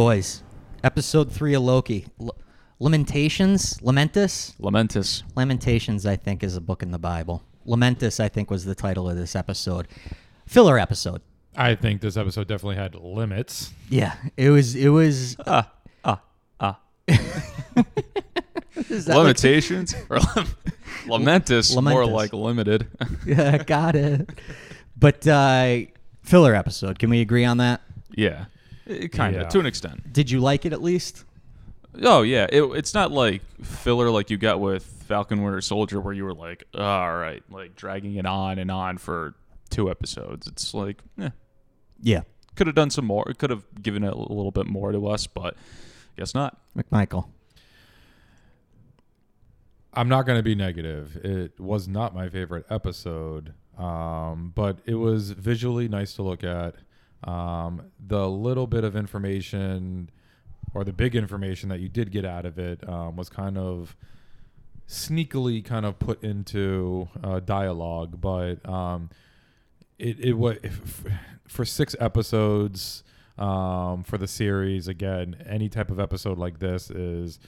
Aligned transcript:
Boys. 0.00 0.42
Episode 0.84 1.32
three 1.32 1.54
of 1.54 1.62
Loki. 1.62 2.06
L- 2.20 2.36
Lamentations? 2.78 3.78
Lamentis? 3.78 4.54
Lamentis. 4.60 5.22
Lamentations, 5.34 6.04
I 6.04 6.16
think, 6.16 6.42
is 6.42 6.54
a 6.54 6.60
book 6.60 6.82
in 6.82 6.90
the 6.90 6.98
Bible. 6.98 7.42
Lamentis, 7.66 8.20
I 8.20 8.28
think, 8.28 8.50
was 8.50 8.66
the 8.66 8.74
title 8.74 9.08
of 9.08 9.16
this 9.16 9.34
episode. 9.34 9.88
Filler 10.44 10.78
episode. 10.78 11.22
I 11.56 11.76
think 11.76 12.02
this 12.02 12.18
episode 12.18 12.46
definitely 12.46 12.76
had 12.76 12.94
limits. 12.94 13.72
Yeah, 13.88 14.16
it 14.36 14.50
was. 14.50 14.74
It 14.76 14.90
was. 14.90 15.34
Ah, 15.46 15.72
ah, 16.04 16.20
ah. 16.60 16.78
is 17.08 19.06
that 19.06 19.16
like- 19.16 19.16
Limitations? 19.16 19.94
or 20.10 20.18
lem- 20.18 20.46
Lamentis, 21.06 21.82
more 21.82 22.04
like 22.04 22.34
limited. 22.34 22.86
yeah, 23.26 23.56
got 23.64 23.96
it. 23.96 24.28
But 24.94 25.26
uh, 25.26 25.78
filler 26.22 26.54
episode. 26.54 26.98
Can 26.98 27.08
we 27.08 27.22
agree 27.22 27.46
on 27.46 27.56
that? 27.56 27.80
yeah. 28.14 28.44
Kind 29.12 29.36
of, 29.36 29.42
Yeah. 29.42 29.48
to 29.48 29.58
an 29.60 29.66
extent. 29.66 30.12
Did 30.12 30.30
you 30.30 30.40
like 30.40 30.64
it 30.64 30.72
at 30.72 30.82
least? 30.82 31.24
Oh, 32.02 32.22
yeah. 32.22 32.46
It, 32.52 32.62
it's 32.62 32.94
not 32.94 33.10
like 33.10 33.42
filler 33.62 34.10
like 34.10 34.30
you 34.30 34.36
got 34.36 34.60
with 34.60 34.84
Falcon 34.84 35.42
Winter 35.42 35.60
Soldier 35.60 36.00
where 36.00 36.12
you 36.12 36.24
were 36.24 36.34
like, 36.34 36.64
"Oh, 36.74 36.82
all 36.84 37.16
right, 37.16 37.42
like 37.50 37.74
dragging 37.76 38.16
it 38.16 38.26
on 38.26 38.58
and 38.58 38.70
on 38.70 38.98
for 38.98 39.34
two 39.70 39.90
episodes. 39.90 40.46
It's 40.46 40.74
like, 40.74 41.02
eh, 41.20 41.30
Yeah, 42.02 42.20
could 42.54 42.66
have 42.66 42.76
done 42.76 42.90
some 42.90 43.06
more. 43.06 43.28
It 43.28 43.38
could 43.38 43.50
have 43.50 43.64
given 43.82 44.04
it 44.04 44.12
a 44.12 44.16
little 44.18 44.50
bit 44.50 44.66
more 44.66 44.92
to 44.92 45.06
us, 45.08 45.26
but 45.26 45.56
guess 46.16 46.34
not. 46.34 46.58
McMichael. 46.76 47.26
I'm 49.92 50.08
not 50.08 50.26
going 50.26 50.38
to 50.38 50.42
be 50.42 50.54
negative. 50.54 51.16
It 51.24 51.58
was 51.58 51.88
not 51.88 52.14
my 52.14 52.28
favorite 52.28 52.66
episode, 52.68 53.54
um, 53.78 54.52
but 54.54 54.78
it 54.84 54.96
was 54.96 55.30
visually 55.30 55.88
nice 55.88 56.12
to 56.14 56.22
look 56.22 56.44
at. 56.44 56.74
Um, 57.24 57.82
the 58.04 58.28
little 58.28 58.66
bit 58.66 58.84
of 58.84 58.94
information 58.94 60.10
or 60.74 60.84
the 60.84 60.92
big 60.92 61.16
information 61.16 61.68
that 61.70 61.80
you 61.80 61.88
did 61.88 62.10
get 62.10 62.24
out 62.24 62.44
of 62.44 62.58
it 62.58 62.86
um, 62.88 63.16
was 63.16 63.28
kind 63.28 63.56
of 63.56 63.96
sneakily 64.88 65.64
kind 65.64 65.86
of 65.86 65.98
put 65.98 66.22
into 66.22 67.08
uh, 67.24 67.40
dialogue, 67.40 68.20
but 68.20 68.66
um, 68.68 69.10
it 69.98 70.20
it 70.20 70.32
was 70.34 70.58
for 71.48 71.64
six 71.64 71.96
episodes 71.98 73.02
um, 73.38 74.04
for 74.04 74.18
the 74.18 74.28
series. 74.28 74.88
Again, 74.88 75.36
any 75.48 75.68
type 75.68 75.90
of 75.90 75.98
episode 75.98 76.38
like 76.38 76.58
this 76.58 76.90
is 76.90 77.38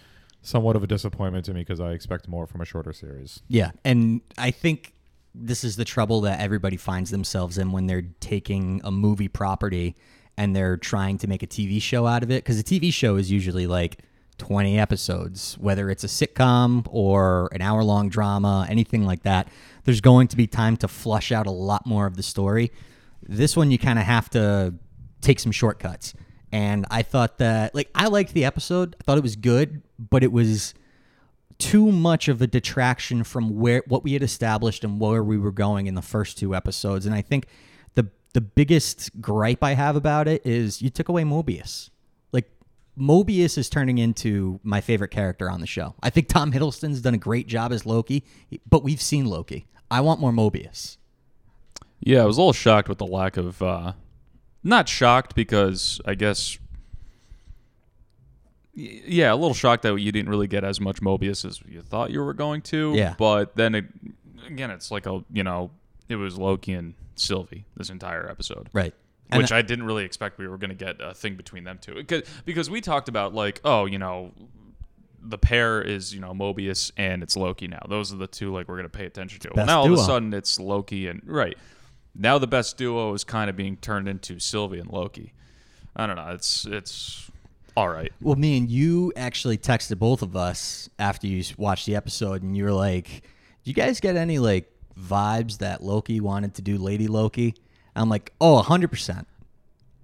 somewhat 0.42 0.76
of 0.76 0.82
a 0.82 0.86
disappointment 0.86 1.44
to 1.44 1.54
me 1.54 1.60
because 1.60 1.80
I 1.80 1.92
expect 1.92 2.28
more 2.28 2.46
from 2.46 2.60
a 2.60 2.64
shorter 2.64 2.92
series. 2.92 3.42
Yeah, 3.48 3.72
and 3.84 4.20
I 4.36 4.50
think 4.50 4.94
this 5.34 5.64
is 5.64 5.76
the 5.76 5.84
trouble 5.84 6.22
that 6.22 6.40
everybody 6.40 6.76
finds 6.76 7.10
themselves 7.10 7.58
in 7.58 7.72
when 7.72 7.86
they're 7.86 8.06
taking 8.20 8.80
a 8.84 8.90
movie 8.90 9.28
property 9.28 9.96
and 10.36 10.54
they're 10.54 10.76
trying 10.76 11.18
to 11.18 11.26
make 11.26 11.42
a 11.42 11.46
TV 11.46 11.80
show 11.82 12.06
out 12.06 12.22
of 12.22 12.30
it 12.30 12.44
because 12.44 12.58
a 12.58 12.64
TV 12.64 12.92
show 12.92 13.16
is 13.16 13.30
usually 13.30 13.66
like 13.66 13.98
20 14.38 14.78
episodes, 14.78 15.56
whether 15.58 15.90
it's 15.90 16.04
a 16.04 16.06
sitcom 16.06 16.86
or 16.90 17.48
an 17.52 17.60
hour 17.60 17.82
long 17.82 18.08
drama, 18.08 18.66
anything 18.68 19.04
like 19.04 19.24
that. 19.24 19.48
There's 19.84 20.00
going 20.00 20.28
to 20.28 20.36
be 20.36 20.46
time 20.46 20.76
to 20.78 20.88
flush 20.88 21.32
out 21.32 21.46
a 21.46 21.50
lot 21.50 21.86
more 21.86 22.06
of 22.06 22.16
the 22.16 22.22
story. 22.22 22.70
This 23.22 23.56
one, 23.56 23.70
you 23.70 23.78
kind 23.78 23.98
of 23.98 24.04
have 24.04 24.30
to 24.30 24.74
take 25.20 25.40
some 25.40 25.52
shortcuts. 25.52 26.14
And 26.50 26.86
I 26.90 27.02
thought 27.02 27.38
that, 27.38 27.74
like, 27.74 27.90
I 27.94 28.06
liked 28.06 28.32
the 28.32 28.44
episode. 28.44 28.96
I 29.00 29.04
thought 29.04 29.18
it 29.18 29.22
was 29.22 29.36
good, 29.36 29.82
but 29.98 30.22
it 30.22 30.32
was 30.32 30.72
too 31.58 31.90
much 31.90 32.28
of 32.28 32.40
a 32.40 32.46
detraction 32.46 33.24
from 33.24 33.58
where 33.58 33.82
what 33.86 34.04
we 34.04 34.12
had 34.12 34.22
established 34.22 34.84
and 34.84 35.00
where 35.00 35.22
we 35.22 35.36
were 35.36 35.52
going 35.52 35.86
in 35.86 35.94
the 35.94 36.02
first 36.02 36.38
two 36.38 36.54
episodes. 36.54 37.04
And 37.04 37.14
I 37.14 37.20
think 37.20 37.46
the 37.94 38.08
the 38.34 38.40
biggest 38.40 39.20
gripe 39.20 39.62
I 39.62 39.74
have 39.74 39.96
about 39.96 40.28
it 40.28 40.46
is 40.46 40.80
you 40.80 40.90
took 40.90 41.08
away 41.08 41.24
Mobius. 41.24 41.90
Like 42.32 42.50
Mobius 42.98 43.58
is 43.58 43.68
turning 43.68 43.98
into 43.98 44.60
my 44.62 44.80
favorite 44.80 45.10
character 45.10 45.50
on 45.50 45.60
the 45.60 45.66
show. 45.66 45.94
I 46.02 46.10
think 46.10 46.28
Tom 46.28 46.52
Hiddleston's 46.52 47.00
done 47.00 47.14
a 47.14 47.18
great 47.18 47.48
job 47.48 47.72
as 47.72 47.84
Loki, 47.84 48.24
but 48.68 48.84
we've 48.84 49.02
seen 49.02 49.26
Loki. 49.26 49.66
I 49.90 50.00
want 50.00 50.20
more 50.20 50.32
Mobius. 50.32 50.96
Yeah, 52.00 52.22
I 52.22 52.26
was 52.26 52.36
a 52.36 52.40
little 52.40 52.52
shocked 52.52 52.88
with 52.88 52.98
the 52.98 53.06
lack 53.06 53.36
of. 53.36 53.60
Uh, 53.60 53.92
not 54.62 54.88
shocked 54.88 55.34
because 55.34 56.00
I 56.04 56.14
guess. 56.14 56.58
Yeah, 58.80 59.32
a 59.32 59.34
little 59.34 59.54
shocked 59.54 59.82
that 59.82 59.96
you 59.96 60.12
didn't 60.12 60.28
really 60.28 60.46
get 60.46 60.62
as 60.62 60.80
much 60.80 61.00
Mobius 61.00 61.44
as 61.44 61.60
you 61.66 61.82
thought 61.82 62.12
you 62.12 62.22
were 62.22 62.32
going 62.32 62.62
to. 62.62 62.94
Yeah. 62.94 63.14
But 63.18 63.56
then 63.56 63.74
it, 63.74 63.86
again, 64.46 64.70
it's 64.70 64.92
like 64.92 65.06
a 65.06 65.24
you 65.32 65.42
know, 65.42 65.72
it 66.08 66.14
was 66.14 66.38
Loki 66.38 66.74
and 66.74 66.94
Sylvie 67.16 67.64
this 67.76 67.90
entire 67.90 68.30
episode. 68.30 68.68
Right. 68.72 68.94
And 69.30 69.42
which 69.42 69.50
I 69.50 69.62
didn't 69.62 69.84
really 69.84 70.04
expect 70.04 70.38
we 70.38 70.46
were 70.46 70.58
going 70.58 70.70
to 70.70 70.76
get 70.76 71.00
a 71.00 71.12
thing 71.12 71.34
between 71.34 71.64
them 71.64 71.78
two. 71.82 71.94
Because, 71.94 72.22
because 72.46 72.70
we 72.70 72.80
talked 72.80 73.10
about 73.10 73.34
like, 73.34 73.60
oh, 73.62 73.84
you 73.84 73.98
know, 73.98 74.32
the 75.20 75.36
pair 75.36 75.82
is 75.82 76.14
you 76.14 76.20
know 76.20 76.32
Mobius 76.32 76.92
and 76.96 77.22
it's 77.24 77.36
Loki 77.36 77.66
now. 77.66 77.84
Those 77.88 78.12
are 78.12 78.16
the 78.16 78.28
two 78.28 78.52
like 78.52 78.68
we're 78.68 78.76
going 78.76 78.88
to 78.88 78.96
pay 78.96 79.06
attention 79.06 79.40
to. 79.40 79.50
Well, 79.54 79.66
now 79.66 79.80
all 79.80 79.86
of 79.86 79.92
a 79.92 79.96
sudden 79.96 80.32
it's 80.32 80.60
Loki 80.60 81.08
and 81.08 81.20
right 81.24 81.56
now 82.14 82.38
the 82.38 82.46
best 82.46 82.76
duo 82.76 83.12
is 83.12 83.24
kind 83.24 83.50
of 83.50 83.56
being 83.56 83.76
turned 83.76 84.08
into 84.08 84.38
Sylvie 84.38 84.78
and 84.78 84.88
Loki. 84.88 85.34
I 85.96 86.06
don't 86.06 86.14
know. 86.14 86.28
It's 86.28 86.64
it's 86.64 87.28
all 87.76 87.88
right. 87.88 88.12
Well, 88.20 88.36
me 88.36 88.58
and 88.58 88.68
you 88.70 89.12
actually 89.16 89.58
texted 89.58 89.98
both 89.98 90.22
of 90.22 90.36
us 90.36 90.88
after 90.98 91.26
you 91.26 91.42
watched 91.56 91.86
the 91.86 91.96
episode, 91.96 92.42
and 92.42 92.56
you 92.56 92.64
were 92.64 92.72
like, 92.72 93.22
"Do 93.64 93.70
you 93.70 93.74
guys 93.74 94.00
get 94.00 94.16
any 94.16 94.38
like 94.38 94.70
vibes 94.98 95.58
that 95.58 95.82
Loki 95.82 96.20
wanted 96.20 96.54
to 96.54 96.62
do 96.62 96.78
Lady 96.78 97.06
Loki?" 97.08 97.54
I'm 97.94 98.08
like, 98.08 98.32
"Oh, 98.40 98.54
100 98.54 98.88
percent." 98.88 99.26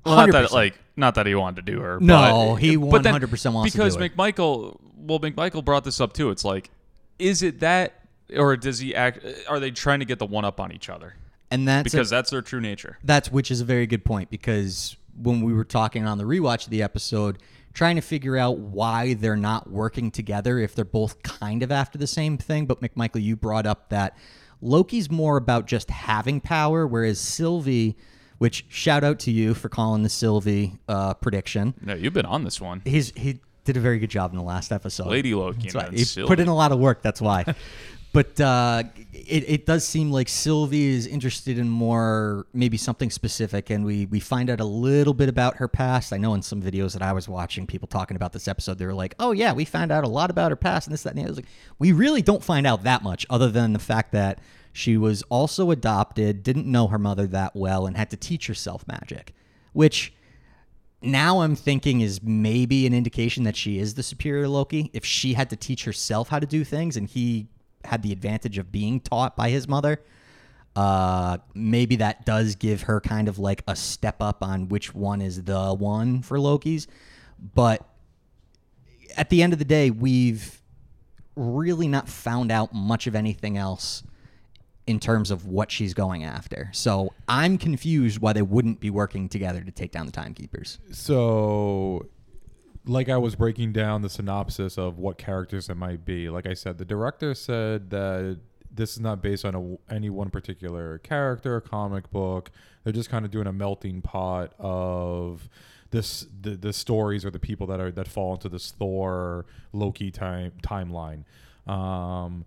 Well, 0.05 0.17
not 0.17 0.33
that 0.33 0.53
like 0.53 0.79
not 0.97 1.15
that 1.17 1.27
he 1.27 1.35
wanted 1.35 1.67
to 1.67 1.73
do 1.73 1.81
her. 1.81 1.99
No, 2.01 2.53
but, 2.53 2.57
he 2.57 2.77
but 2.77 3.03
100% 3.03 3.53
wants 3.53 3.73
to 3.73 3.79
because 3.79 3.97
do 3.97 4.03
her. 4.03 4.09
McMichael. 4.09 4.79
Well, 4.97 5.19
McMichael 5.19 5.65
brought 5.65 5.85
this 5.85 6.01
up 6.01 6.13
too. 6.13 6.31
It's 6.31 6.45
like, 6.45 6.71
is 7.19 7.43
it 7.43 7.61
that, 7.61 7.95
or 8.37 8.57
does 8.57 8.79
he 8.79 8.95
act? 8.95 9.25
Are 9.49 9.59
they 9.61 9.71
trying 9.71 9.99
to 10.01 10.05
get 10.05 10.19
the 10.19 10.27
one 10.27 10.45
up 10.45 10.61
on 10.61 10.73
each 10.73 10.89
other? 10.89 11.15
And 11.51 11.67
that's 11.69 11.93
a- 11.93 11.97
Because 11.97 12.11
that's 12.11 12.31
their 12.31 12.43
true 12.43 12.61
nature. 12.61 12.99
That's 13.03 13.31
which 13.31 13.51
is 13.51 13.61
a 13.61 13.65
very 13.65 13.87
good 13.87 14.05
point 14.05 14.31
because 14.31 14.97
when 15.17 15.41
we 15.43 15.53
were 15.53 15.65
talking 15.65 16.07
on 16.07 16.19
the 16.19 16.25
rewatch 16.25 16.65
of 16.65 16.71
the 16.71 16.83
episode, 16.83 17.39
trying 17.73 17.97
to 17.97 18.03
figure 18.03 18.37
out 18.37 18.59
why 18.59 19.15
they're 19.15 19.37
not 19.37 19.71
working 19.71 20.11
together 20.11 20.59
if 20.59 20.75
they're 20.75 20.85
both 20.85 21.23
kind 21.23 21.63
of 21.63 21.73
after 21.73 21.99
the 21.99 22.07
same 22.07 22.39
thing. 22.39 22.67
But 22.67 22.81
McMichael, 22.81 23.23
you 23.23 23.37
brought 23.37 23.67
up 23.67 23.89
that 23.91 24.17
Loki's 24.61 25.11
more 25.11 25.37
about 25.37 25.67
just 25.67 25.91
having 25.91 26.41
power, 26.41 26.87
whereas 26.87 27.19
Sylvie, 27.21 27.97
which 28.39 28.65
shout 28.69 29.05
out 29.05 29.19
to 29.21 29.31
you 29.31 29.55
for 29.55 29.69
calling 29.69 30.03
the 30.03 30.09
Sylvie 30.09 30.79
uh, 30.89 31.15
prediction. 31.15 31.75
No, 31.81 31.95
you've 31.95 32.13
been 32.15 32.27
on 32.27 32.45
this 32.45 32.61
one. 32.61 32.83
He's 32.85 33.13
he 33.17 33.41
did 33.65 33.77
a 33.77 33.81
very 33.81 33.99
good 33.99 34.11
job 34.11 34.31
in 34.31 34.37
the 34.37 34.45
last 34.45 34.73
episode. 34.73 35.07
Lady 35.09 35.35
Loki 35.35 35.63
That's 35.71 35.75
and 35.75 35.85
why- 35.93 35.97
he 35.97 36.05
Sylvie. 36.05 36.29
put 36.29 36.39
in 36.41 36.49
a 36.49 36.55
lot 36.55 36.71
of 36.73 36.79
work. 36.79 37.03
That's 37.03 37.21
why. 37.21 37.45
but 38.15 38.41
uh, 38.41 38.85
it, 39.13 39.45
it 39.49 39.67
does 39.67 39.85
seem 39.85 40.13
like 40.13 40.29
Sylvie 40.29 40.87
is 40.87 41.05
interested 41.09 41.59
in 41.59 41.69
more, 41.69 42.47
maybe 42.55 42.77
something 42.77 43.11
specific, 43.11 43.71
and 43.71 43.85
we 43.85 44.07
we 44.07 44.21
find 44.21 44.49
out 44.49 44.61
a 44.61 44.65
little 44.65 45.15
bit 45.15 45.29
about 45.29 45.57
her 45.57 45.67
past. 45.67 46.13
I 46.13 46.17
know 46.19 46.33
in 46.35 46.41
some 46.41 46.63
videos 46.63 46.93
that 46.93 47.03
I 47.03 47.13
was 47.13 47.29
watching, 47.29 47.67
people 47.67 47.89
talking 47.89 48.17
about 48.17 48.33
this 48.33 48.47
episode, 48.47 48.79
they 48.79 48.87
were 48.87 48.95
like, 48.95 49.17
"Oh 49.19 49.33
yeah, 49.33 49.53
we 49.53 49.65
found 49.65 49.91
out 49.91 50.05
a 50.05 50.09
lot 50.09 50.31
about 50.31 50.53
her 50.53 50.57
past 50.57 50.87
and 50.87 50.95
this, 50.95 51.03
that, 51.03 51.17
and 51.17 51.19
the 51.19 51.25
other." 51.25 51.35
Like, 51.35 51.49
we 51.81 51.91
really 51.91 52.23
don't 52.23 52.43
find 52.43 52.69
out 52.69 52.85
that 52.85 53.03
much, 53.03 53.27
other 53.29 53.51
than 53.51 53.73
the 53.73 53.81
fact 53.81 54.13
that 54.13 54.39
she 54.73 54.97
was 54.97 55.25
also 55.25 55.73
adopted, 55.73 56.45
didn't 56.45 56.67
know 56.67 56.87
her 56.87 56.99
mother 57.01 57.27
that 57.27 57.57
well, 57.57 57.85
and 57.85 57.97
had 57.97 58.11
to 58.11 58.17
teach 58.17 58.47
herself 58.47 58.87
magic, 58.87 59.35
which 59.73 60.15
now 61.03 61.41
I'm 61.41 61.57
thinking 61.57 62.01
is 62.01 62.23
maybe 62.23 62.87
an 62.87 62.95
indication 62.95 63.43
that 63.43 63.57
she 63.57 63.81
is 63.81 63.95
the 63.95 64.05
superior 64.05 64.47
Loki. 64.47 64.89
If 64.93 65.05
she 65.05 65.35
had 65.35 65.51
to 65.51 65.57
teach 65.57 65.85
herself 65.85 66.29
how 66.29 66.39
to 66.39 66.47
do 66.47 66.63
things 66.63 66.97
and 66.97 67.09
he 67.09 67.49
had 67.87 68.03
the 68.03 68.13
advantage 68.13 68.59
of 68.59 68.71
being 68.73 69.01
taught 69.01 69.37
by 69.37 69.51
his 69.51 69.69
mother, 69.69 70.01
uh, 70.77 71.39
maybe 71.55 71.97
that 71.97 72.27
does 72.27 72.57
give 72.57 72.83
her 72.83 73.01
kind 73.01 73.29
of 73.29 73.39
like 73.39 73.63
a 73.69 73.77
step 73.77 74.17
up 74.21 74.43
on 74.43 74.69
which 74.69 74.95
one 74.95 75.21
is 75.21 75.45
the 75.45 75.75
one 75.75 76.23
for 76.23 76.41
Loki's. 76.41 76.87
But 77.55 77.87
at 79.17 79.31
the 79.31 79.43
end 79.43 79.53
of 79.53 79.59
the 79.59 79.65
day, 79.65 79.91
we've 79.91 80.61
really 81.37 81.89
not 81.89 82.09
found 82.09 82.51
out 82.51 82.73
much 82.73 83.07
of 83.07 83.15
anything 83.15 83.57
else 83.57 84.03
in 84.87 85.01
terms 85.01 85.31
of 85.31 85.47
what 85.47 85.71
she's 85.71 85.95
going 85.95 86.25
after. 86.25 86.69
So 86.73 87.15
I'm 87.27 87.57
confused 87.57 88.19
why 88.19 88.33
they 88.33 88.43
wouldn't 88.43 88.81
be 88.81 88.91
working 88.91 89.29
together 89.29 89.63
to 89.63 89.71
take 89.71 89.93
down 89.93 90.07
the 90.07 90.13
timekeepers. 90.13 90.79
So, 90.93 92.07
like 92.87 93.09
I 93.09 93.17
was 93.17 93.35
breaking 93.35 93.73
down 93.73 94.03
the 94.03 94.11
synopsis 94.11 94.77
of 94.77 94.99
what 94.99 95.19
characters 95.19 95.69
it 95.69 95.77
might 95.77 96.05
be. 96.05 96.29
Like 96.29 96.47
I 96.47 96.55
said, 96.55 96.79
the 96.79 96.85
director 96.85 97.35
said 97.35 97.91
that 97.91 98.41
this 98.71 98.93
is 98.93 99.01
not 99.01 99.23
based 99.23 99.45
on 99.45 99.55
a, 99.55 99.93
any 99.95 100.11
one 100.11 100.31
particular 100.31 100.99
character, 100.99 101.61
comic 101.61 102.11
book. 102.11 102.51
They're 102.83 102.93
just 102.93 103.09
kind 103.09 103.25
of 103.25 103.31
doing 103.31 103.47
a 103.47 103.53
melting 103.53 104.03
pot 104.03 104.53
of 104.59 105.49
this 105.91 106.27
the, 106.41 106.51
the 106.51 106.73
stories 106.73 107.25
or 107.25 107.31
the 107.31 107.39
people 107.39 107.67
that 107.69 107.81
are 107.81 107.93
that 107.93 108.09
fall 108.09 108.35
into 108.35 108.49
this 108.49 108.73
Thor 108.73 109.47
Loki 109.73 110.11
time 110.11 110.53
timeline. 110.63 111.25
Um, 111.67 112.45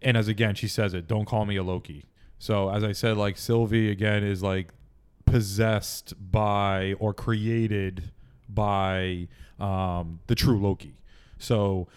and 0.00 0.16
as 0.16 0.28
again 0.28 0.54
she 0.54 0.68
says 0.68 0.94
it, 0.94 1.06
don't 1.06 1.26
call 1.26 1.44
me 1.44 1.56
a 1.56 1.62
Loki. 1.62 2.04
So 2.38 2.70
as 2.70 2.84
I 2.84 2.92
said, 2.92 3.16
like 3.16 3.36
Sylvie 3.36 3.90
again 3.90 4.24
is 4.24 4.42
like 4.42 4.68
possessed 5.26 6.14
by 6.30 6.94
or 6.98 7.12
created 7.12 8.12
by 8.54 9.28
um, 9.58 10.20
the 10.26 10.34
true 10.34 10.60
Loki. 10.60 10.94
So 11.38 11.88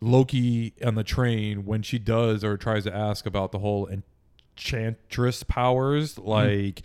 Loki 0.00 0.74
on 0.84 0.94
the 0.94 1.04
train 1.04 1.64
when 1.64 1.82
she 1.82 1.98
does 1.98 2.44
or 2.44 2.56
tries 2.56 2.84
to 2.84 2.94
ask 2.94 3.26
about 3.26 3.52
the 3.52 3.58
whole 3.58 3.88
enchantress 3.88 5.42
powers, 5.42 6.18
like 6.18 6.82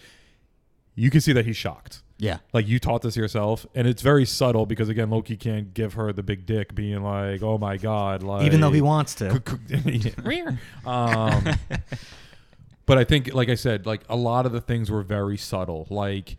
you 0.95 1.09
can 1.09 1.21
see 1.21 1.33
that 1.33 1.45
he's 1.45 1.57
shocked. 1.57 2.01
Yeah. 2.17 2.37
Like 2.53 2.67
you 2.67 2.79
taught 2.79 3.01
this 3.01 3.17
yourself, 3.17 3.65
and 3.75 3.87
it's 3.87 4.01
very 4.01 4.25
subtle 4.25 4.65
because 4.65 4.87
again, 4.87 5.09
Loki 5.09 5.35
can't 5.35 5.73
give 5.73 5.93
her 5.95 6.13
the 6.13 6.23
big 6.23 6.45
dick, 6.45 6.73
being 6.73 7.03
like, 7.03 7.43
"Oh 7.43 7.57
my 7.57 7.75
god!" 7.77 8.23
Like 8.23 8.45
Even 8.45 8.61
though 8.61 8.71
he 8.71 8.81
wants 8.81 9.15
to. 9.15 9.41
um, 10.85 11.43
but 12.85 12.97
I 12.97 13.03
think, 13.03 13.33
like 13.33 13.49
I 13.49 13.55
said, 13.55 13.85
like 13.85 14.03
a 14.09 14.15
lot 14.15 14.45
of 14.45 14.51
the 14.51 14.61
things 14.61 14.89
were 14.89 15.03
very 15.03 15.37
subtle. 15.37 15.87
Like 15.89 16.37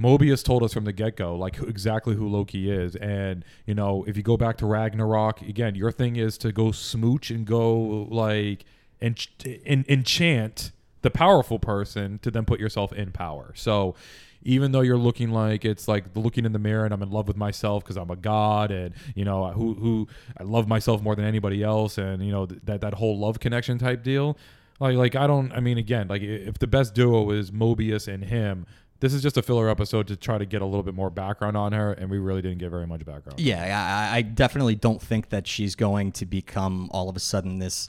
Mobius 0.00 0.42
told 0.42 0.62
us 0.62 0.72
from 0.72 0.84
the 0.84 0.92
get 0.92 1.16
go, 1.16 1.36
like 1.36 1.60
exactly 1.60 2.14
who 2.14 2.28
Loki 2.28 2.70
is, 2.70 2.96
and 2.96 3.44
you 3.66 3.74
know, 3.74 4.04
if 4.06 4.16
you 4.16 4.22
go 4.22 4.36
back 4.36 4.56
to 4.58 4.66
Ragnarok 4.66 5.42
again, 5.42 5.74
your 5.74 5.92
thing 5.92 6.16
is 6.16 6.38
to 6.38 6.52
go 6.52 6.72
smooch 6.72 7.30
and 7.30 7.46
go 7.46 8.06
like 8.10 8.64
and 9.00 9.26
en- 9.44 9.84
enchant 9.88 10.72
the 11.02 11.10
powerful 11.10 11.58
person 11.58 12.18
to 12.20 12.30
then 12.30 12.44
put 12.44 12.60
yourself 12.60 12.92
in 12.92 13.10
power. 13.10 13.52
So 13.54 13.94
even 14.42 14.72
though 14.72 14.80
you're 14.80 14.98
looking 14.98 15.30
like 15.30 15.64
it's 15.64 15.86
like 15.86 16.04
looking 16.14 16.44
in 16.44 16.52
the 16.52 16.58
mirror 16.58 16.84
and 16.84 16.94
I'm 16.94 17.02
in 17.02 17.10
love 17.10 17.28
with 17.28 17.36
myself 17.36 17.84
because 17.84 17.96
I'm 17.96 18.10
a 18.10 18.16
god 18.16 18.70
and 18.70 18.94
you 19.14 19.24
know 19.24 19.48
who 19.48 19.74
who 19.74 20.08
I 20.38 20.44
love 20.44 20.66
myself 20.66 21.02
more 21.02 21.14
than 21.14 21.24
anybody 21.26 21.62
else 21.62 21.98
and 21.98 22.24
you 22.24 22.32
know 22.32 22.46
th- 22.46 22.60
that 22.64 22.80
that 22.80 22.94
whole 22.94 23.18
love 23.18 23.40
connection 23.40 23.78
type 23.78 24.02
deal. 24.02 24.38
Like 24.78 24.96
like 24.96 25.14
I 25.14 25.26
don't 25.26 25.52
I 25.52 25.60
mean 25.60 25.78
again 25.78 26.08
like 26.08 26.22
if 26.22 26.58
the 26.58 26.66
best 26.66 26.94
duo 26.94 27.30
is 27.30 27.50
Mobius 27.50 28.08
and 28.12 28.24
him. 28.24 28.66
This 29.00 29.14
is 29.14 29.22
just 29.22 29.36
a 29.38 29.42
filler 29.42 29.68
episode 29.70 30.06
to 30.08 30.16
try 30.16 30.36
to 30.38 30.44
get 30.44 30.60
a 30.60 30.64
little 30.66 30.82
bit 30.82 30.94
more 30.94 31.08
background 31.10 31.56
on 31.56 31.72
her, 31.72 31.92
and 31.94 32.10
we 32.10 32.18
really 32.18 32.42
didn't 32.42 32.58
get 32.58 32.70
very 32.70 32.86
much 32.86 33.04
background. 33.04 33.40
Yeah, 33.40 34.10
I, 34.12 34.18
I 34.18 34.22
definitely 34.22 34.74
don't 34.74 35.00
think 35.00 35.30
that 35.30 35.46
she's 35.46 35.74
going 35.74 36.12
to 36.12 36.26
become 36.26 36.90
all 36.92 37.08
of 37.08 37.16
a 37.16 37.20
sudden 37.20 37.58
this 37.58 37.88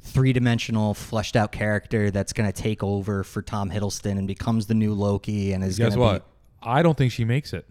three 0.00 0.32
dimensional, 0.32 0.94
fleshed 0.94 1.36
out 1.36 1.52
character 1.52 2.10
that's 2.10 2.32
going 2.32 2.50
to 2.50 2.62
take 2.62 2.82
over 2.82 3.22
for 3.24 3.40
Tom 3.40 3.70
Hiddleston 3.70 4.18
and 4.18 4.26
becomes 4.26 4.66
the 4.66 4.74
new 4.74 4.94
Loki 4.94 5.52
and 5.52 5.62
is 5.62 5.78
going 5.78 5.90
Guess 5.90 5.94
to 5.94 6.00
what? 6.00 6.26
be. 6.26 6.68
I 6.68 6.82
don't 6.82 6.96
think 6.98 7.12
she 7.12 7.24
makes 7.24 7.52
it. 7.52 7.66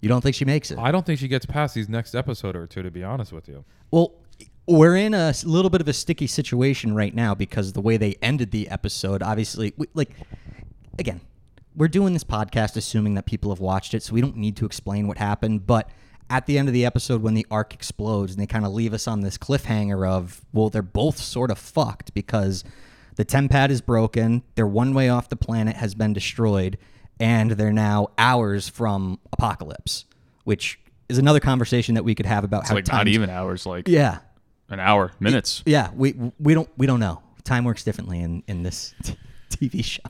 You 0.00 0.08
don't 0.08 0.20
think 0.20 0.34
she 0.34 0.44
makes 0.44 0.72
it? 0.72 0.78
I 0.78 0.90
don't 0.90 1.06
think 1.06 1.20
she 1.20 1.28
gets 1.28 1.46
past 1.46 1.76
these 1.76 1.88
next 1.88 2.16
episode 2.16 2.56
or 2.56 2.66
two. 2.66 2.82
To 2.82 2.90
be 2.90 3.04
honest 3.04 3.32
with 3.32 3.48
you, 3.48 3.64
Well, 3.92 4.14
we're 4.66 4.96
in 4.96 5.14
a 5.14 5.32
little 5.44 5.70
bit 5.70 5.80
of 5.80 5.86
a 5.86 5.92
sticky 5.92 6.26
situation 6.26 6.92
right 6.92 7.14
now 7.14 7.36
because 7.36 7.72
the 7.72 7.80
way 7.80 7.96
they 7.98 8.16
ended 8.20 8.50
the 8.50 8.68
episode, 8.68 9.22
obviously, 9.22 9.72
we, 9.76 9.86
like, 9.94 10.10
again, 10.98 11.20
we're 11.76 11.88
doing 11.88 12.12
this 12.12 12.24
podcast 12.24 12.76
assuming 12.76 13.14
that 13.14 13.26
people 13.26 13.50
have 13.50 13.60
watched 13.60 13.94
it, 13.94 14.02
so 14.02 14.12
we 14.14 14.20
don't 14.20 14.36
need 14.36 14.56
to 14.58 14.66
explain 14.66 15.06
what 15.08 15.18
happened. 15.18 15.66
But 15.66 15.88
at 16.30 16.46
the 16.46 16.58
end 16.58 16.68
of 16.68 16.74
the 16.74 16.84
episode, 16.84 17.22
when 17.22 17.34
the 17.34 17.46
ark 17.50 17.74
explodes 17.74 18.32
and 18.32 18.40
they 18.40 18.46
kind 18.46 18.64
of 18.64 18.72
leave 18.72 18.92
us 18.94 19.06
on 19.08 19.20
this 19.20 19.36
cliffhanger 19.38 20.08
of, 20.08 20.40
well, 20.52 20.70
they're 20.70 20.82
both 20.82 21.18
sort 21.18 21.50
of 21.50 21.58
fucked 21.58 22.14
because 22.14 22.64
the 23.16 23.24
tempad 23.24 23.70
is 23.70 23.80
broken, 23.80 24.42
their 24.54 24.66
one 24.66 24.94
way 24.94 25.08
off 25.08 25.28
the 25.28 25.36
planet 25.36 25.76
has 25.76 25.94
been 25.94 26.12
destroyed, 26.12 26.78
and 27.20 27.52
they're 27.52 27.72
now 27.72 28.08
hours 28.16 28.68
from 28.68 29.18
apocalypse, 29.32 30.06
which 30.44 30.78
is 31.08 31.18
another 31.18 31.40
conversation 31.40 31.94
that 31.94 32.04
we 32.04 32.14
could 32.14 32.26
have 32.26 32.44
about 32.44 32.60
It's 32.62 32.70
how 32.70 32.74
like 32.76 32.88
not 32.88 33.08
even 33.08 33.28
hours, 33.28 33.66
like 33.66 33.86
Yeah, 33.88 34.18
an 34.70 34.80
hour, 34.80 35.12
minutes. 35.20 35.62
yeah, 35.66 35.90
we 35.94 36.14
we 36.38 36.54
don't 36.54 36.68
we 36.78 36.86
don't 36.86 37.00
know. 37.00 37.22
Time 37.44 37.64
works 37.64 37.84
differently 37.84 38.20
in 38.20 38.42
in 38.46 38.62
this 38.62 38.94
t- 39.02 39.16
TV 39.50 39.84
show. 39.84 40.00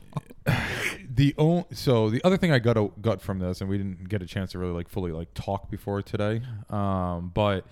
the 1.15 1.33
only 1.37 1.65
so 1.71 2.09
the 2.09 2.23
other 2.23 2.37
thing 2.37 2.51
I 2.51 2.59
got 2.59 2.77
a 2.77 2.89
got 3.01 3.21
from 3.21 3.39
this, 3.39 3.61
and 3.61 3.69
we 3.69 3.77
didn't 3.77 4.09
get 4.09 4.21
a 4.21 4.25
chance 4.25 4.51
to 4.51 4.59
really 4.59 4.73
like 4.73 4.89
fully 4.89 5.11
like 5.11 5.33
talk 5.33 5.69
before 5.69 6.01
today. 6.01 6.41
Um, 6.69 7.31
but 7.33 7.65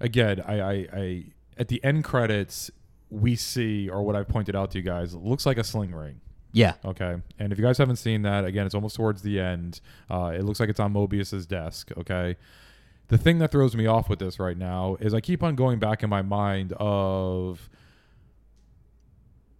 again, 0.00 0.42
I, 0.46 0.60
I, 0.60 0.72
I 0.92 1.24
at 1.56 1.68
the 1.68 1.82
end 1.82 2.04
credits 2.04 2.70
we 3.10 3.36
see, 3.36 3.88
or 3.88 4.02
what 4.02 4.16
I've 4.16 4.28
pointed 4.28 4.54
out 4.54 4.70
to 4.72 4.78
you 4.78 4.84
guys, 4.84 5.14
looks 5.14 5.46
like 5.46 5.58
a 5.58 5.64
sling 5.64 5.92
ring. 5.92 6.20
Yeah, 6.52 6.74
Okay, 6.84 7.16
and 7.38 7.52
if 7.52 7.58
you 7.58 7.64
guys 7.64 7.76
haven't 7.78 7.96
seen 7.96 8.22
that, 8.22 8.44
again, 8.44 8.64
it's 8.64 8.74
almost 8.74 8.96
towards 8.96 9.22
the 9.22 9.38
end. 9.38 9.80
Uh, 10.10 10.32
it 10.34 10.44
looks 10.44 10.60
like 10.60 10.70
it's 10.70 10.80
on 10.80 10.92
Mobius's 10.92 11.46
desk. 11.46 11.90
Okay, 11.96 12.36
the 13.08 13.18
thing 13.18 13.38
that 13.38 13.52
throws 13.52 13.76
me 13.76 13.86
off 13.86 14.08
with 14.08 14.18
this 14.18 14.38
right 14.38 14.56
now 14.56 14.96
is 14.98 15.12
I 15.12 15.20
keep 15.20 15.42
on 15.42 15.56
going 15.56 15.78
back 15.78 16.02
in 16.02 16.10
my 16.10 16.22
mind 16.22 16.72
of 16.78 17.68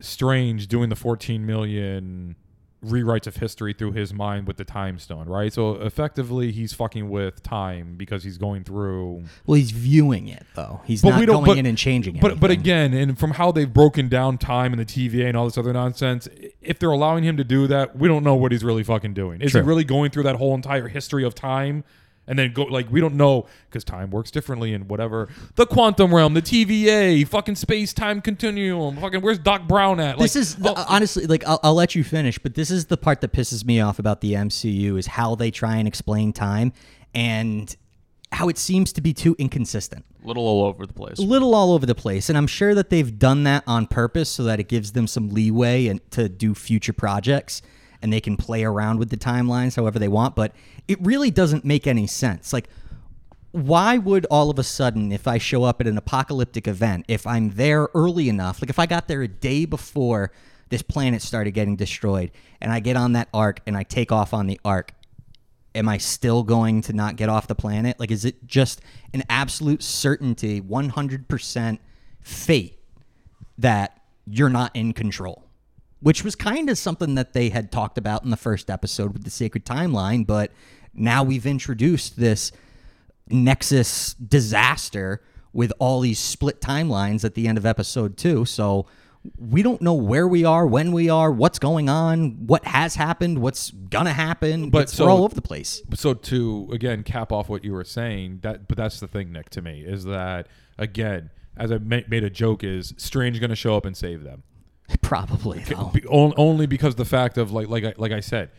Strange 0.00 0.68
doing 0.68 0.90
the 0.90 0.96
14 0.96 1.44
million 1.44 2.36
rewrites 2.84 3.26
of 3.26 3.36
history 3.36 3.72
through 3.72 3.90
his 3.92 4.14
mind 4.14 4.46
with 4.46 4.56
the 4.56 4.64
time 4.64 4.98
stone, 5.00 5.26
right? 5.28 5.52
So 5.52 5.72
effectively, 5.72 6.52
he's 6.52 6.72
fucking 6.72 7.10
with 7.10 7.42
time 7.42 7.94
because 7.96 8.22
he's 8.22 8.38
going 8.38 8.62
through. 8.62 9.24
well, 9.46 9.56
he's 9.56 9.72
viewing 9.72 10.28
it 10.28 10.46
though. 10.54 10.80
He's 10.84 11.02
But 11.02 11.10
not 11.10 11.20
we 11.20 11.26
don't- 11.26 11.36
going 11.44 11.46
but- 11.46 11.58
in 11.58 11.66
and 11.66 11.76
changing 11.76 12.16
it. 12.16 12.22
But 12.22 12.38
but 12.38 12.50
again, 12.52 12.94
and 12.94 13.18
from 13.18 13.32
how 13.32 13.50
they've 13.50 13.72
broken 13.72 14.08
down 14.08 14.38
time 14.38 14.72
and 14.72 14.78
the 14.80 14.84
TVA 14.86 15.26
and 15.26 15.36
all 15.36 15.46
this 15.46 15.58
other 15.58 15.72
nonsense, 15.72 16.28
if 16.62 16.78
they're 16.78 16.90
allowing 16.92 17.24
him 17.24 17.36
to 17.36 17.44
do 17.44 17.66
that, 17.66 17.98
we 17.98 18.06
don't 18.06 18.22
know 18.22 18.36
what 18.36 18.52
he's 18.52 18.62
really 18.62 18.84
fucking 18.84 19.14
doing. 19.14 19.40
Is 19.40 19.50
True. 19.52 19.62
he 19.62 19.66
really 19.66 19.84
going 19.84 20.10
through 20.10 20.22
that 20.24 20.36
whole 20.36 20.54
entire 20.54 20.86
history 20.86 21.24
of 21.24 21.34
time? 21.34 21.82
And 22.28 22.38
then 22.38 22.52
go 22.52 22.64
like 22.64 22.92
we 22.92 23.00
don't 23.00 23.14
know 23.14 23.46
because 23.70 23.84
time 23.84 24.10
works 24.10 24.30
differently 24.30 24.74
in 24.74 24.86
whatever 24.86 25.28
the 25.54 25.64
quantum 25.66 26.14
realm, 26.14 26.34
the 26.34 26.42
TVA, 26.42 27.26
fucking 27.26 27.56
space 27.56 27.94
time 27.94 28.20
continuum, 28.20 28.98
fucking 28.98 29.22
where's 29.22 29.38
Doc 29.38 29.66
Brown 29.66 29.98
at? 29.98 30.18
this 30.18 30.36
is 30.36 30.54
the, 30.56 30.70
oh, 30.76 30.84
honestly 30.88 31.26
like 31.26 31.42
I'll, 31.46 31.58
I'll 31.62 31.74
let 31.74 31.94
you 31.94 32.04
finish, 32.04 32.38
but 32.38 32.54
this 32.54 32.70
is 32.70 32.86
the 32.86 32.98
part 32.98 33.22
that 33.22 33.32
pisses 33.32 33.64
me 33.64 33.80
off 33.80 33.98
about 33.98 34.20
the 34.20 34.34
MCU 34.34 34.98
is 34.98 35.06
how 35.06 35.34
they 35.34 35.50
try 35.50 35.76
and 35.76 35.88
explain 35.88 36.34
time 36.34 36.74
and 37.14 37.74
how 38.30 38.50
it 38.50 38.58
seems 38.58 38.92
to 38.92 39.00
be 39.00 39.14
too 39.14 39.34
inconsistent. 39.38 40.04
A 40.22 40.26
little 40.26 40.46
all 40.46 40.64
over 40.66 40.84
the 40.84 40.92
place. 40.92 41.18
a 41.18 41.22
little 41.22 41.54
all 41.54 41.72
over 41.72 41.86
the 41.86 41.94
place 41.94 42.28
and 42.28 42.36
i'm 42.36 42.46
sure 42.48 42.74
that 42.74 42.90
they've 42.90 43.18
done 43.18 43.44
that 43.44 43.62
on 43.66 43.86
purpose 43.86 44.28
so 44.28 44.42
that 44.44 44.60
it 44.60 44.68
gives 44.68 44.92
them 44.92 45.06
some 45.06 45.30
leeway 45.30 45.86
and 45.86 45.98
to 46.10 46.28
do 46.28 46.54
future 46.54 46.92
projects 46.92 47.62
and 48.02 48.12
they 48.12 48.20
can 48.20 48.36
play 48.36 48.64
around 48.64 48.98
with 48.98 49.10
the 49.10 49.16
timelines 49.16 49.76
however 49.76 49.98
they 49.98 50.08
want 50.08 50.34
but 50.34 50.52
it 50.86 50.98
really 51.00 51.30
doesn't 51.30 51.64
make 51.64 51.86
any 51.86 52.06
sense 52.06 52.52
like 52.52 52.68
why 53.52 53.96
would 53.96 54.26
all 54.30 54.50
of 54.50 54.58
a 54.58 54.64
sudden 54.64 55.10
if 55.12 55.26
i 55.26 55.38
show 55.38 55.64
up 55.64 55.80
at 55.80 55.86
an 55.86 55.98
apocalyptic 55.98 56.68
event 56.68 57.04
if 57.08 57.26
i'm 57.26 57.50
there 57.50 57.88
early 57.94 58.28
enough 58.28 58.60
like 58.60 58.70
if 58.70 58.78
i 58.78 58.86
got 58.86 59.08
there 59.08 59.22
a 59.22 59.28
day 59.28 59.64
before 59.64 60.30
this 60.68 60.82
planet 60.82 61.22
started 61.22 61.52
getting 61.52 61.76
destroyed 61.76 62.30
and 62.60 62.72
i 62.72 62.78
get 62.80 62.96
on 62.96 63.12
that 63.12 63.28
ark 63.32 63.60
and 63.66 63.76
i 63.76 63.82
take 63.82 64.12
off 64.12 64.34
on 64.34 64.46
the 64.46 64.60
ark 64.64 64.92
am 65.78 65.88
I 65.88 65.98
still 65.98 66.42
going 66.42 66.82
to 66.82 66.92
not 66.92 67.16
get 67.16 67.28
off 67.28 67.46
the 67.46 67.54
planet? 67.54 67.98
Like, 67.98 68.10
is 68.10 68.24
it 68.24 68.46
just 68.46 68.80
an 69.14 69.22
absolute 69.30 69.82
certainty, 69.82 70.60
100% 70.60 71.78
fate 72.20 72.78
that 73.56 74.02
you're 74.26 74.48
not 74.48 74.74
in 74.74 74.92
control? 74.92 75.44
Which 76.00 76.22
was 76.22 76.36
kind 76.36 76.70
of 76.70 76.78
something 76.78 77.16
that 77.16 77.32
they 77.32 77.48
had 77.48 77.72
talked 77.72 77.98
about 77.98 78.22
in 78.24 78.30
the 78.30 78.36
first 78.36 78.70
episode 78.70 79.12
with 79.12 79.24
the 79.24 79.30
sacred 79.30 79.64
timeline, 79.64 80.26
but 80.26 80.52
now 80.94 81.22
we've 81.24 81.46
introduced 81.46 82.16
this 82.18 82.52
Nexus 83.30 84.14
disaster 84.14 85.22
with 85.52 85.72
all 85.78 86.00
these 86.00 86.18
split 86.18 86.60
timelines 86.60 87.24
at 87.24 87.34
the 87.34 87.48
end 87.48 87.58
of 87.58 87.66
episode 87.66 88.16
two. 88.16 88.44
So 88.44 88.86
we 89.36 89.62
don't 89.62 89.82
know 89.82 89.92
where 89.94 90.26
we 90.28 90.44
are, 90.44 90.66
when 90.66 90.92
we 90.92 91.10
are, 91.10 91.30
what's 91.32 91.58
going 91.58 91.88
on, 91.88 92.46
what 92.46 92.64
has 92.64 92.94
happened, 92.94 93.38
what's 93.40 93.70
gonna 93.70 94.12
happen. 94.12 94.70
But 94.70 94.82
It's- 94.82 94.94
so- 94.96 95.04
we're 95.06 95.10
all 95.10 95.24
over 95.24 95.34
the 95.34 95.42
place. 95.42 95.82
so 95.94 96.14
to 96.14 96.68
again 96.72 97.02
cap 97.02 97.32
off 97.32 97.48
what 97.48 97.64
you 97.64 97.72
were 97.72 97.84
saying 97.84 98.38
that 98.42 98.68
but 98.68 98.76
that's 98.76 99.00
the 99.00 99.08
thing 99.08 99.32
nick 99.32 99.50
to 99.50 99.60
me 99.62 99.80
is 99.80 100.04
that 100.04 100.46
again 100.78 101.30
as 101.56 101.72
i 101.72 101.78
ma- 101.78 102.00
made 102.08 102.22
a 102.22 102.30
joke 102.30 102.62
is 102.62 102.94
strange 102.96 103.40
going 103.40 103.50
to 103.50 103.56
show 103.56 103.76
up 103.76 103.84
and 103.84 103.96
save 103.96 104.22
them 104.22 104.42
Probably 105.02 105.60
though. 105.60 105.90
Be- 105.94 106.06
on- 106.06 106.34
only 106.36 106.66
because 106.66 106.94
the 106.94 107.04
fact 107.04 107.38
of 107.38 107.52
like 107.52 107.68
like 107.68 107.84
I, 107.84 107.94
like 107.96 108.12
I 108.12 108.20
said 108.20 108.50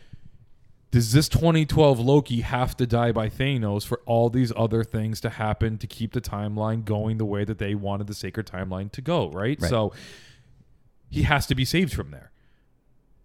does 0.90 1.12
this 1.12 1.28
2012 1.28 2.00
Loki 2.00 2.40
have 2.40 2.76
to 2.76 2.86
die 2.86 3.12
by 3.12 3.28
Thanos 3.28 3.86
for 3.86 4.00
all 4.06 4.28
these 4.28 4.52
other 4.56 4.82
things 4.82 5.20
to 5.20 5.30
happen 5.30 5.78
to 5.78 5.86
keep 5.86 6.12
the 6.12 6.20
timeline 6.20 6.84
going 6.84 7.18
the 7.18 7.24
way 7.24 7.44
that 7.44 7.58
they 7.58 7.74
wanted 7.74 8.08
the 8.08 8.14
sacred 8.14 8.46
timeline 8.46 8.90
to 8.92 9.00
go, 9.00 9.30
right? 9.30 9.60
Right. 9.60 9.70
So 9.70 9.92
he 11.08 11.22
has 11.22 11.46
to 11.46 11.54
be 11.54 11.64
saved 11.64 11.92
from 11.92 12.10
there. 12.10 12.32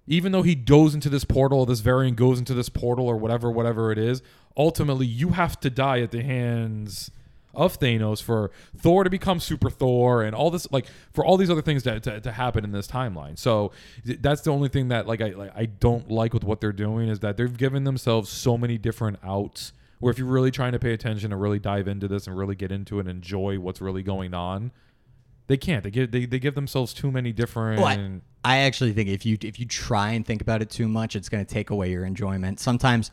Even 0.07 0.31
though 0.31 0.43
he 0.43 0.53
goes 0.53 0.93
into 0.93 1.09
this 1.09 1.25
portal, 1.25 1.65
this 1.65 1.79
variant 1.79 2.17
goes 2.17 2.37
into 2.37 2.53
this 2.53 2.69
portal 2.69 3.07
or 3.07 3.17
whatever, 3.17 3.49
whatever 3.49 3.91
it 3.91 3.97
is, 3.97 4.21
ultimately 4.55 5.07
you 5.07 5.29
have 5.29 5.59
to 5.61 5.71
die 5.71 6.01
at 6.01 6.11
the 6.11 6.21
hands 6.21 7.09
of 7.55 7.79
Thanos 7.79 8.21
for 8.21 8.51
Thor 8.77 9.03
to 9.03 9.09
become 9.09 9.39
Super 9.39 9.69
Thor 9.69 10.23
and 10.23 10.35
all 10.35 10.51
this, 10.51 10.71
like 10.71 10.85
for 11.13 11.25
all 11.25 11.37
these 11.37 11.49
other 11.49 11.61
things 11.61 11.83
to, 11.83 11.99
to, 11.99 12.21
to 12.21 12.31
happen 12.31 12.63
in 12.63 12.71
this 12.71 12.87
timeline. 12.87 13.37
So 13.37 13.71
th- 14.05 14.19
that's 14.21 14.41
the 14.41 14.51
only 14.51 14.69
thing 14.69 14.89
that 14.89 15.07
like 15.07 15.21
I 15.21 15.29
like, 15.29 15.51
I 15.55 15.65
don't 15.65 16.09
like 16.09 16.33
with 16.33 16.43
what 16.43 16.61
they're 16.61 16.71
doing 16.71 17.09
is 17.09 17.19
that 17.19 17.37
they've 17.37 17.57
given 17.57 17.83
themselves 17.83 18.29
so 18.29 18.57
many 18.57 18.77
different 18.77 19.19
outs. 19.23 19.73
Where 19.99 20.11
if 20.11 20.19
you're 20.19 20.27
really 20.27 20.51
trying 20.51 20.73
to 20.73 20.79
pay 20.79 20.91
attention 20.91 21.31
and 21.31 21.41
really 21.41 21.57
dive 21.57 21.87
into 21.87 22.07
this 22.09 22.27
and 22.27 22.37
really 22.37 22.53
get 22.53 22.69
into 22.71 22.97
it 22.97 23.07
and 23.07 23.09
enjoy 23.09 23.59
what's 23.59 23.79
really 23.79 24.03
going 24.03 24.33
on, 24.33 24.71
they 25.47 25.57
can't. 25.57 25.83
They 25.83 25.91
give 25.91 26.11
they, 26.11 26.25
they 26.25 26.39
give 26.39 26.55
themselves 26.55 26.93
too 26.93 27.11
many 27.11 27.31
different. 27.31 27.79
I, 28.43 28.57
actually 28.57 28.93
think 28.93 29.09
if 29.09 29.25
you 29.25 29.37
if 29.41 29.59
you 29.59 29.65
try 29.65 30.11
and 30.11 30.25
think 30.25 30.41
about 30.41 30.61
it 30.61 30.69
too 30.69 30.87
much, 30.87 31.15
it's 31.15 31.29
going 31.29 31.45
to 31.45 31.51
take 31.51 31.69
away 31.69 31.91
your 31.91 32.05
enjoyment. 32.05 32.59
Sometimes, 32.59 33.11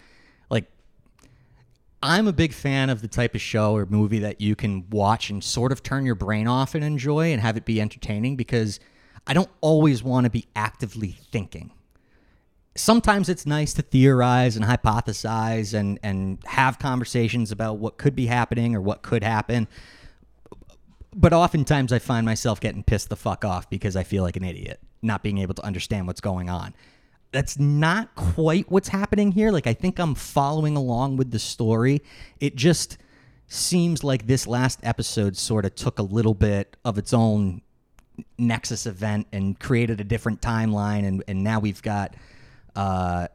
I'm 2.02 2.26
a 2.26 2.32
big 2.32 2.52
fan 2.52 2.90
of 2.90 3.00
the 3.00 3.09
type 3.09 3.35
of 3.35 3.40
show 3.40 3.76
or 3.76 3.87
movie 3.87 4.18
that 4.21 4.40
you 4.40 4.56
can 4.56 4.88
watch 4.90 5.30
and 5.30 5.42
sort 5.42 5.71
of 5.71 5.82
turn 5.82 6.04
your 6.04 6.16
brain 6.16 6.49
off 6.49 6.75
and 6.75 6.82
enjoy 6.82 7.32
and 7.32 7.40
have 7.40 7.56
it 7.56 7.64
be 7.64 7.80
entertaining 7.80 8.35
because 8.35 8.80
I 9.26 9.35
don't 9.35 9.50
always 9.61 10.02
want 10.02 10.25
to 10.25 10.30
be 10.30 10.47
actively 10.56 11.12
thinking. 11.30 11.71
Sometimes 12.75 13.28
it's 13.28 13.47
nice 13.47 13.73
to 13.75 13.82
theorize 13.82 14.56
and 14.56 14.64
hypothesize 14.64 15.75
and, 15.75 16.00
and 16.02 16.38
have 16.47 16.78
conversations 16.78 17.52
about 17.52 17.78
what 17.78 17.99
could 17.99 18.16
be 18.16 18.26
happening 18.26 18.75
or 18.75 18.80
what 18.80 19.02
could 19.02 19.23
happen. 19.23 19.68
But 21.14 21.32
oftentimes 21.32 21.92
I 21.92 22.00
find 22.00 22.25
myself 22.26 22.59
getting 22.59 22.82
pissed 22.82 23.11
the 23.11 23.16
fuck 23.16 23.44
off 23.44 23.71
because 23.71 23.94
I 23.94 24.02
feel 24.02 24.25
like 24.25 24.37
an 24.37 24.44
idiot, 24.44 24.80
not 25.02 25.23
being 25.23 25.38
able 25.38 25.54
to 25.54 25.64
understand 25.64 26.06
what's 26.06 26.23
going 26.23 26.50
on 26.50 26.75
that's 27.32 27.58
not 27.58 28.14
quite 28.14 28.70
what's 28.70 28.88
happening 28.88 29.32
here. 29.32 29.50
Like 29.50 29.66
I 29.66 29.72
think 29.72 29.98
I'm 29.98 30.14
following 30.14 30.76
along 30.76 31.16
with 31.16 31.30
the 31.30 31.38
story. 31.38 32.02
It 32.40 32.56
just 32.56 32.98
seems 33.48 34.04
like 34.04 34.26
this 34.26 34.46
last 34.46 34.78
episode 34.82 35.36
sort 35.36 35.64
of 35.64 35.74
took 35.74 35.98
a 35.98 36.02
little 36.02 36.34
bit 36.34 36.76
of 36.84 36.98
its 36.98 37.12
own 37.12 37.62
Nexus 38.38 38.86
event 38.86 39.26
and 39.32 39.58
created 39.58 40.00
a 40.00 40.04
different 40.04 40.40
timeline 40.42 41.06
and 41.06 41.24
and 41.26 41.42
now 41.42 41.58
we've 41.58 41.82
got 41.82 42.14
uh 42.76 43.26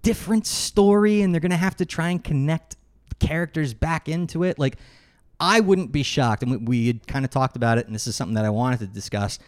different 0.00 0.46
story 0.46 1.22
and 1.22 1.32
they're 1.32 1.40
going 1.40 1.50
to 1.50 1.56
have 1.56 1.76
to 1.76 1.86
try 1.86 2.08
and 2.08 2.24
connect 2.24 2.76
characters 3.20 3.72
back 3.72 4.08
into 4.08 4.42
it. 4.42 4.58
Like 4.58 4.76
I 5.38 5.60
wouldn't 5.60 5.92
be 5.92 6.02
shocked 6.02 6.42
and 6.42 6.52
we, 6.52 6.56
we 6.56 6.86
had 6.88 7.06
kind 7.06 7.24
of 7.24 7.30
talked 7.30 7.54
about 7.54 7.78
it 7.78 7.86
and 7.86 7.94
this 7.94 8.06
is 8.06 8.16
something 8.16 8.34
that 8.34 8.44
I 8.44 8.50
wanted 8.50 8.80
to 8.80 8.86
discuss 8.86 9.38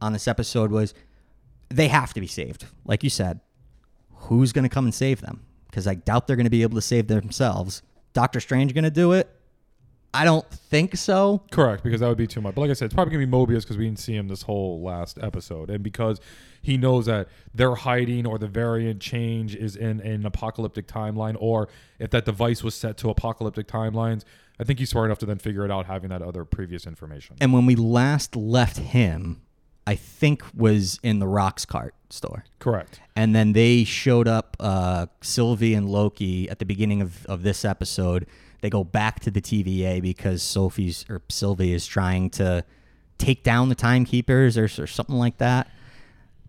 on 0.00 0.12
this 0.12 0.26
episode 0.26 0.70
was 0.72 0.94
they 1.76 1.88
have 1.88 2.14
to 2.14 2.20
be 2.20 2.26
saved. 2.26 2.66
Like 2.84 3.02
you 3.02 3.10
said, 3.10 3.40
who's 4.12 4.52
going 4.52 4.64
to 4.64 4.68
come 4.68 4.84
and 4.84 4.94
save 4.94 5.20
them? 5.20 5.44
Because 5.66 5.86
I 5.86 5.94
doubt 5.94 6.26
they're 6.26 6.36
going 6.36 6.44
to 6.44 6.50
be 6.50 6.62
able 6.62 6.76
to 6.76 6.82
save 6.82 7.08
themselves. 7.08 7.82
Doctor 8.12 8.40
Strange 8.40 8.74
going 8.74 8.84
to 8.84 8.90
do 8.90 9.12
it? 9.12 9.28
I 10.14 10.24
don't 10.24 10.48
think 10.50 10.96
so. 10.96 11.42
Correct, 11.50 11.82
because 11.82 12.00
that 12.00 12.08
would 12.08 12.18
be 12.18 12.26
too 12.26 12.42
much. 12.42 12.54
But 12.54 12.62
like 12.62 12.70
I 12.70 12.74
said, 12.74 12.86
it's 12.86 12.94
probably 12.94 13.12
gonna 13.12 13.26
be 13.26 13.32
Mobius 13.32 13.62
because 13.62 13.78
we 13.78 13.86
didn't 13.86 13.98
see 13.98 14.14
him 14.14 14.28
this 14.28 14.42
whole 14.42 14.82
last 14.82 15.18
episode, 15.22 15.70
and 15.70 15.82
because 15.82 16.20
he 16.60 16.76
knows 16.76 17.06
that 17.06 17.28
they're 17.54 17.74
hiding 17.74 18.26
or 18.26 18.38
the 18.38 18.46
variant 18.46 19.00
change 19.00 19.56
is 19.56 19.74
in 19.74 20.00
an 20.00 20.26
apocalyptic 20.26 20.86
timeline, 20.86 21.36
or 21.40 21.68
if 21.98 22.10
that 22.10 22.26
device 22.26 22.62
was 22.62 22.74
set 22.74 22.98
to 22.98 23.08
apocalyptic 23.08 23.66
timelines, 23.66 24.24
I 24.60 24.64
think 24.64 24.78
he's 24.78 24.90
smart 24.90 25.06
enough 25.06 25.18
to 25.20 25.26
then 25.26 25.38
figure 25.38 25.64
it 25.64 25.70
out 25.70 25.86
having 25.86 26.10
that 26.10 26.20
other 26.20 26.44
previous 26.44 26.86
information. 26.86 27.36
And 27.40 27.54
when 27.54 27.64
we 27.64 27.74
last 27.74 28.36
left 28.36 28.76
him, 28.76 29.40
I 29.86 29.96
think 29.96 30.42
was 30.54 31.00
in 31.02 31.18
the 31.18 31.26
Roxxcart 31.26 31.90
store. 32.10 32.44
Correct. 32.58 33.00
And 33.16 33.34
then 33.34 33.52
they 33.52 33.84
showed 33.84 34.28
up, 34.28 34.56
uh, 34.60 35.06
Sylvie 35.20 35.74
and 35.74 35.88
Loki, 35.88 36.48
at 36.48 36.58
the 36.58 36.64
beginning 36.64 37.02
of, 37.02 37.26
of 37.26 37.42
this 37.42 37.64
episode. 37.64 38.26
They 38.60 38.70
go 38.70 38.84
back 38.84 39.20
to 39.20 39.30
the 39.30 39.40
TVA 39.40 40.00
because 40.00 40.42
Sophie's 40.42 41.04
or 41.08 41.22
Sylvie 41.28 41.72
is 41.72 41.86
trying 41.86 42.30
to 42.30 42.64
take 43.18 43.42
down 43.42 43.68
the 43.68 43.74
timekeepers 43.74 44.56
or, 44.56 44.64
or 44.64 44.86
something 44.86 45.16
like 45.16 45.38
that. 45.38 45.68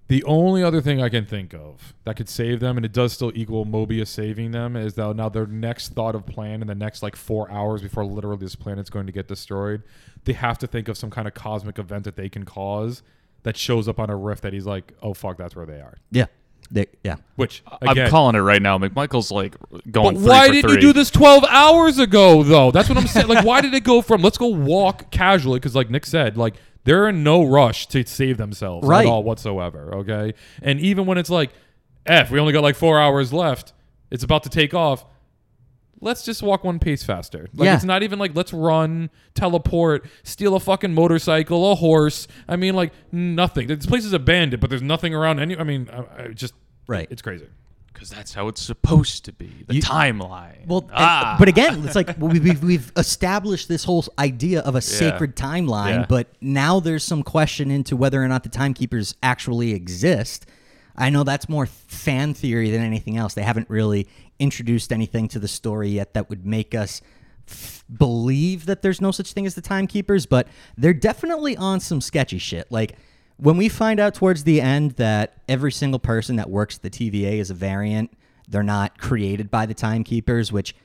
The 0.10 0.24
only 0.26 0.62
other 0.62 0.82
thing 0.82 1.02
I 1.02 1.10
can 1.10 1.26
think 1.26 1.54
of 1.54 1.94
that 2.04 2.18
could 2.18 2.30
save 2.30 2.60
them, 2.60 2.78
and 2.78 2.86
it 2.86 2.92
does 2.92 3.14
still 3.14 3.32
equal 3.34 3.66
Mobius 3.66 4.08
saving 4.08 4.52
them, 4.52 4.76
is 4.76 4.94
that 4.96 5.16
now 5.16 5.30
their 5.30 5.48
next 5.48 5.94
thought 5.94 6.14
of 6.14 6.26
plan 6.26 6.62
in 6.62 6.68
the 6.68 6.76
next 6.76 7.02
like 7.02 7.16
four 7.16 7.50
hours 7.50 7.82
before 7.82 8.06
literally 8.06 8.38
this 8.38 8.56
planet's 8.56 8.90
going 8.90 9.08
to 9.08 9.12
get 9.12 9.28
destroyed, 9.28 9.82
they 10.26 10.34
have 10.34 10.58
to 10.60 10.68
think 10.68 10.88
of 10.88 10.98
some 10.98 11.10
kind 11.10 11.28
of 11.28 11.34
cosmic 11.34 11.80
event 11.80 12.04
that 12.04 12.16
they 12.16 12.30
can 12.30 12.44
cause 12.44 13.02
that 13.44 13.58
shows 13.58 13.88
up 13.88 14.00
on 14.00 14.10
a 14.10 14.16
rift 14.16 14.44
that 14.44 14.54
he's 14.54 14.66
like, 14.66 14.94
oh 15.02 15.14
fuck, 15.14 15.38
that's 15.38 15.56
where 15.56 15.66
they 15.66 15.80
are. 15.80 15.96
Yeah. 16.12 16.26
They, 16.72 16.88
yeah. 17.04 17.18
Which 17.36 17.62
again, 17.84 18.06
I'm 18.06 18.10
calling 18.10 18.36
it 18.36 18.40
right 18.40 18.62
now. 18.62 18.80
McMichael's 18.80 19.30
like 19.32 19.56
going. 19.92 20.16
But 20.16 20.24
why 20.24 20.50
didn't 20.50 20.72
you 20.72 20.80
do 20.80 20.94
this 20.94 21.12
12 21.12 21.44
hours 21.48 22.00
ago, 22.00 22.42
though? 22.42 22.72
That's 22.72 22.90
what 22.90 22.98
I'm 22.98 23.06
saying. 23.06 23.28
Like, 23.28 23.46
why 23.46 23.62
did 23.62 23.74
it 23.76 23.84
go 23.84 24.02
from 24.02 24.24
let's 24.24 24.38
go 24.40 24.48
walk 24.48 25.12
casually? 25.12 25.60
Because, 25.60 25.76
like 25.76 25.92
Nick 25.92 26.06
said, 26.06 26.36
like 26.36 26.56
they're 26.86 27.08
in 27.10 27.22
no 27.24 27.44
rush 27.44 27.88
to 27.90 28.04
save 28.08 28.38
themselves 28.38 28.88
Right. 28.88 29.06
at 29.06 29.10
all 29.12 29.24
whatsoever. 29.24 29.94
Okay, 29.98 30.34
and 30.64 30.80
even 30.80 31.06
when 31.06 31.20
it's 31.20 31.30
like, 31.30 31.52
f, 32.08 32.32
we 32.32 32.40
only 32.40 32.54
got 32.54 32.64
like 32.64 32.76
four 32.76 33.00
hours 33.00 33.32
left. 33.32 33.74
It's 34.10 34.24
about 34.24 34.42
to 34.44 34.50
take 34.50 34.74
off. 34.74 35.06
Let's 36.04 36.24
just 36.24 36.44
walk 36.44 36.64
one 36.64 36.80
pace 36.80 37.04
faster. 37.04 37.48
Like 37.56 37.66
Yeah. 37.66 37.76
it's 37.76 37.84
not 37.84 38.04
even 38.04 38.20
like 38.20 38.36
let's 38.36 38.54
run, 38.54 39.10
teleport, 39.34 40.06
steal 40.24 40.56
a 40.56 40.60
fucking 40.60 40.94
motorcycle, 40.94 41.72
a 41.72 41.76
horse. 41.76 42.28
I 42.48 42.56
mean, 42.56 42.76
like 42.76 42.92
nothing. 43.12 43.68
This 43.68 43.86
place 43.86 44.06
is 44.06 44.14
abandoned, 44.14 44.60
but 44.62 44.70
there's 44.70 44.82
nothing 44.82 45.14
around 45.16 45.40
any. 45.40 45.58
I 45.58 45.64
mean, 45.64 45.90
I, 45.92 46.24
I 46.24 46.28
just 46.30 46.54
Right. 46.88 47.08
It's 47.10 47.22
crazy. 47.22 47.48
Because 47.94 48.10
that's 48.10 48.34
how 48.34 48.48
it's 48.48 48.60
supposed 48.62 49.24
to 49.26 49.32
be. 49.32 49.64
The 49.68 49.76
You- 49.76 49.82
timeline. 49.82 50.66
Well, 50.68 50.82
and- 50.82 50.92
ah. 50.96 51.36
but 51.40 51.48
again, 51.48 51.84
it's 51.86 51.96
like 51.96 52.18
we- 52.20 52.40
we've, 52.40 52.62
we've 52.64 52.92
established 52.98 53.68
this 53.70 53.84
whole 53.84 54.04
idea 54.20 54.62
of 54.62 54.76
a 54.76 54.82
sacred 54.82 55.36
timeline, 55.36 55.90
Yeah. 56.02 56.06
but 56.10 56.28
now 56.42 56.80
there's 56.80 57.04
some 57.04 57.22
question 57.24 57.70
into 57.72 57.96
whether 57.96 58.22
or 58.22 58.28
not 58.28 58.42
the 58.44 58.50
timekeepers 58.50 59.16
actually 59.24 59.74
exist. 59.74 60.46
I 60.96 61.10
know 61.10 61.24
that's 61.24 61.50
more 61.50 61.66
fan 61.66 62.34
theory 62.34 62.70
than 62.70 62.82
anything 62.82 63.18
else. 63.18 63.34
They 63.34 63.44
haven't 63.44 63.70
really 63.70 64.08
introduced 64.40 64.92
anything 64.92 65.28
to 65.30 65.40
the 65.40 65.48
story 65.48 65.90
yet 65.90 66.14
that 66.14 66.30
would 66.30 66.46
make 66.46 66.76
us 66.76 67.02
f- 67.48 67.84
believe 67.96 68.66
that 68.66 68.82
there's 68.82 69.02
no 69.02 69.12
such 69.12 69.34
thing 69.34 69.46
as 69.46 69.56
the 69.56 69.62
timekeepers, 69.62 70.26
but 70.26 70.48
they're 70.78 70.94
definitely 70.94 71.58
on 71.58 71.80
some 71.80 72.02
sketchy 72.02 72.38
shit. 72.38 72.72
Like 72.72 72.98
when 73.38 73.58
we 73.58 73.70
find 73.70 74.00
out 74.00 74.14
towards 74.14 74.44
the 74.44 74.62
end 74.62 74.92
that 74.92 75.42
every 75.50 75.72
single 75.72 76.00
person 76.00 76.36
that 76.36 76.50
works 76.50 76.78
at 76.78 76.84
the 76.84 76.90
TVA 76.90 77.40
is 77.40 77.50
a 77.50 77.56
variant, 77.56 78.12
they're 78.48 78.64
not 78.64 78.98
created 79.00 79.50
by 79.50 79.66
the 79.66 79.74
timekeepers, 79.74 80.52
which 80.52 80.76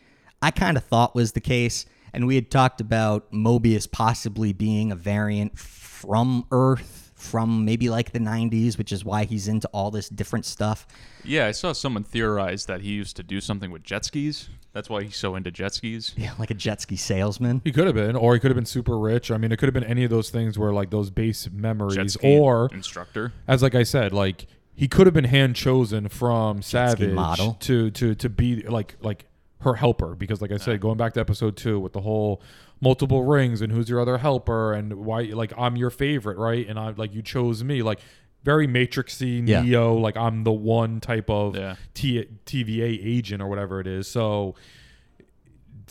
I 0.40 0.50
kind 0.50 0.76
of 0.76 0.84
thought 0.84 1.14
was 1.14 1.32
the 1.32 1.40
case. 1.40 1.84
And 2.12 2.26
we 2.26 2.36
had 2.36 2.50
talked 2.50 2.80
about 2.80 3.30
Mobius 3.32 3.90
possibly 3.90 4.52
being 4.52 4.90
a 4.90 4.96
variant 4.96 5.58
from 5.58 6.46
Earth 6.50 7.07
from 7.18 7.64
maybe 7.64 7.88
like 7.90 8.12
the 8.12 8.18
90s, 8.20 8.78
which 8.78 8.92
is 8.92 9.04
why 9.04 9.24
he's 9.24 9.48
into 9.48 9.68
all 9.72 9.90
this 9.90 10.08
different 10.08 10.44
stuff. 10.46 10.86
yeah, 11.24 11.46
I 11.46 11.50
saw 11.50 11.72
someone 11.72 12.04
theorize 12.04 12.66
that 12.66 12.80
he 12.80 12.90
used 12.92 13.16
to 13.16 13.22
do 13.22 13.40
something 13.40 13.70
with 13.70 13.82
jet 13.82 14.04
skis. 14.04 14.48
That's 14.72 14.88
why 14.88 15.02
he's 15.02 15.16
so 15.16 15.34
into 15.34 15.50
jet 15.50 15.74
skis. 15.74 16.14
Yeah, 16.16 16.32
like 16.38 16.50
a 16.50 16.54
jet 16.54 16.80
ski 16.80 16.96
salesman. 16.96 17.60
He 17.64 17.72
could 17.72 17.86
have 17.86 17.94
been, 17.96 18.14
or 18.16 18.34
he 18.34 18.40
could 18.40 18.50
have 18.50 18.56
been 18.56 18.66
super 18.66 18.98
rich. 18.98 19.30
I 19.30 19.36
mean, 19.38 19.50
it 19.50 19.58
could 19.58 19.66
have 19.66 19.74
been 19.74 19.84
any 19.84 20.04
of 20.04 20.10
those 20.10 20.30
things 20.30 20.58
where 20.58 20.72
like 20.72 20.90
those 20.90 21.10
base 21.10 21.44
Jet 21.44 21.52
memories, 21.52 22.12
ski 22.14 22.38
or 22.38 22.68
instructor. 22.72 23.32
as 23.48 23.62
like 23.62 23.74
I 23.74 23.82
said, 23.82 24.12
like 24.12 24.46
he 24.74 24.86
could 24.86 25.06
have 25.06 25.14
been 25.14 25.24
hand 25.24 25.56
chosen 25.56 26.08
from 26.08 26.62
Savage 26.62 27.12
model. 27.12 27.54
to 27.60 27.90
to 27.90 28.14
to 28.14 28.28
be 28.28 28.62
like 28.62 28.94
like 29.00 29.24
her 29.62 29.74
helper 29.74 30.14
because 30.14 30.40
like 30.40 30.52
I 30.52 30.56
said, 30.58 30.80
going 30.80 30.96
back 30.98 31.14
to 31.14 31.20
episode 31.20 31.56
two 31.56 31.80
with 31.80 31.92
the 31.92 32.00
whole 32.00 32.40
multiple 32.80 33.24
rings 33.24 33.60
and 33.60 33.72
who's 33.72 33.88
your 33.88 34.00
other 34.00 34.18
helper 34.18 34.72
and 34.72 34.92
why 35.04 35.22
like 35.22 35.52
I'm 35.58 35.76
your 35.76 35.90
favorite, 35.90 36.38
right? 36.38 36.66
And 36.68 36.78
I 36.78 36.90
like 36.90 37.14
you 37.14 37.22
chose 37.22 37.62
me, 37.64 37.82
like 37.82 38.00
very 38.44 38.68
matrixy 38.68 39.46
Yeah. 39.46 39.62
neo 39.62 39.94
like 39.94 40.16
i'm 40.16 40.44
the 40.44 40.52
one 40.52 41.00
type 41.00 41.28
of 41.28 41.56
Yeah. 41.56 41.74
T- 41.92 42.24
tva 42.46 42.98
agent 43.04 43.42
or 43.42 43.48
whatever 43.48 43.80
it 43.80 43.86
is 43.88 44.06
so 44.08 44.54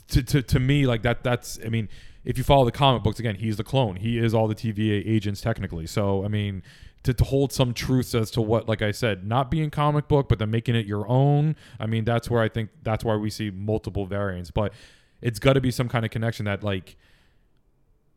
to, 0.08 0.24
to, 0.24 0.42
to 0.42 0.60
me 0.60 0.88
like 0.88 1.02
that 1.02 1.24
that's 1.24 1.60
i 1.66 1.70
mean 1.70 1.90
if 2.24 2.38
you 2.38 2.44
follow 2.46 2.64
the 2.64 2.72
comic 2.72 3.04
books 3.04 3.20
again 3.20 3.36
he's 3.36 3.58
the 3.58 3.64
clone 3.66 3.98
he 3.98 4.18
is 4.18 4.34
all 4.34 4.48
the 4.48 4.56
tva 4.56 5.04
agents 5.06 5.42
technically 5.42 5.86
so 5.86 6.24
i 6.24 6.30
mean 6.30 6.64
to, 7.04 7.14
to 7.14 7.26
hold 7.26 7.52
some 7.52 7.74
truths 7.74 8.16
as 8.16 8.32
to 8.32 8.42
what 8.42 8.68
like 8.68 8.82
i 8.82 8.92
said 8.92 9.28
not 9.28 9.52
being 9.52 9.70
comic 9.70 10.08
book 10.08 10.30
but 10.30 10.40
then 10.40 10.50
making 10.50 10.74
it 10.76 10.86
your 10.86 11.08
own 11.10 11.54
i 11.82 11.86
mean 11.86 12.06
that's 12.06 12.30
where 12.30 12.42
i 12.42 12.48
think 12.48 12.70
that's 12.82 13.04
why 13.04 13.16
we 13.16 13.30
see 13.30 13.52
multiple 13.52 14.06
variants 14.06 14.52
but 14.52 14.72
it's 15.22 15.40
got 15.40 15.54
to 15.54 15.62
be 15.62 15.72
some 15.72 15.90
kind 15.90 16.06
of 16.06 16.12
connection 16.12 16.46
that 16.46 16.64
like 16.64 16.98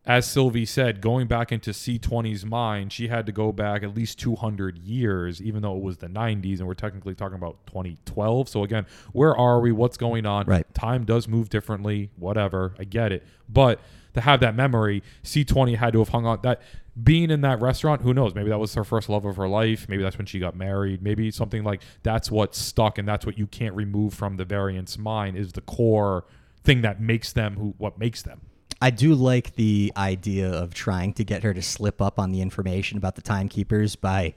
as 0.05 0.25
Sylvie 0.25 0.65
said, 0.65 0.99
going 0.99 1.27
back 1.27 1.51
into 1.51 1.71
C20's 1.71 2.43
mind, 2.43 2.91
she 2.91 3.07
had 3.07 3.27
to 3.27 3.31
go 3.31 3.51
back 3.51 3.83
at 3.83 3.95
least 3.95 4.17
200 4.19 4.79
years, 4.79 5.39
even 5.41 5.61
though 5.61 5.77
it 5.77 5.83
was 5.83 5.97
the 5.97 6.07
90s, 6.07 6.57
and 6.57 6.67
we're 6.67 6.73
technically 6.73 7.13
talking 7.13 7.35
about 7.35 7.67
2012. 7.67 8.49
So, 8.49 8.63
again, 8.63 8.87
where 9.13 9.35
are 9.35 9.59
we? 9.59 9.71
What's 9.71 9.97
going 9.97 10.25
on? 10.25 10.47
Right. 10.47 10.65
Time 10.73 11.05
does 11.05 11.27
move 11.27 11.49
differently, 11.49 12.09
whatever. 12.17 12.73
I 12.79 12.83
get 12.83 13.11
it. 13.11 13.23
But 13.47 13.79
to 14.15 14.21
have 14.21 14.39
that 14.39 14.55
memory, 14.55 15.03
C20 15.23 15.77
had 15.77 15.93
to 15.93 15.99
have 15.99 16.09
hung 16.09 16.25
on 16.25 16.39
that. 16.41 16.61
Being 17.01 17.29
in 17.29 17.41
that 17.41 17.61
restaurant, 17.61 18.01
who 18.01 18.13
knows? 18.13 18.33
Maybe 18.33 18.49
that 18.49 18.59
was 18.59 18.73
her 18.73 18.83
first 18.83 19.07
love 19.07 19.23
of 19.23 19.37
her 19.37 19.47
life. 19.47 19.87
Maybe 19.87 20.01
that's 20.01 20.17
when 20.17 20.25
she 20.25 20.39
got 20.39 20.55
married. 20.55 21.01
Maybe 21.01 21.29
something 21.31 21.63
like 21.63 21.83
that's 22.01 22.31
what's 22.31 22.57
stuck, 22.57 22.97
and 22.97 23.07
that's 23.07 23.25
what 23.25 23.37
you 23.37 23.45
can't 23.45 23.75
remove 23.75 24.15
from 24.15 24.37
the 24.37 24.45
variant's 24.45 24.97
mind 24.97 25.37
is 25.37 25.53
the 25.53 25.61
core 25.61 26.25
thing 26.63 26.81
that 26.81 27.01
makes 27.01 27.33
them 27.33 27.55
who 27.55 27.73
what 27.77 27.97
makes 27.97 28.21
them. 28.21 28.41
I 28.81 28.89
do 28.89 29.13
like 29.13 29.55
the 29.55 29.93
idea 29.95 30.49
of 30.51 30.73
trying 30.73 31.13
to 31.13 31.23
get 31.23 31.43
her 31.43 31.53
to 31.53 31.61
slip 31.61 32.01
up 32.01 32.17
on 32.17 32.31
the 32.31 32.41
information 32.41 32.97
about 32.97 33.15
the 33.15 33.21
timekeepers 33.21 33.95
by 33.95 34.33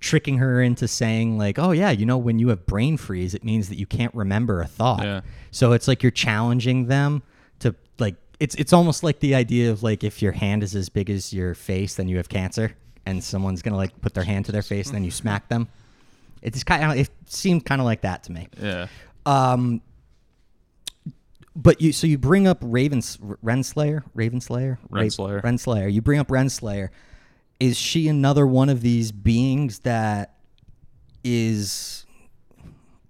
tricking 0.00 0.38
her 0.38 0.60
into 0.60 0.86
saying 0.86 1.38
like, 1.38 1.58
"Oh 1.58 1.70
yeah, 1.70 1.90
you 1.90 2.04
know 2.04 2.18
when 2.18 2.38
you 2.38 2.48
have 2.48 2.66
brain 2.66 2.96
freeze, 2.96 3.34
it 3.34 3.42
means 3.42 3.68
that 3.70 3.78
you 3.78 3.86
can't 3.86 4.14
remember 4.14 4.60
a 4.60 4.66
thought." 4.66 5.02
Yeah. 5.02 5.20
So 5.50 5.72
it's 5.72 5.88
like 5.88 6.02
you're 6.02 6.12
challenging 6.12 6.86
them 6.86 7.22
to 7.60 7.74
like 7.98 8.16
it's 8.38 8.54
it's 8.56 8.72
almost 8.72 9.02
like 9.02 9.20
the 9.20 9.34
idea 9.34 9.70
of 9.70 9.82
like 9.82 10.04
if 10.04 10.20
your 10.20 10.32
hand 10.32 10.62
is 10.62 10.74
as 10.74 10.88
big 10.88 11.08
as 11.08 11.32
your 11.32 11.54
face, 11.54 11.94
then 11.94 12.08
you 12.08 12.18
have 12.18 12.28
cancer, 12.28 12.76
and 13.06 13.24
someone's 13.24 13.62
gonna 13.62 13.76
like 13.76 13.98
put 14.02 14.12
their 14.14 14.24
hand 14.24 14.44
to 14.46 14.52
their 14.52 14.62
face, 14.62 14.86
and 14.86 14.94
then 14.94 15.04
you 15.04 15.10
smack 15.10 15.48
them. 15.48 15.68
It's 16.42 16.62
kind 16.62 16.84
of 16.84 16.98
it 16.98 17.08
seemed 17.26 17.64
kind 17.64 17.80
of 17.80 17.86
like 17.86 18.02
that 18.02 18.24
to 18.24 18.32
me. 18.32 18.48
Yeah. 18.60 18.88
Um, 19.24 19.80
But 21.58 21.80
you 21.80 21.92
so 21.92 22.06
you 22.06 22.18
bring 22.18 22.46
up 22.46 22.60
Ravonna 22.60 23.36
Renslayer, 23.42 24.02
Ravenslayer, 24.14 24.76
Ra- 24.90 25.00
Renslayer. 25.00 25.42
Renslayer. 25.42 25.90
You 25.92 26.02
bring 26.02 26.18
up 26.20 26.28
Renslayer. 26.28 26.90
Is 27.58 27.78
she 27.78 28.08
another 28.08 28.46
one 28.46 28.68
of 28.68 28.82
these 28.82 29.10
beings 29.12 29.78
that 29.80 30.34
is? 31.24 32.04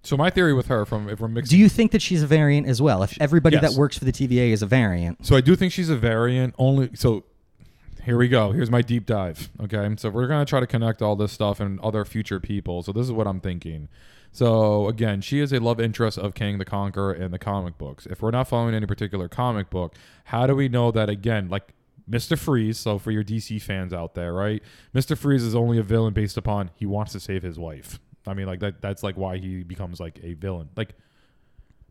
So 0.03 0.15
my 0.15 0.29
theory 0.29 0.53
with 0.53 0.67
her, 0.67 0.85
from 0.85 1.09
if 1.09 1.19
we're 1.19 1.27
mixing, 1.27 1.57
Do 1.57 1.61
you 1.61 1.67
think 1.67 1.91
that 1.91 2.01
she's 2.01 2.23
a 2.23 2.27
variant 2.27 2.65
as 2.67 2.81
well? 2.81 3.03
If 3.03 3.17
everybody 3.19 3.57
Yes. 3.57 3.73
that 3.73 3.77
works 3.79 3.97
for 3.97 4.05
the 4.05 4.13
TVA 4.13 4.51
is 4.53 4.61
a 4.61 4.65
variant, 4.65 5.25
So 5.25 5.35
I 5.35 5.41
do 5.41 5.53
think 5.55 5.73
she's 5.73 5.89
a 5.89 5.97
variant. 5.97 6.55
Only 6.57 6.89
so. 6.93 7.25
Here 8.05 8.17
we 8.17 8.29
go. 8.29 8.53
Here's 8.53 8.71
my 8.71 8.81
deep 8.81 9.05
dive. 9.05 9.49
Okay, 9.61 9.93
so 9.97 10.09
we're 10.09 10.27
gonna 10.27 10.45
try 10.45 10.61
to 10.61 10.67
connect 10.67 11.01
all 11.01 11.17
this 11.17 11.33
stuff 11.33 11.59
and 11.59 11.77
other 11.81 12.05
future 12.05 12.39
people. 12.39 12.81
So 12.83 12.93
this 12.93 13.03
is 13.05 13.11
what 13.11 13.27
I'm 13.27 13.41
thinking. 13.41 13.89
So 14.31 14.87
again, 14.87 15.21
she 15.21 15.39
is 15.39 15.51
a 15.51 15.59
love 15.59 15.79
interest 15.79 16.17
of 16.17 16.33
Kang 16.33 16.57
the 16.57 16.65
Conqueror 16.65 17.13
in 17.13 17.31
the 17.31 17.39
comic 17.39 17.77
books. 17.77 18.05
If 18.05 18.21
we're 18.21 18.31
not 18.31 18.47
following 18.47 18.75
any 18.75 18.85
particular 18.85 19.27
comic 19.27 19.69
book, 19.69 19.95
how 20.25 20.45
do 20.45 20.55
we 20.55 20.69
know 20.69 20.91
that 20.91 21.09
again? 21.09 21.49
Like 21.49 21.73
Mr. 22.09 22.37
Freeze. 22.37 22.77
So 22.77 22.97
for 22.99 23.11
your 23.11 23.23
DC 23.23 23.61
fans 23.61 23.93
out 23.93 24.15
there, 24.15 24.33
right? 24.33 24.61
Mr. 24.93 25.17
Freeze 25.17 25.43
is 25.43 25.55
only 25.55 25.77
a 25.77 25.83
villain 25.83 26.13
based 26.13 26.37
upon 26.37 26.71
he 26.75 26.85
wants 26.85 27.11
to 27.13 27.19
save 27.19 27.43
his 27.43 27.57
wife. 27.59 27.99
I 28.25 28.33
mean, 28.33 28.45
like 28.47 28.59
that. 28.59 28.81
That's 28.81 29.03
like 29.03 29.15
why 29.15 29.37
he 29.37 29.63
becomes 29.63 29.99
like 29.99 30.19
a 30.23 30.33
villain. 30.33 30.69
Like 30.75 30.93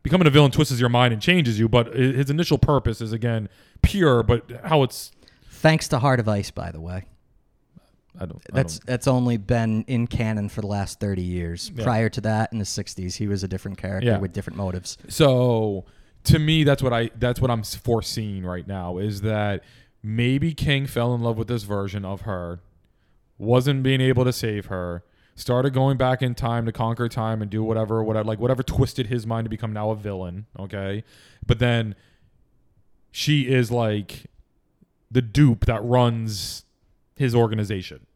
becoming 0.03 0.27
a 0.27 0.31
villain 0.31 0.51
twists 0.51 0.79
your 0.79 0.89
mind 0.89 1.13
and 1.13 1.23
changes 1.23 1.59
you, 1.59 1.69
but 1.69 1.95
his 1.95 2.31
initial 2.31 2.59
purpose 2.59 3.01
is 3.01 3.13
again 3.13 3.49
pure. 3.83 4.23
But 4.23 4.51
how 4.65 4.83
it's 4.83 5.13
thanks 5.51 5.89
to 5.89 5.99
Heart 5.99 6.21
of 6.21 6.29
Ice, 6.29 6.51
by 6.51 6.71
the 6.71 6.81
way. 6.81 7.05
I 8.19 8.27
don't. 8.27 8.37
I 8.53 8.57
That's 8.57 8.79
don't- 8.79 8.87
that's 8.87 9.07
only 9.09 9.37
been 9.37 9.85
in 9.89 10.07
canon 10.07 10.49
for 10.49 10.61
the 10.63 10.67
last 10.67 11.01
thirty 11.01 11.23
years. 11.23 11.71
Yeah. 11.75 11.85
Prior 11.85 12.09
to 12.11 12.21
that, 12.23 12.53
in 12.53 12.59
the 12.59 12.65
'60s, 12.65 13.17
he 13.17 13.27
was 13.29 13.43
a 13.45 13.49
different 13.49 13.79
character 13.79 14.09
Yeah. 14.11 14.19
with 14.19 14.33
different 14.33 14.57
motives. 14.57 14.97
so. 15.09 15.85
To 16.25 16.41
me, 16.41 16.65
that's 16.65 16.83
what 16.83 16.93
I. 16.93 17.11
That's 17.17 17.41
what 17.41 17.53
I'm 17.53 17.63
foreseeing 17.63 18.45
right 18.45 18.67
now. 18.67 18.99
Is 18.99 19.21
that 19.21 19.63
maybe 20.03 20.55
Kang 20.55 20.87
fell 20.89 21.15
in 21.15 21.21
love 21.21 21.39
with 21.39 21.47
this 21.47 21.63
version 21.63 22.05
of 22.05 22.23
her, 22.23 22.59
wasn't 23.39 23.85
being 23.85 24.01
able 24.01 24.25
to 24.25 24.33
save 24.33 24.67
her, 24.67 25.05
started 25.37 25.73
going 25.73 25.97
back 25.97 26.23
in 26.23 26.35
time 26.35 26.67
to 26.67 26.73
conquer 26.73 27.09
time 27.09 27.43
and 27.43 27.49
do 27.49 27.63
whatever, 27.63 28.03
whatever, 28.03 28.25
like 28.27 28.41
whatever 28.41 28.65
twisted 28.65 29.07
his 29.07 29.25
mind 29.25 29.45
to 29.45 29.49
become 29.49 29.73
now 29.73 29.91
a 29.91 29.95
villain. 29.95 30.47
Okay, 30.59 31.05
but 31.47 31.61
then 31.61 31.95
she 33.13 33.43
is 33.49 33.71
like 33.71 34.27
the 35.09 35.23
dupe 35.23 35.65
that 35.67 35.83
runs 35.85 36.65
his 37.17 37.35
organization. 37.35 38.07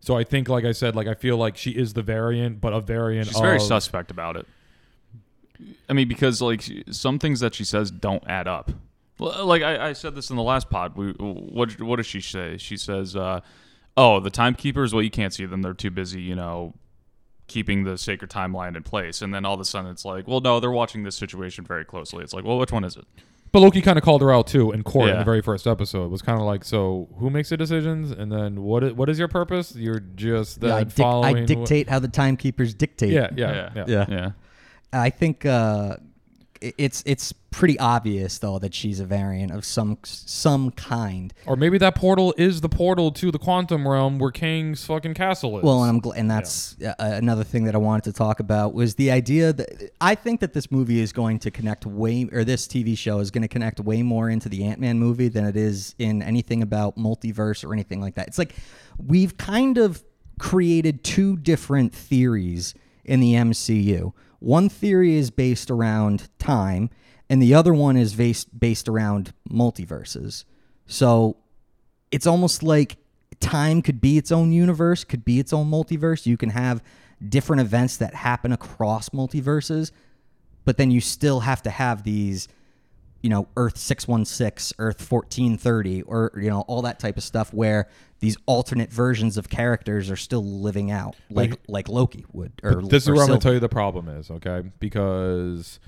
So 0.00 0.16
I 0.16 0.24
think, 0.24 0.48
like 0.48 0.64
I 0.64 0.72
said, 0.72 0.94
like 0.94 1.06
I 1.06 1.14
feel 1.14 1.36
like 1.36 1.56
she 1.56 1.72
is 1.72 1.94
the 1.94 2.02
variant, 2.02 2.60
but 2.60 2.72
a 2.72 2.80
variant. 2.80 3.28
She's 3.28 3.40
very 3.40 3.60
suspect 3.60 4.10
about 4.10 4.36
it. 4.36 4.46
I 5.88 5.92
mean, 5.92 6.08
because 6.08 6.40
like 6.40 6.62
some 6.90 7.18
things 7.18 7.40
that 7.40 7.54
she 7.54 7.64
says 7.64 7.90
don't 7.90 8.22
add 8.28 8.46
up. 8.46 8.70
Like 9.18 9.62
I, 9.62 9.88
I 9.88 9.92
said 9.94 10.14
this 10.14 10.30
in 10.30 10.36
the 10.36 10.42
last 10.42 10.70
pod. 10.70 10.96
We, 10.96 11.10
what 11.12 11.80
what 11.80 11.96
does 11.96 12.06
she 12.06 12.20
say? 12.20 12.56
She 12.58 12.76
says, 12.76 13.16
uh, 13.16 13.40
"Oh, 13.96 14.20
the 14.20 14.30
timekeepers. 14.30 14.94
Well, 14.94 15.02
you 15.02 15.10
can't 15.10 15.34
see 15.34 15.44
them. 15.44 15.62
They're 15.62 15.74
too 15.74 15.90
busy. 15.90 16.20
You 16.20 16.36
know, 16.36 16.74
keeping 17.48 17.82
the 17.82 17.98
sacred 17.98 18.30
timeline 18.30 18.76
in 18.76 18.84
place." 18.84 19.20
And 19.20 19.34
then 19.34 19.44
all 19.44 19.54
of 19.54 19.60
a 19.60 19.64
sudden, 19.64 19.90
it's 19.90 20.04
like, 20.04 20.28
"Well, 20.28 20.40
no, 20.40 20.60
they're 20.60 20.70
watching 20.70 21.02
this 21.02 21.16
situation 21.16 21.64
very 21.64 21.84
closely." 21.84 22.22
It's 22.22 22.32
like, 22.32 22.44
"Well, 22.44 22.58
which 22.58 22.70
one 22.70 22.84
is 22.84 22.96
it?" 22.96 23.06
But 23.52 23.60
Loki 23.60 23.80
kind 23.80 23.96
of 23.98 24.04
called 24.04 24.20
her 24.22 24.30
out 24.32 24.46
too 24.46 24.72
in 24.72 24.82
court 24.82 25.08
in 25.08 25.14
Yeah. 25.14 25.18
the 25.20 25.24
very 25.24 25.40
first 25.40 25.66
episode. 25.66 26.04
It 26.04 26.10
was 26.10 26.22
kind 26.22 26.38
of 26.38 26.44
like, 26.46 26.64
so 26.64 27.08
who 27.18 27.30
makes 27.30 27.48
the 27.48 27.56
decisions, 27.56 28.10
and 28.10 28.30
then 28.30 28.62
what? 28.62 28.84
i- 28.84 28.92
What 28.92 29.08
is 29.08 29.18
your 29.18 29.28
purpose? 29.28 29.74
You're 29.74 30.00
just 30.00 30.62
Yeah, 30.62 30.74
I, 30.74 30.78
that 30.84 30.88
dic- 30.94 30.96
following. 31.04 31.36
I 31.36 31.42
wh- 31.42 31.46
dictate 31.46 31.88
how 31.88 31.98
the 31.98 32.08
timekeepers 32.08 32.74
dictate. 32.74 33.10
Yeah, 33.12 33.28
yeah, 33.36 33.70
yeah. 33.74 33.84
Yeah. 33.86 34.06
yeah. 34.08 34.30
I 34.92 35.10
think 35.10 35.44
uh, 35.46 35.96
i- 35.98 35.98
it's 36.60 37.02
it's 37.06 37.32
pretty 37.50 37.78
obvious 37.78 38.38
though 38.38 38.58
that 38.58 38.74
she's 38.74 39.00
a 39.00 39.04
variant 39.04 39.52
of 39.52 39.64
some 39.64 39.98
some 40.04 40.70
kind. 40.72 41.32
Or 41.46 41.56
maybe 41.56 41.78
that 41.78 41.94
portal 41.94 42.34
is 42.36 42.60
the 42.60 42.68
portal 42.68 43.10
to 43.12 43.30
the 43.30 43.38
quantum 43.38 43.86
realm 43.86 44.18
where 44.18 44.30
Kang's 44.30 44.84
fucking 44.84 45.14
castle 45.14 45.58
is. 45.58 45.64
Well, 45.64 45.84
and 45.84 45.96
I'm 45.96 46.00
gl- 46.00 46.16
and 46.16 46.30
that's 46.30 46.76
uh, 46.82 46.94
another 46.98 47.44
thing 47.44 47.64
that 47.64 47.74
I 47.74 47.78
wanted 47.78 48.04
to 48.04 48.12
talk 48.12 48.40
about 48.40 48.74
was 48.74 48.94
the 48.96 49.10
idea 49.10 49.52
that 49.52 49.92
I 50.00 50.14
think 50.14 50.40
that 50.40 50.52
this 50.52 50.70
movie 50.70 51.00
is 51.00 51.12
going 51.12 51.38
to 51.40 51.50
connect 51.50 51.86
way 51.86 52.28
or 52.32 52.44
this 52.44 52.66
TV 52.66 52.96
show 52.96 53.20
is 53.20 53.30
going 53.30 53.42
to 53.42 53.48
connect 53.48 53.80
way 53.80 54.02
more 54.02 54.30
into 54.30 54.48
the 54.48 54.64
Ant-Man 54.64 54.98
movie 54.98 55.28
than 55.28 55.44
it 55.44 55.56
is 55.56 55.94
in 55.98 56.22
anything 56.22 56.62
about 56.62 56.96
multiverse 56.96 57.64
or 57.64 57.72
anything 57.72 58.00
like 58.00 58.14
that. 58.16 58.28
It's 58.28 58.38
like 58.38 58.54
we've 59.04 59.36
kind 59.36 59.78
of 59.78 60.02
created 60.38 61.02
two 61.02 61.36
different 61.36 61.94
theories 61.94 62.74
in 63.04 63.20
the 63.20 63.34
MCU. 63.34 64.12
One 64.38 64.68
theory 64.68 65.14
is 65.14 65.30
based 65.30 65.70
around 65.70 66.28
time 66.38 66.90
and 67.28 67.42
the 67.42 67.54
other 67.54 67.74
one 67.74 67.96
is 67.96 68.14
based 68.14 68.58
based 68.58 68.88
around 68.88 69.32
multiverses. 69.48 70.44
So 70.86 71.36
it's 72.10 72.26
almost 72.26 72.62
like 72.62 72.96
time 73.40 73.82
could 73.82 74.00
be 74.00 74.16
its 74.16 74.32
own 74.32 74.52
universe, 74.52 75.04
could 75.04 75.24
be 75.24 75.38
its 75.38 75.52
own 75.52 75.70
multiverse. 75.70 76.26
You 76.26 76.36
can 76.36 76.50
have 76.50 76.82
different 77.26 77.60
events 77.60 77.96
that 77.98 78.14
happen 78.14 78.52
across 78.52 79.10
multiverses, 79.10 79.90
but 80.64 80.76
then 80.76 80.90
you 80.90 81.00
still 81.00 81.40
have 81.40 81.62
to 81.62 81.70
have 81.70 82.04
these, 82.04 82.48
you 83.22 83.30
know, 83.30 83.48
Earth 83.56 83.76
616, 83.76 84.76
Earth 84.78 85.00
1430, 85.00 86.02
or, 86.02 86.32
you 86.36 86.48
know, 86.48 86.60
all 86.62 86.82
that 86.82 86.98
type 86.98 87.16
of 87.16 87.22
stuff 87.22 87.52
where 87.52 87.88
these 88.20 88.36
alternate 88.46 88.92
versions 88.92 89.36
of 89.36 89.48
characters 89.48 90.10
are 90.10 90.16
still 90.16 90.44
living 90.44 90.90
out, 90.90 91.16
like 91.30 91.58
like 91.68 91.88
Loki 91.88 92.24
would. 92.32 92.52
Or, 92.62 92.82
this 92.82 93.04
is 93.04 93.08
or 93.08 93.14
where 93.14 93.22
I'm 93.22 93.28
going 93.28 93.40
to 93.40 93.44
tell 93.44 93.54
you 93.54 93.60
the 93.60 93.68
problem 93.68 94.08
is, 94.08 94.30
okay? 94.30 94.62
Because 94.78 95.80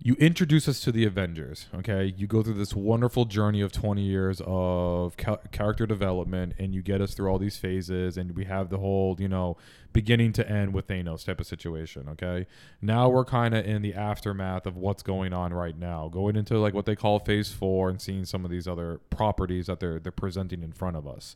you 0.00 0.14
introduce 0.14 0.68
us 0.68 0.78
to 0.80 0.92
the 0.92 1.04
Avengers, 1.04 1.66
okay? 1.74 2.14
You 2.16 2.28
go 2.28 2.42
through 2.42 2.54
this 2.54 2.72
wonderful 2.72 3.24
journey 3.24 3.60
of 3.60 3.72
20 3.72 4.00
years 4.00 4.40
of 4.46 5.16
ca- 5.16 5.38
character 5.50 5.86
development, 5.86 6.54
and 6.58 6.72
you 6.72 6.82
get 6.82 7.00
us 7.00 7.14
through 7.14 7.28
all 7.28 7.38
these 7.38 7.56
phases, 7.56 8.16
and 8.16 8.36
we 8.36 8.44
have 8.44 8.70
the 8.70 8.78
whole, 8.78 9.16
you 9.18 9.26
know, 9.26 9.56
beginning 9.92 10.32
to 10.34 10.48
end 10.48 10.72
with 10.72 10.86
Thanos 10.86 11.24
type 11.24 11.40
of 11.40 11.46
situation, 11.46 12.08
okay? 12.10 12.46
Now 12.80 13.08
we're 13.08 13.24
kind 13.24 13.54
of 13.54 13.66
in 13.66 13.82
the 13.82 13.94
aftermath 13.94 14.66
of 14.66 14.76
what's 14.76 15.02
going 15.02 15.32
on 15.32 15.52
right 15.52 15.76
now, 15.76 16.08
going 16.08 16.36
into 16.36 16.58
like 16.58 16.74
what 16.74 16.86
they 16.86 16.94
call 16.94 17.18
phase 17.18 17.50
four 17.50 17.90
and 17.90 18.00
seeing 18.00 18.24
some 18.24 18.44
of 18.44 18.52
these 18.52 18.68
other 18.68 19.00
properties 19.10 19.66
that 19.66 19.80
they're 19.80 19.98
they're 19.98 20.12
presenting 20.12 20.62
in 20.62 20.72
front 20.72 20.96
of 20.96 21.06
us 21.08 21.34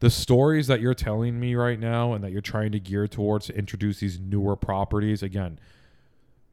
the 0.00 0.10
stories 0.10 0.66
that 0.66 0.80
you're 0.80 0.94
telling 0.94 1.38
me 1.38 1.54
right 1.54 1.78
now 1.78 2.12
and 2.12 2.24
that 2.24 2.32
you're 2.32 2.40
trying 2.40 2.72
to 2.72 2.80
gear 2.80 3.06
towards 3.06 3.46
to 3.46 3.56
introduce 3.56 4.00
these 4.00 4.18
newer 4.18 4.56
properties 4.56 5.22
again 5.22 5.60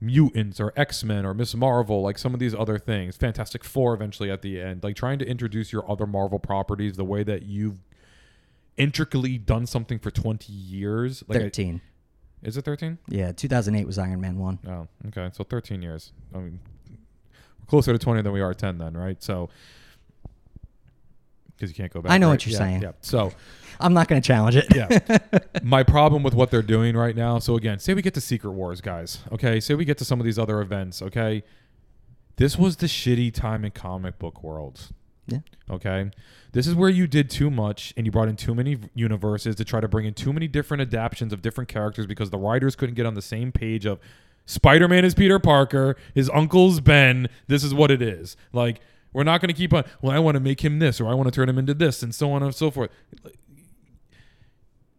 mutants 0.02 0.60
or 0.62 0.72
x-men 0.78 1.26
or 1.26 1.34
miss 1.34 1.54
marvel 1.56 2.02
like 2.02 2.18
some 2.18 2.34
of 2.34 2.40
these 2.40 2.56
other 2.56 2.78
things 2.80 3.18
fantastic 3.18 3.64
four 3.66 3.94
eventually 3.94 4.32
at 4.32 4.42
the 4.42 4.60
end 4.62 4.82
like 4.82 4.96
trying 4.96 5.20
to 5.20 5.26
introduce 5.28 5.74
your 5.74 5.90
other 5.92 6.06
marvel 6.08 6.40
properties 6.40 6.96
the 6.96 7.04
way 7.04 7.22
that 7.22 7.44
you've 7.44 7.80
intricately 8.78 9.38
done 9.38 9.66
something 9.66 10.00
for 10.00 10.10
20 10.10 10.52
years 10.54 11.24
like 11.28 11.38
I- 11.40 11.42
13. 11.44 11.82
is 12.44 12.56
it 12.56 12.64
13 12.64 12.98
Yeah, 13.10 13.34
2008 13.34 13.86
was 13.86 13.98
Iron 13.98 14.22
Man 14.22 14.38
1. 14.38 14.60
Oh, 14.68 14.88
okay. 15.10 15.30
So 15.34 15.44
13 15.44 15.82
years. 15.82 16.14
I 16.34 16.38
mean, 16.38 16.60
we're 16.90 17.66
closer 17.68 17.92
to 17.92 18.00
20 18.00 18.22
than 18.22 18.32
we 18.32 18.40
are 18.40 18.54
10 18.54 18.78
then, 18.78 18.96
right? 18.96 19.22
So, 19.22 19.50
because 21.60 21.70
you 21.70 21.76
can't 21.76 21.92
go 21.92 22.02
back. 22.02 22.12
I 22.12 22.18
know 22.18 22.28
right? 22.28 22.34
what 22.34 22.46
you're 22.46 22.54
Yeah, 22.54 22.58
saying. 22.58 22.82
Yeah. 22.82 22.92
So, 23.02 23.34
I'm 23.82 23.94
not 23.94 24.08
going 24.08 24.22
to 24.22 24.26
challenge 24.28 24.56
it. 24.56 24.66
yeah. 24.76 25.18
My 25.64 25.84
problem 25.84 26.24
with 26.24 26.34
what 26.34 26.52
they're 26.52 26.62
doing 26.62 26.96
right 26.98 27.16
now. 27.16 27.40
So 27.40 27.56
again, 27.56 27.80
say 27.80 27.94
we 27.94 28.02
get 28.02 28.14
to 28.16 28.22
Secret 28.22 28.52
Wars, 28.52 28.82
guys. 28.82 29.20
Okay. 29.32 29.60
Say 29.60 29.74
we 29.74 29.86
get 29.86 29.98
to 30.00 30.06
some 30.06 30.20
of 30.20 30.26
these 30.26 30.38
other 30.38 30.60
events. 30.60 31.02
Okay. 31.02 31.44
This 32.36 32.58
was 32.58 32.78
the 32.78 32.88
shitty 32.88 33.34
time 33.34 33.64
in 33.64 33.72
comic 33.72 34.20
book 34.20 34.44
worlds. 34.44 34.92
Yeah. 35.28 35.40
Okay. 35.70 36.12
This 36.52 36.68
is 36.68 36.76
where 36.76 36.90
you 36.90 37.08
did 37.08 37.30
too 37.30 37.50
much 37.50 37.94
and 37.96 38.06
you 38.06 38.12
brought 38.12 38.28
in 38.28 38.36
too 38.36 38.54
many 38.56 38.78
universes 38.96 39.56
to 39.58 39.64
try 39.64 39.80
to 39.80 39.88
bring 39.88 40.06
in 40.06 40.14
too 40.14 40.34
many 40.34 40.48
different 40.48 40.82
adaptations 40.82 41.32
of 41.32 41.42
different 41.42 41.70
characters 41.70 42.06
because 42.06 42.32
the 42.32 42.38
writers 42.38 42.76
couldn't 42.76 42.96
get 42.96 43.06
on 43.06 43.14
the 43.14 43.22
same 43.22 43.52
page 43.52 43.86
of 43.86 44.00
Spider 44.46 44.88
Man 44.88 45.06
is 45.06 45.14
Peter 45.14 45.38
Parker, 45.38 45.96
his 46.16 46.30
uncle's 46.32 46.80
Ben. 46.80 47.30
This 47.48 47.64
is 47.64 47.72
what 47.74 47.92
it 47.92 48.02
is. 48.02 48.36
Like, 48.52 48.82
we're 49.20 49.26
not 49.26 49.42
going 49.42 49.50
to 49.50 49.54
keep 49.54 49.74
on, 49.74 49.84
well, 50.02 50.16
I 50.16 50.20
want 50.20 50.36
to 50.36 50.40
make 50.40 50.64
him 50.64 50.80
this 50.80 51.02
or 51.02 51.10
I 51.10 51.14
want 51.14 51.28
to 51.28 51.32
turn 51.32 51.50
him 51.50 51.58
into 51.58 51.74
this 51.74 52.02
and 52.02 52.16
so 52.16 52.32
on 52.32 52.42
and 52.42 52.56
so 52.56 52.72
forth. 52.72 52.90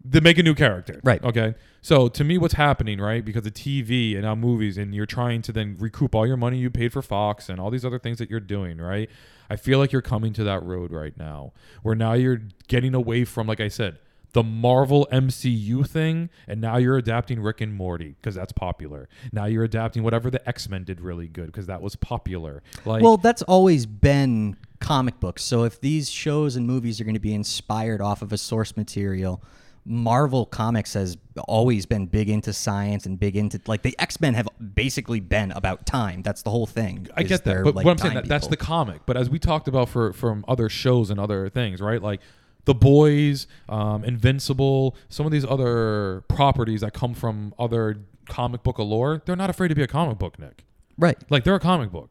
They 0.04 0.20
make 0.20 0.36
a 0.36 0.42
new 0.42 0.54
character. 0.54 1.00
Right. 1.02 1.24
Okay. 1.24 1.54
So 1.80 2.08
to 2.08 2.22
me, 2.22 2.36
what's 2.36 2.52
happening, 2.52 3.00
right? 3.00 3.24
Because 3.24 3.46
of 3.46 3.54
TV 3.54 4.12
and 4.12 4.24
now 4.24 4.34
movies, 4.34 4.76
and 4.76 4.94
you're 4.94 5.06
trying 5.06 5.40
to 5.40 5.52
then 5.52 5.76
recoup 5.78 6.14
all 6.14 6.26
your 6.26 6.36
money 6.36 6.58
you 6.58 6.68
paid 6.68 6.92
for 6.92 7.00
Fox 7.00 7.48
and 7.48 7.58
all 7.58 7.70
these 7.70 7.82
other 7.82 7.98
things 7.98 8.18
that 8.18 8.28
you're 8.28 8.40
doing, 8.40 8.76
right? 8.76 9.08
I 9.48 9.56
feel 9.56 9.78
like 9.78 9.90
you're 9.90 10.02
coming 10.02 10.34
to 10.34 10.44
that 10.44 10.62
road 10.62 10.92
right 10.92 11.16
now, 11.16 11.54
where 11.82 11.94
now 11.94 12.12
you're 12.12 12.42
getting 12.68 12.94
away 12.94 13.24
from, 13.24 13.46
like 13.46 13.60
I 13.60 13.68
said, 13.68 13.98
the 14.32 14.42
Marvel 14.42 15.08
MCU 15.12 15.86
thing, 15.86 16.30
and 16.46 16.60
now 16.60 16.76
you're 16.76 16.96
adapting 16.96 17.40
Rick 17.40 17.60
and 17.60 17.74
Morty 17.74 18.16
because 18.20 18.34
that's 18.34 18.52
popular. 18.52 19.08
Now 19.32 19.46
you're 19.46 19.64
adapting 19.64 20.02
whatever 20.02 20.30
the 20.30 20.46
X 20.48 20.68
Men 20.68 20.84
did 20.84 21.00
really 21.00 21.28
good 21.28 21.46
because 21.46 21.66
that 21.66 21.82
was 21.82 21.96
popular. 21.96 22.62
Like, 22.84 23.02
Well, 23.02 23.16
that's 23.16 23.42
always 23.42 23.86
been 23.86 24.56
comic 24.78 25.20
books. 25.20 25.42
So 25.42 25.64
if 25.64 25.80
these 25.80 26.10
shows 26.10 26.56
and 26.56 26.66
movies 26.66 27.00
are 27.00 27.04
going 27.04 27.14
to 27.14 27.20
be 27.20 27.34
inspired 27.34 28.00
off 28.00 28.22
of 28.22 28.32
a 28.32 28.38
source 28.38 28.76
material, 28.76 29.42
Marvel 29.84 30.46
Comics 30.46 30.94
has 30.94 31.16
always 31.48 31.86
been 31.86 32.06
big 32.06 32.28
into 32.28 32.52
science 32.52 33.06
and 33.06 33.18
big 33.18 33.36
into 33.36 33.60
like 33.66 33.82
the 33.82 33.96
X 33.98 34.20
Men 34.20 34.34
have 34.34 34.48
basically 34.74 35.20
been 35.20 35.50
about 35.52 35.86
time. 35.86 36.22
That's 36.22 36.42
the 36.42 36.50
whole 36.50 36.66
thing. 36.66 37.08
I 37.16 37.22
get 37.22 37.44
that, 37.44 37.64
but 37.64 37.74
like, 37.74 37.84
what 37.84 37.92
I'm 37.92 37.98
saying 37.98 38.14
that 38.14 38.28
that's 38.28 38.46
the 38.46 38.56
comic. 38.56 39.02
But 39.06 39.16
as 39.16 39.30
we 39.30 39.38
talked 39.38 39.68
about 39.68 39.88
for 39.88 40.12
from 40.12 40.44
other 40.46 40.68
shows 40.68 41.10
and 41.10 41.18
other 41.18 41.48
things, 41.48 41.80
right? 41.80 42.02
Like 42.02 42.20
the 42.64 42.74
Boys, 42.74 43.46
um, 43.68 44.04
Invincible, 44.04 44.96
some 45.08 45.26
of 45.26 45.32
these 45.32 45.44
other 45.44 46.22
properties 46.28 46.80
that 46.82 46.92
come 46.92 47.14
from 47.14 47.54
other 47.58 47.98
comic 48.28 48.62
book 48.62 48.78
lore, 48.78 49.22
they're 49.24 49.36
not 49.36 49.50
afraid 49.50 49.68
to 49.68 49.74
be 49.74 49.82
a 49.82 49.86
comic 49.88 50.18
book, 50.18 50.38
Nick. 50.38 50.64
right. 50.98 51.18
Like 51.30 51.44
they're 51.44 51.54
a 51.54 51.60
comic 51.60 51.90
book. 51.90 52.10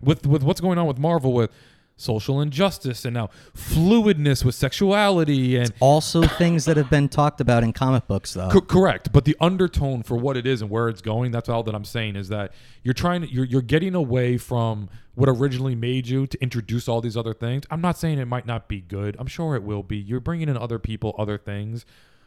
With 0.00 0.26
with 0.26 0.42
what's 0.44 0.60
going 0.60 0.78
on 0.78 0.86
with 0.86 0.98
Marvel 0.98 1.32
with 1.32 1.50
social 1.98 2.40
injustice 2.40 3.04
and 3.04 3.12
now 3.12 3.28
fluidness 3.54 4.44
with 4.44 4.54
sexuality 4.54 5.56
and 5.56 5.74
Also, 5.80 6.22
things 6.22 6.64
that 6.64 6.76
have 6.76 6.88
been 6.88 7.08
talked 7.08 7.40
about 7.40 7.62
in 7.62 7.72
comic 7.72 8.06
books, 8.06 8.32
though. 8.32 8.48
Co- 8.48 8.60
correct, 8.60 9.12
but 9.12 9.24
the 9.26 9.36
undertone 9.40 10.02
for 10.02 10.16
what 10.16 10.36
it 10.36 10.46
is 10.46 10.62
and 10.62 10.70
where 10.70 10.88
it's 10.88 11.02
going, 11.02 11.32
that's 11.32 11.48
all 11.48 11.62
that 11.64 11.74
I'm 11.74 11.84
saying 11.84 12.16
is 12.16 12.28
that 12.28 12.54
you're 12.82 12.94
trying 12.94 13.22
to 13.22 13.28
you're 13.30 13.44
you're 13.44 13.60
getting 13.60 13.94
away 13.94 14.38
from 14.38 14.88
what 15.14 15.28
originally 15.28 15.74
made 15.74 16.06
you 16.06 16.26
to 16.28 16.40
introduce 16.40 16.88
all 16.88 17.00
these 17.00 17.16
other 17.16 17.34
things. 17.34 17.64
I'm 17.70 17.80
not 17.80 17.98
saying 17.98 18.18
it 18.18 18.26
might 18.26 18.46
not 18.46 18.68
be 18.68 18.80
good. 18.80 19.16
I'm 19.18 19.26
sure 19.26 19.56
it 19.56 19.64
will 19.64 19.82
be. 19.82 19.96
You're 19.96 20.20
bringing 20.20 20.48
in 20.48 20.56
other 20.56 20.78
people, 20.78 21.14
other 21.18 21.36
things, 21.36 21.84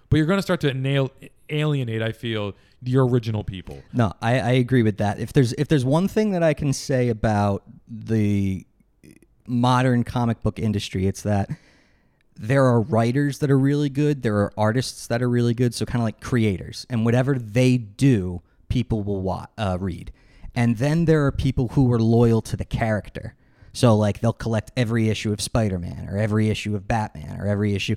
but 0.10 0.18
you're 0.18 0.26
going 0.26 0.40
to 0.40 0.44
start 0.44 0.60
to 0.62 0.74
nail 0.74 1.10
alienate, 1.50 2.02
I 2.02 2.12
feel, 2.12 2.54
your 2.84 3.08
original 3.08 3.46
people. 3.46 3.82
No, 3.94 4.12
I, 4.22 4.40
I 4.40 4.52
agree 4.52 4.84
with 4.84 4.98
that. 4.98 5.20
If 5.20 5.32
there's 5.32 5.54
if 5.54 5.70
there's 5.70 5.86
one 5.86 6.10
thing 6.10 6.32
that 6.32 6.44
I 6.44 6.54
can 6.54 6.74
say 6.74 7.08
about 7.08 7.64
the 7.88 8.66
modern 9.52 10.04
comic 10.04 10.42
book 10.42 10.58
industry, 10.58 11.06
it's 11.06 11.22
that 11.24 11.50
there 12.36 12.66
are 12.66 12.82
writers 12.82 13.40
that 13.40 13.52
are 13.52 13.60
really 13.60 13.90
good, 13.90 14.24
there 14.24 14.38
are 14.38 14.52
artists 14.58 15.06
that 15.08 15.22
are 15.22 15.30
really 15.30 15.54
good, 15.54 15.76
so 15.76 15.86
kind 15.86 16.02
of 16.02 16.06
like 16.06 16.22
creators, 16.22 16.88
and 16.90 17.06
whatever 17.06 17.38
they 17.38 17.78
do, 17.78 18.42
people 18.70 19.04
will 19.04 19.48
uh, 19.58 19.78
read. 19.80 20.12
And 20.56 20.78
then 20.78 21.06
there 21.06 21.26
are 21.26 21.32
people 21.32 21.70
who 21.70 21.92
are 21.94 22.00
loyal 22.00 22.42
to 22.42 22.58
the 22.58 22.66
character. 22.66 23.36
So 23.74 23.96
like 23.96 24.20
they'll 24.20 24.34
collect 24.34 24.72
every 24.76 25.08
issue 25.10 25.32
of 25.32 25.40
Spider-Man 25.40 26.10
or 26.10 26.18
every 26.18 26.50
issue 26.50 26.76
of 26.76 26.88
Batman 26.88 27.40
or 27.40 27.48
every 27.48 27.74
issue 27.74 27.96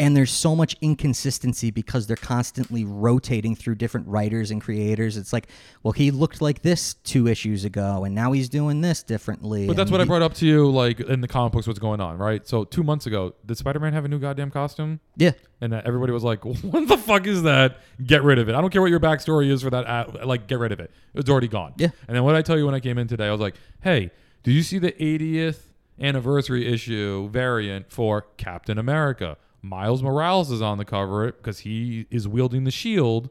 and 0.00 0.16
there's 0.16 0.32
so 0.32 0.56
much 0.56 0.74
inconsistency 0.80 1.70
because 1.70 2.06
they're 2.08 2.16
constantly 2.16 2.84
rotating 2.84 3.54
through 3.54 3.76
different 3.76 4.08
writers 4.08 4.50
and 4.50 4.60
creators. 4.60 5.16
It's 5.16 5.32
like, 5.32 5.46
well, 5.84 5.92
he 5.92 6.10
looked 6.10 6.42
like 6.42 6.62
this 6.62 6.94
two 7.04 7.28
issues 7.28 7.64
ago, 7.64 8.02
and 8.04 8.12
now 8.14 8.32
he's 8.32 8.48
doing 8.48 8.80
this 8.80 9.02
differently. 9.04 9.66
But 9.68 9.76
that's 9.76 9.90
what 9.92 10.00
I 10.00 10.04
brought 10.04 10.22
up 10.22 10.34
to 10.34 10.46
you, 10.46 10.68
like 10.68 10.98
in 11.00 11.20
the 11.20 11.28
comic 11.28 11.52
books, 11.52 11.66
what's 11.68 11.78
going 11.78 12.00
on, 12.00 12.18
right? 12.18 12.44
So 12.46 12.64
two 12.64 12.82
months 12.82 13.06
ago, 13.06 13.34
did 13.46 13.56
Spider-Man 13.56 13.92
have 13.92 14.04
a 14.04 14.08
new 14.08 14.18
goddamn 14.18 14.50
costume? 14.50 14.98
Yeah, 15.16 15.30
And 15.60 15.72
uh, 15.72 15.82
everybody 15.84 16.12
was 16.12 16.24
like, 16.24 16.44
"What 16.44 16.88
the 16.88 16.98
fuck 16.98 17.26
is 17.28 17.42
that? 17.44 17.78
Get 18.04 18.24
rid 18.24 18.38
of 18.40 18.48
it! 18.48 18.54
I 18.56 18.60
don't 18.60 18.70
care 18.70 18.82
what 18.82 18.90
your 18.90 19.00
backstory 19.00 19.48
is 19.48 19.62
for 19.62 19.70
that. 19.70 19.86
ad- 19.86 20.24
Like, 20.24 20.48
get 20.48 20.58
rid 20.58 20.72
of 20.72 20.80
it. 20.80 20.90
It's 21.14 21.30
already 21.30 21.48
gone." 21.48 21.74
Yeah. 21.78 21.90
And 22.08 22.16
then 22.16 22.24
what 22.24 22.34
I 22.34 22.42
tell 22.42 22.58
you 22.58 22.66
when 22.66 22.74
I 22.74 22.80
came 22.80 22.98
in 22.98 23.06
today? 23.06 23.28
I 23.28 23.30
was 23.30 23.40
like, 23.40 23.54
"Hey, 23.80 24.10
did 24.42 24.52
you 24.52 24.62
see 24.64 24.78
the 24.80 24.90
80th 24.92 25.60
anniversary 26.00 26.66
issue 26.66 27.28
variant 27.28 27.90
for 27.92 28.22
Captain 28.36 28.76
America? 28.78 29.36
Miles 29.64 30.02
Morales 30.02 30.50
is 30.50 30.60
on 30.60 30.78
the 30.78 30.84
cover 30.84 31.32
because 31.32 31.60
he 31.60 32.06
is 32.10 32.28
wielding 32.28 32.64
the 32.64 32.70
shield." 32.70 33.30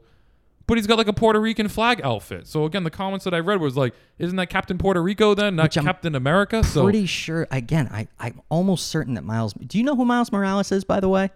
But 0.66 0.78
he's 0.78 0.86
got 0.86 0.96
like 0.96 1.08
a 1.08 1.12
Puerto 1.12 1.38
Rican 1.38 1.68
flag 1.68 2.00
outfit. 2.02 2.46
So 2.46 2.64
again, 2.64 2.84
the 2.84 2.90
comments 2.90 3.24
that 3.26 3.34
I 3.34 3.38
read 3.38 3.60
was 3.60 3.76
like, 3.76 3.94
"Isn't 4.18 4.36
that 4.36 4.48
Captain 4.48 4.78
Puerto 4.78 5.02
Rico 5.02 5.34
then, 5.34 5.56
not 5.56 5.64
Which 5.64 5.76
I'm 5.76 5.84
Captain 5.84 6.14
America?" 6.14 6.64
So 6.64 6.84
pretty 6.84 7.04
sure. 7.06 7.46
Again, 7.50 7.88
I 7.92 8.08
I'm 8.18 8.40
almost 8.48 8.88
certain 8.88 9.14
that 9.14 9.24
Miles. 9.24 9.52
Do 9.52 9.76
you 9.76 9.84
know 9.84 9.94
who 9.94 10.06
Miles 10.06 10.32
Morales 10.32 10.72
is, 10.72 10.84
by 10.84 11.00
the 11.00 11.08
way? 11.08 11.30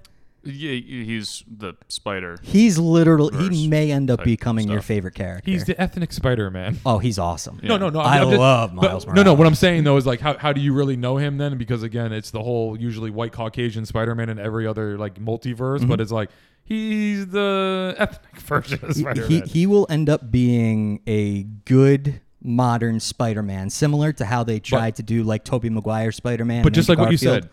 Yeah, 0.45 0.73
he's 0.73 1.45
the 1.47 1.75
spider. 1.89 2.39
He's 2.43 2.79
literally. 2.79 3.55
He 3.55 3.69
may 3.69 3.91
end 3.91 4.11
up 4.11 4.21
type 4.21 4.25
becoming 4.25 4.69
your 4.69 4.81
favorite 4.81 5.15
character. 5.15 5.51
he's 5.51 5.65
the 5.65 5.79
ethnic 5.81 6.13
Spider-Man. 6.13 6.79
oh, 6.87 6.99
he's 6.99 7.19
awesome. 7.19 7.61
Yeah. 7.63 7.71
No, 7.71 7.77
no, 7.79 7.91
no. 7.91 8.01
I 8.01 8.19
I'm 8.21 8.29
just- 8.29 8.39
love 8.39 8.75
but- 8.75 8.83
Miles 8.83 9.07
No, 9.07 9.23
no. 9.23 9.35
What 9.35 9.47
I'm 9.47 9.55
saying 9.55 9.85
though 9.85 9.97
is 9.97 10.07
like, 10.07 10.21
how, 10.21 10.39
how 10.39 10.53
do 10.53 10.61
you 10.61 10.73
really 10.73 10.97
know 10.97 11.17
him 11.17 11.39
then? 11.39 11.59
Because 11.59 11.83
again, 11.83 12.13
it's 12.13 12.31
the 12.31 12.43
whole 12.43 12.79
usually 12.79 13.11
white 13.11 13.33
Caucasian 13.33 13.85
Spider-Man 13.85 14.29
and 14.29 14.41
every 14.41 14.67
other 14.67 14.97
like 14.97 15.17
multiverse, 15.17 15.81
but 15.81 15.95
mm-hmm. 15.95 16.01
it's 16.01 16.13
like 16.13 16.31
he's 16.65 17.27
the 17.29 17.95
ethnic 17.99 18.41
version 18.41 18.81
of 18.83 18.95
He- 18.95 19.01
Spider-Man. 19.03 19.31
he, 19.31 19.41
he 19.41 19.67
will 19.67 19.87
end 19.91 20.09
up 20.09 20.31
being 20.31 21.01
a 21.07 21.43
good 21.43 22.21
modern 22.41 23.01
Spider-Man, 23.01 23.71
similar 23.71 24.13
to 24.13 24.25
how 24.25 24.45
they 24.45 24.61
tried 24.61 24.97
to 24.97 25.03
do 25.03 25.25
like 25.25 25.45
Tobey 25.45 25.71
Maguire 25.71 26.13
Spider-Man. 26.13 26.63
but 26.63 26.73
just 26.73 26.89
like 26.89 26.99
Andrew 26.99 27.07
what 27.07 27.13
you 27.13 27.19
said, 27.19 27.51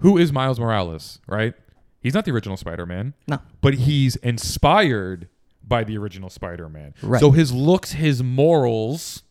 who 0.00 0.18
is 0.18 0.32
Miles 0.32 0.58
Morales? 0.60 1.20
Right? 1.26 1.54
He's 2.00 2.14
not 2.14 2.24
the 2.24 2.30
original 2.32 2.56
Spider-Man, 2.56 3.14
No. 3.28 3.38
but 3.60 3.74
he's 3.74 4.16
inspired 4.16 5.28
by 5.62 5.84
the 5.84 5.96
original 5.98 6.30
Spider-Man. 6.30 6.94
Right. 7.02 7.20
So 7.20 7.30
his 7.30 7.52
looks, 7.52 7.92
his 7.92 8.22
morals. 8.22 9.22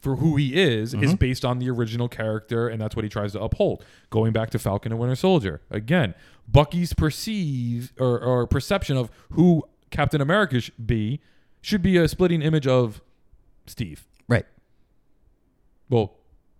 For 0.00 0.16
who 0.16 0.36
he 0.36 0.54
is 0.54 0.94
is 0.94 1.00
Mm-hmm. 1.00 1.14
based 1.16 1.44
on 1.44 1.58
the 1.58 1.68
original 1.68 2.08
character, 2.08 2.68
and 2.68 2.80
that's 2.80 2.94
what 2.94 3.04
he 3.04 3.08
tries 3.08 3.32
to 3.32 3.40
uphold. 3.40 3.84
Going 4.08 4.32
back 4.32 4.50
to 4.50 4.58
Falcon 4.58 4.92
and 4.92 5.00
Winter 5.00 5.16
Soldier 5.16 5.62
again, 5.68 6.14
Bucky's 6.46 6.92
perceive 6.92 7.92
or, 7.98 8.20
or 8.20 8.46
perception 8.46 8.96
of 8.96 9.10
who 9.32 9.64
Captain 9.90 10.20
America 10.20 10.60
should 10.60 10.86
be 10.86 11.20
should 11.60 11.82
be 11.82 11.96
a 11.96 12.06
splitting 12.06 12.40
image 12.40 12.68
of 12.68 13.00
Steve. 13.66 14.06
Right. 14.28 14.46
Well, 15.88 16.14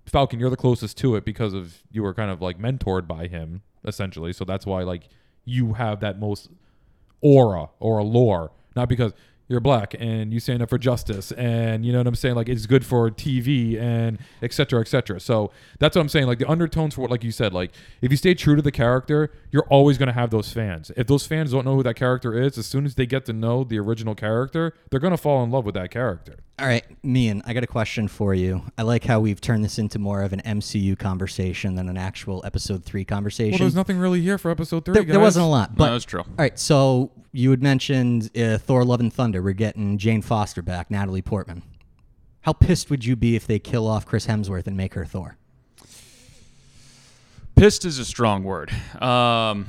Falcon, 0.06 0.38
you're 0.40 0.50
the 0.50 0.56
closest 0.56 0.96
to 0.98 1.16
it 1.16 1.24
because 1.24 1.52
of 1.52 1.82
you 1.90 2.02
were 2.02 2.14
kind 2.14 2.30
of 2.30 2.40
like 2.40 2.58
mentored 2.58 3.06
by 3.06 3.26
him 3.26 3.62
essentially, 3.84 4.32
so 4.32 4.44
that's 4.44 4.66
why 4.66 4.82
like 4.82 5.08
you 5.44 5.74
have 5.74 6.00
that 6.00 6.18
most 6.18 6.48
aura 7.20 7.68
or 7.80 7.98
allure, 7.98 8.52
not 8.74 8.88
because 8.88 9.12
you're 9.48 9.60
black 9.60 9.94
and 9.98 10.32
you 10.32 10.40
stand 10.40 10.60
up 10.60 10.68
for 10.68 10.76
justice 10.78 11.30
and 11.32 11.86
you 11.86 11.92
know 11.92 11.98
what 11.98 12.06
I'm 12.08 12.16
saying 12.16 12.34
like 12.34 12.48
it's 12.48 12.66
good 12.66 12.84
for 12.84 13.10
TV 13.10 13.80
and 13.80 14.18
et 14.42 14.52
cetera, 14.52 14.80
et 14.80 14.88
cetera. 14.88 15.20
So 15.20 15.52
that's 15.78 15.94
what 15.94 16.02
I'm 16.02 16.08
saying. 16.08 16.26
Like 16.26 16.38
the 16.40 16.48
undertones 16.50 16.94
for 16.94 17.02
what 17.02 17.10
like 17.10 17.22
you 17.22 17.30
said, 17.30 17.52
like 17.52 17.70
if 18.02 18.10
you 18.10 18.16
stay 18.16 18.34
true 18.34 18.56
to 18.56 18.62
the 18.62 18.72
character, 18.72 19.30
you're 19.52 19.66
always 19.70 19.98
gonna 19.98 20.12
have 20.12 20.30
those 20.30 20.52
fans. 20.52 20.90
If 20.96 21.06
those 21.06 21.26
fans 21.26 21.52
don't 21.52 21.64
know 21.64 21.76
who 21.76 21.82
that 21.84 21.94
character 21.94 22.38
is, 22.40 22.58
as 22.58 22.66
soon 22.66 22.84
as 22.86 22.96
they 22.96 23.06
get 23.06 23.24
to 23.26 23.32
know 23.32 23.62
the 23.64 23.78
original 23.78 24.14
character, 24.16 24.74
they're 24.90 25.00
gonna 25.00 25.16
fall 25.16 25.44
in 25.44 25.50
love 25.50 25.64
with 25.64 25.74
that 25.76 25.90
character. 25.90 26.34
All 26.58 26.66
right, 26.66 26.84
Mian, 27.04 27.42
I 27.44 27.52
got 27.52 27.62
a 27.64 27.66
question 27.66 28.08
for 28.08 28.32
you. 28.34 28.62
I 28.78 28.82
like 28.82 29.04
how 29.04 29.20
we've 29.20 29.40
turned 29.42 29.62
this 29.62 29.78
into 29.78 29.98
more 29.98 30.22
of 30.22 30.32
an 30.32 30.40
MCU 30.40 30.98
conversation 30.98 31.74
than 31.74 31.88
an 31.90 31.98
actual 31.98 32.42
episode 32.46 32.82
three 32.82 33.04
conversation 33.04 33.52
Well, 33.52 33.58
there's 33.58 33.74
nothing 33.74 33.98
really 33.98 34.22
here 34.22 34.38
for 34.38 34.50
episode 34.50 34.86
three, 34.86 34.94
there, 34.94 35.02
guys. 35.04 35.12
there 35.12 35.20
wasn't 35.20 35.44
a 35.44 35.48
lot, 35.48 35.72
No, 35.72 35.76
but 35.76 35.90
that's 35.90 36.06
true. 36.06 36.20
all 36.20 36.26
right. 36.38 36.58
So 36.58 37.10
you 37.32 37.50
had 37.50 37.62
mentioned 37.62 38.30
uh, 38.38 38.56
Thor: 38.56 38.84
Love 38.86 39.00
and 39.00 39.12
Thunder. 39.12 39.35
We're 39.42 39.52
getting 39.52 39.98
Jane 39.98 40.22
Foster 40.22 40.62
back, 40.62 40.90
Natalie 40.90 41.22
Portman. 41.22 41.62
How 42.42 42.52
pissed 42.52 42.90
would 42.90 43.04
you 43.04 43.16
be 43.16 43.34
if 43.34 43.46
they 43.46 43.58
kill 43.58 43.88
off 43.88 44.06
Chris 44.06 44.26
Hemsworth 44.26 44.66
and 44.66 44.76
make 44.76 44.94
her 44.94 45.04
Thor? 45.04 45.36
Pissed 47.56 47.84
is 47.84 47.98
a 47.98 48.04
strong 48.04 48.44
word. 48.44 48.70
Um, 49.00 49.66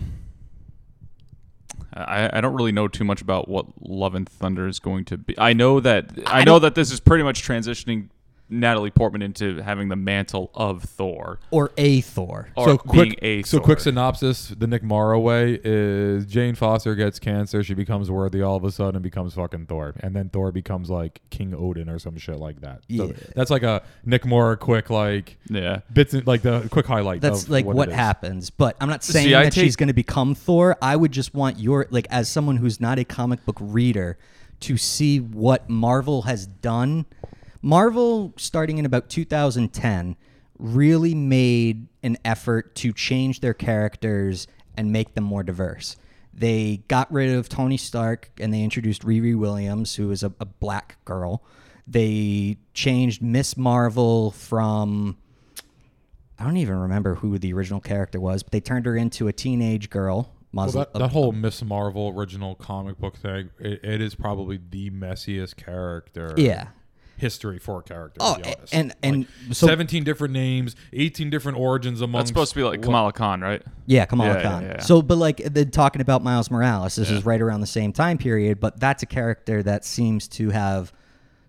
I, 1.94 2.30
I 2.38 2.42
don't 2.42 2.54
really 2.54 2.72
know 2.72 2.88
too 2.88 3.04
much 3.04 3.22
about 3.22 3.48
what 3.48 3.66
Love 3.82 4.14
and 4.14 4.28
Thunder 4.28 4.68
is 4.68 4.80
going 4.80 5.06
to 5.06 5.18
be. 5.18 5.38
I 5.40 5.54
know 5.54 5.80
that 5.80 6.12
I, 6.28 6.44
know 6.44 6.60
that 6.60 6.76
this 6.76 6.92
is 6.92 7.00
pretty 7.00 7.24
much 7.24 7.42
transitioning 7.42 8.10
Natalie 8.50 8.92
Portman 8.92 9.22
into 9.22 9.62
having 9.62 9.90
the 9.90 9.96
mantle 9.96 10.52
of 10.54 10.84
Thor. 10.84 11.40
Or 11.52 11.72
a 11.78 12.02
Thor? 12.02 12.50
Or 12.56 12.66
so 12.66 12.78
quick, 12.78 13.20
a 13.22 13.44
so 13.44 13.58
Thor. 13.58 13.66
quick 13.66 13.80
synopsis: 13.80 14.54
the 14.58 14.68
Nick 14.68 14.84
Morrow 14.84 15.20
way 15.20 15.60
is 15.64 16.26
Jane 16.26 16.56
Foster 16.56 16.96
gets 16.96 17.20
cancer, 17.20 17.64
she 17.64 17.74
becomes 17.74 18.10
worthy 18.10 18.42
all 18.42 18.56
of 18.56 18.64
a 18.64 18.72
sudden, 18.72 18.96
and 18.96 19.04
becomes 19.04 19.34
fucking 19.34 19.66
Thor, 19.66 19.94
and 20.00 20.16
then 20.16 20.30
Thor 20.30 20.52
becomes 20.52 20.90
like 20.90 21.22
King 21.30 21.54
Odin 21.54 21.90
or 21.90 22.00
some 22.00 22.18
shit 22.18 22.38
like 22.38 22.62
that. 22.62 22.82
So 22.90 23.08
Yeah. 23.08 23.14
that's 23.36 23.52
like 23.52 23.64
a 23.64 23.84
Nick 24.06 24.26
Morrow 24.26 24.56
quick 24.56 24.90
like 24.90 25.38
Yeah. 25.50 25.82
bits, 25.92 26.14
in, 26.14 26.24
like 26.26 26.42
the 26.42 26.68
quick 26.72 26.86
highlight. 26.86 27.22
That's 27.22 27.44
of 27.44 27.50
like 27.50 27.66
what, 27.66 27.76
what, 27.76 27.90
happens. 27.92 28.50
But 28.50 28.78
I'm 28.80 28.90
not 28.90 29.04
saying 29.04 29.26
See, 29.28 29.32
that 29.34 29.52
take- 29.52 29.64
she's 29.66 29.76
going 29.76 29.88
to 29.88 29.94
become 29.94 30.36
Thor. 30.36 30.78
I 30.82 30.96
would 30.96 31.12
just 31.12 31.34
want 31.34 31.60
your 31.60 31.88
like 31.90 32.08
as 32.10 32.30
someone 32.30 32.58
who's 32.58 32.80
not 32.80 32.98
a 33.00 33.04
comic 33.04 33.46
book 33.46 33.58
reader 33.60 34.18
to 34.62 34.78
see 34.78 35.20
what 35.20 35.70
Marvel 35.70 36.24
has 36.24 36.48
done. 36.48 37.06
Marvel 37.68 38.34
starting 38.38 38.78
in 38.78 38.86
about 38.86 39.10
2010 39.10 40.16
really 40.58 41.14
made 41.14 41.90
an 42.02 42.18
effort 42.24 42.74
to 42.76 42.94
change 42.94 43.42
their 43.42 43.54
characters 43.54 44.48
and 44.78 44.94
make 44.94 45.16
them 45.16 45.26
more 45.26 45.44
diverse. 45.44 45.98
They 46.34 46.84
got 46.88 47.12
rid 47.12 47.36
of 47.36 47.50
Tony 47.50 47.76
Stark 47.76 48.32
and 48.40 48.54
they 48.54 48.62
introduced 48.62 49.02
Riri 49.02 49.38
Williams, 49.38 49.96
who 49.96 50.12
is 50.12 50.24
a, 50.24 50.32
a 50.40 50.46
black 50.46 51.04
girl. 51.04 51.44
They 51.86 52.56
changed 52.74 53.22
Miss 53.22 53.58
Marvel 53.58 54.32
from 54.32 55.18
I 56.40 56.46
don't 56.46 56.58
even 56.58 56.78
remember 56.80 57.16
who 57.16 57.38
the 57.38 57.52
original 57.52 57.82
character 57.82 58.22
was, 58.22 58.44
but 58.44 58.54
they 58.54 58.62
turned 58.62 58.86
her 58.86 58.96
into 58.96 59.28
a 59.28 59.34
teenage 59.34 59.90
girl. 59.90 60.32
Well, 60.54 60.68
Muslim. 60.68 60.86
that, 60.94 61.00
that 61.00 61.10
whole 61.10 61.34
Miss 61.34 61.62
Marvel 61.62 62.14
original 62.16 62.56
comic 62.56 62.98
book 62.98 63.18
thing, 63.18 63.50
it, 63.60 63.84
it 63.84 64.02
is 64.02 64.16
probably 64.16 64.58
the 64.70 64.90
messiest 64.90 65.58
character. 65.58 66.34
yeah. 66.38 66.68
History 67.18 67.60
for 67.60 67.80
a 67.80 67.84
character. 67.84 68.20
Oh, 68.22 68.36
to 68.38 68.42
be 68.44 68.54
honest. 68.56 68.74
and 68.74 68.94
and 69.04 69.18
Like, 69.48 69.56
so 69.56 69.68
17 69.68 70.04
different 70.04 70.34
names, 70.34 70.76
18 70.94 71.30
different 71.30 71.58
origins 71.58 72.02
among. 72.02 72.20
That's 72.20 72.30
supposed 72.30 72.54
to 72.54 72.60
be 72.60 72.64
like 72.64 72.82
Kamala 72.82 73.12
Khan, 73.12 73.42
right? 73.42 73.62
Yeah, 73.86 74.06
Kamala 74.06 74.30
Yeah, 74.30 74.36
yeah, 74.38 74.44
Khan. 74.44 74.64
yeah. 74.64 74.80
So, 74.82 75.02
but 75.02 75.18
like 75.18 75.38
then 75.38 75.72
talking 75.72 76.02
about 76.02 76.24
Miles 76.24 76.50
Morales, 76.50 76.96
this 76.96 77.10
Yeah. 77.10 77.18
is 77.18 77.26
right 77.26 77.42
around 77.42 77.62
the 77.62 77.68
same 77.68 77.92
time 77.92 78.18
period, 78.18 78.60
but 78.60 78.80
that's 78.80 79.04
a 79.04 79.08
character 79.08 79.62
that 79.64 79.84
seems 79.84 80.28
to 80.30 80.52
have 80.52 80.94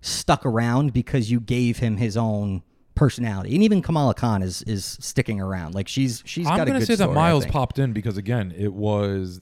stuck 0.01 0.47
around 0.47 0.93
because 0.93 1.31
you 1.31 1.41
gave 1.41 1.79
him 1.79 1.97
his 1.97 2.17
own 2.17 2.63
personality, 2.95 3.55
and 3.55 3.63
even 3.63 3.81
Kamala 3.83 4.15
Khan 4.15 4.43
is 4.43 4.63
is 4.63 4.97
sticking 5.01 5.41
around. 5.41 5.75
Like 5.75 5.87
she's 5.89 6.23
she's 6.27 6.47
I'm 6.47 6.57
got 6.57 6.67
gonna 6.67 6.81
good 6.81 6.87
say 6.89 6.95
that 6.97 7.05
story, 7.05 7.17
I 7.19 7.21
Miles 7.21 7.47
popped 7.47 7.79
in 7.79 7.93
because 7.93 8.17
again, 8.17 8.53
it 8.57 8.73
was 8.73 9.41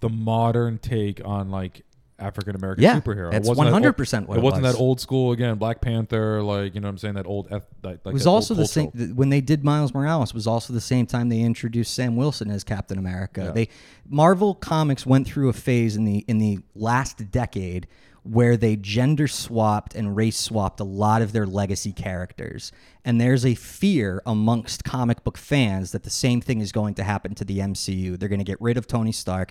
the 0.00 0.08
modern 0.08 0.78
take 0.78 1.20
on 1.24 1.50
like 1.50 1.84
African 2.18 2.54
American 2.54 2.84
Yeah, 2.84 3.00
superhero. 3.00 3.30
that's 3.32 3.48
It 3.48 3.50
wasn't 3.56 3.66
that 3.70 3.82
100% 3.96 4.18
old- 4.20 4.28
what 4.28 4.38
it 4.38 4.42
wasn't 4.42 4.62
was. 4.62 4.72
that 4.74 4.78
old 4.80 5.00
school 5.00 5.32
again, 5.32 5.56
Black 5.56 5.80
Panther, 5.80 6.42
like 6.42 6.74
you 6.74 6.80
know 6.80 6.86
what 6.86 6.90
I'm 6.92 6.98
saying 6.98 7.14
that 7.14 7.26
old. 7.26 7.48
eth- 7.50 7.66
Like, 7.82 8.00
It 8.04 8.12
was 8.12 8.26
also 8.26 8.54
the 8.54 8.66
same 8.66 8.88
when 9.16 9.28
they 9.30 9.40
did 9.40 9.64
Miles 9.64 9.92
Morales. 9.92 10.32
Was 10.32 10.46
also 10.46 10.72
the 10.72 10.80
same 10.80 11.06
time 11.06 11.28
they 11.30 11.40
introduced 11.40 11.94
Sam 11.94 12.14
Wilson 12.16 12.50
as 12.50 12.62
Captain 12.64 12.98
America. 12.98 13.44
Yeah. 13.46 13.50
They 13.52 13.68
Marvel 14.08 14.54
Comics 14.54 15.04
went 15.04 15.26
through 15.26 15.48
a 15.48 15.52
phase 15.52 15.96
in 15.96 16.04
the 16.04 16.18
in 16.28 16.38
the 16.38 16.60
last 16.74 17.30
decade 17.30 17.86
where 18.24 18.56
they 18.56 18.76
gender 18.76 19.26
swapped 19.26 19.96
and 19.96 20.14
race 20.14 20.36
swapped 20.38 20.78
a 20.78 20.84
lot 20.84 21.22
of 21.22 21.32
their 21.32 21.44
legacy 21.44 21.92
characters. 21.92 22.70
And 23.04 23.20
there's 23.20 23.44
a 23.44 23.56
fear 23.56 24.22
amongst 24.24 24.84
comic 24.84 25.24
book 25.24 25.36
fans 25.36 25.90
that 25.90 26.04
the 26.04 26.10
same 26.10 26.40
thing 26.40 26.60
is 26.60 26.70
going 26.70 26.94
to 26.94 27.02
happen 27.02 27.34
to 27.34 27.44
the 27.44 27.58
MCU. 27.58 28.16
They're 28.16 28.28
going 28.28 28.38
to 28.38 28.44
get 28.44 28.60
rid 28.60 28.76
of 28.76 28.86
Tony 28.86 29.10
Stark. 29.10 29.50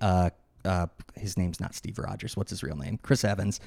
Uh, 0.00 0.30
uh, 0.64 0.86
his 1.16 1.36
name's 1.36 1.60
not 1.60 1.74
Steve 1.74 1.98
Rogers. 1.98 2.36
What's 2.36 2.50
his 2.50 2.62
real 2.62 2.76
name? 2.76 2.98
Chris 3.02 3.24
Evans. 3.24 3.60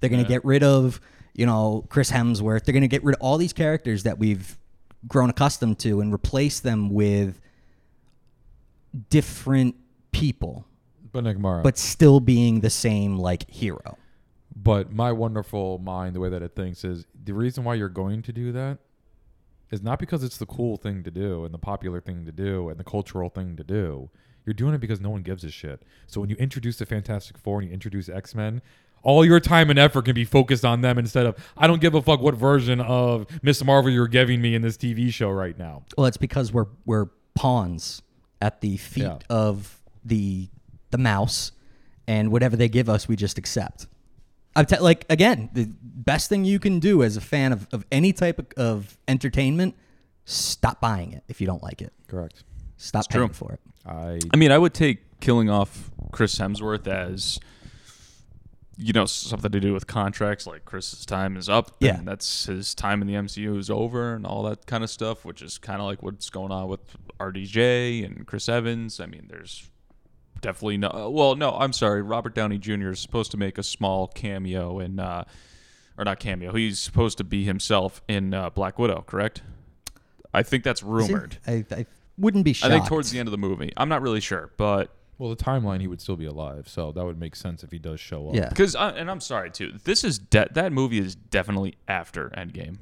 They're 0.00 0.10
going 0.10 0.22
to 0.22 0.28
get 0.28 0.44
rid 0.44 0.62
of, 0.62 1.00
you 1.34 1.46
know, 1.46 1.84
Chris 1.88 2.10
Hemsworth. 2.10 2.64
They're 2.64 2.72
going 2.72 2.82
to 2.82 2.88
get 2.88 3.04
rid 3.04 3.16
of 3.16 3.22
all 3.22 3.36
these 3.38 3.52
characters 3.52 4.02
that 4.04 4.18
we've 4.18 4.58
grown 5.08 5.30
accustomed 5.30 5.78
to 5.80 6.00
and 6.00 6.12
replace 6.12 6.60
them 6.60 6.90
with 6.90 7.40
different 9.08 9.76
people, 10.12 10.66
But 11.62 11.62
but 11.62 11.78
still 11.78 12.20
being 12.20 12.60
the 12.60 12.70
same 12.70 13.16
like 13.16 13.48
hero. 13.50 13.96
But 14.54 14.92
my 14.92 15.12
wonderful 15.12 15.78
mind, 15.78 16.14
the 16.14 16.20
way 16.20 16.28
that 16.28 16.42
it 16.42 16.54
thinks, 16.54 16.84
is 16.84 17.06
the 17.24 17.32
reason 17.32 17.64
why 17.64 17.74
you're 17.74 17.88
going 17.88 18.22
to 18.22 18.32
do 18.32 18.52
that 18.52 18.78
is 19.70 19.82
not 19.82 19.98
because 19.98 20.24
it's 20.24 20.36
the 20.36 20.46
cool 20.46 20.76
thing 20.76 21.02
to 21.04 21.10
do 21.10 21.44
and 21.44 21.54
the 21.54 21.58
popular 21.58 22.00
thing 22.00 22.26
to 22.26 22.32
do 22.32 22.68
and 22.68 22.78
the 22.78 22.84
cultural 22.84 23.30
thing 23.30 23.56
to 23.56 23.64
do. 23.64 24.10
You're 24.50 24.54
doing 24.54 24.74
it 24.74 24.80
because 24.80 25.00
no 25.00 25.10
one 25.10 25.22
gives 25.22 25.44
a 25.44 25.50
shit. 25.50 25.84
So 26.08 26.20
when 26.20 26.28
you 26.28 26.34
introduce 26.34 26.76
the 26.78 26.84
Fantastic 26.84 27.38
Four 27.38 27.60
and 27.60 27.68
you 27.68 27.72
introduce 27.72 28.08
X 28.08 28.34
Men, 28.34 28.62
all 29.04 29.24
your 29.24 29.38
time 29.38 29.70
and 29.70 29.78
effort 29.78 30.06
can 30.06 30.14
be 30.14 30.24
focused 30.24 30.64
on 30.64 30.80
them 30.80 30.98
instead 30.98 31.24
of 31.24 31.36
I 31.56 31.68
don't 31.68 31.80
give 31.80 31.94
a 31.94 32.02
fuck 32.02 32.20
what 32.20 32.34
version 32.34 32.80
of 32.80 33.28
Miss 33.44 33.62
Marvel 33.64 33.92
you're 33.92 34.08
giving 34.08 34.42
me 34.42 34.56
in 34.56 34.62
this 34.62 34.76
TV 34.76 35.12
show 35.14 35.30
right 35.30 35.56
now. 35.56 35.84
Well, 35.96 36.06
it's 36.08 36.16
because 36.16 36.52
we're 36.52 36.66
we're 36.84 37.06
pawns 37.36 38.02
at 38.42 38.60
the 38.60 38.76
feet 38.76 39.04
Yeah. 39.04 39.18
of 39.30 39.80
the 40.04 40.48
the 40.90 40.98
mouse, 40.98 41.52
and 42.08 42.32
whatever 42.32 42.56
they 42.56 42.68
give 42.68 42.88
us, 42.88 43.06
we 43.06 43.14
just 43.14 43.38
accept. 43.38 43.86
I'm 44.56 44.66
te- 44.66 44.80
like 44.80 45.06
again, 45.08 45.48
the 45.52 45.70
best 45.80 46.28
thing 46.28 46.44
you 46.44 46.58
can 46.58 46.80
do 46.80 47.04
as 47.04 47.16
a 47.16 47.20
fan 47.20 47.52
of, 47.52 47.68
of 47.70 47.86
any 47.92 48.12
type 48.12 48.40
of, 48.40 48.46
of 48.56 48.98
entertainment, 49.06 49.76
stop 50.24 50.80
buying 50.80 51.12
it 51.12 51.22
if 51.28 51.40
you 51.40 51.46
don't 51.46 51.62
like 51.62 51.80
it. 51.80 51.92
Correct. 52.08 52.42
Stop 52.78 53.08
true. 53.08 53.20
paying 53.28 53.32
for 53.32 53.52
it. 53.52 53.60
I 53.86 54.18
I 54.32 54.36
mean, 54.36 54.52
I 54.52 54.58
would 54.58 54.74
take 54.74 55.20
killing 55.20 55.50
off 55.50 55.90
Chris 56.12 56.38
Hemsworth 56.38 56.86
as 56.86 57.38
you 58.76 58.92
know 58.92 59.04
something 59.04 59.50
to 59.50 59.60
do 59.60 59.72
with 59.72 59.86
contracts. 59.86 60.46
Like 60.46 60.64
Chris's 60.64 61.04
time 61.04 61.36
is 61.36 61.48
up. 61.48 61.76
Yeah. 61.80 61.98
and 61.98 62.08
that's 62.08 62.46
his 62.46 62.74
time 62.74 63.02
in 63.02 63.08
the 63.08 63.14
MCU 63.14 63.58
is 63.58 63.70
over, 63.70 64.14
and 64.14 64.26
all 64.26 64.42
that 64.44 64.66
kind 64.66 64.82
of 64.82 64.90
stuff. 64.90 65.24
Which 65.24 65.42
is 65.42 65.58
kind 65.58 65.80
of 65.80 65.86
like 65.86 66.02
what's 66.02 66.30
going 66.30 66.52
on 66.52 66.68
with 66.68 66.80
RDJ 67.18 68.04
and 68.04 68.26
Chris 68.26 68.48
Evans. 68.48 69.00
I 69.00 69.06
mean, 69.06 69.26
there's 69.28 69.68
definitely 70.40 70.78
no. 70.78 71.10
Well, 71.14 71.36
no, 71.36 71.52
I'm 71.52 71.72
sorry. 71.72 72.02
Robert 72.02 72.34
Downey 72.34 72.58
Jr. 72.58 72.90
is 72.90 73.00
supposed 73.00 73.30
to 73.32 73.36
make 73.36 73.58
a 73.58 73.62
small 73.62 74.08
cameo 74.08 74.78
in, 74.78 74.98
uh, 74.98 75.24
or 75.98 76.04
not 76.04 76.18
cameo. 76.18 76.52
He's 76.52 76.78
supposed 76.78 77.18
to 77.18 77.24
be 77.24 77.44
himself 77.44 78.02
in 78.08 78.32
uh, 78.32 78.50
Black 78.50 78.78
Widow. 78.78 79.04
Correct. 79.06 79.42
I 80.32 80.42
think 80.42 80.64
that's 80.64 80.82
rumored. 80.82 81.38
I, 81.46 81.64
I 81.70 81.86
wouldn't 82.20 82.44
be 82.44 82.56
I 82.62 82.68
think 82.68 82.86
towards 82.86 83.10
the 83.10 83.18
end 83.18 83.26
of 83.26 83.32
the 83.32 83.38
movie. 83.38 83.72
I'm 83.76 83.88
not 83.88 84.02
really 84.02 84.20
sure, 84.20 84.52
but 84.56 84.94
well, 85.18 85.30
the 85.30 85.36
timeline 85.36 85.80
he 85.80 85.86
would 85.86 86.00
still 86.00 86.16
be 86.16 86.24
alive, 86.24 86.68
so 86.68 86.92
that 86.92 87.04
would 87.04 87.18
make 87.18 87.36
sense 87.36 87.62
if 87.62 87.70
he 87.70 87.78
does 87.78 88.00
show 88.00 88.28
up. 88.28 88.34
Yeah. 88.34 88.48
Because 88.48 88.74
uh, 88.74 88.94
and 88.96 89.10
I'm 89.10 89.20
sorry 89.20 89.50
too. 89.50 89.72
This 89.84 90.04
is 90.04 90.18
de- 90.18 90.48
that 90.52 90.72
movie 90.72 90.98
is 90.98 91.14
definitely 91.14 91.76
after 91.88 92.30
Endgame. 92.30 92.78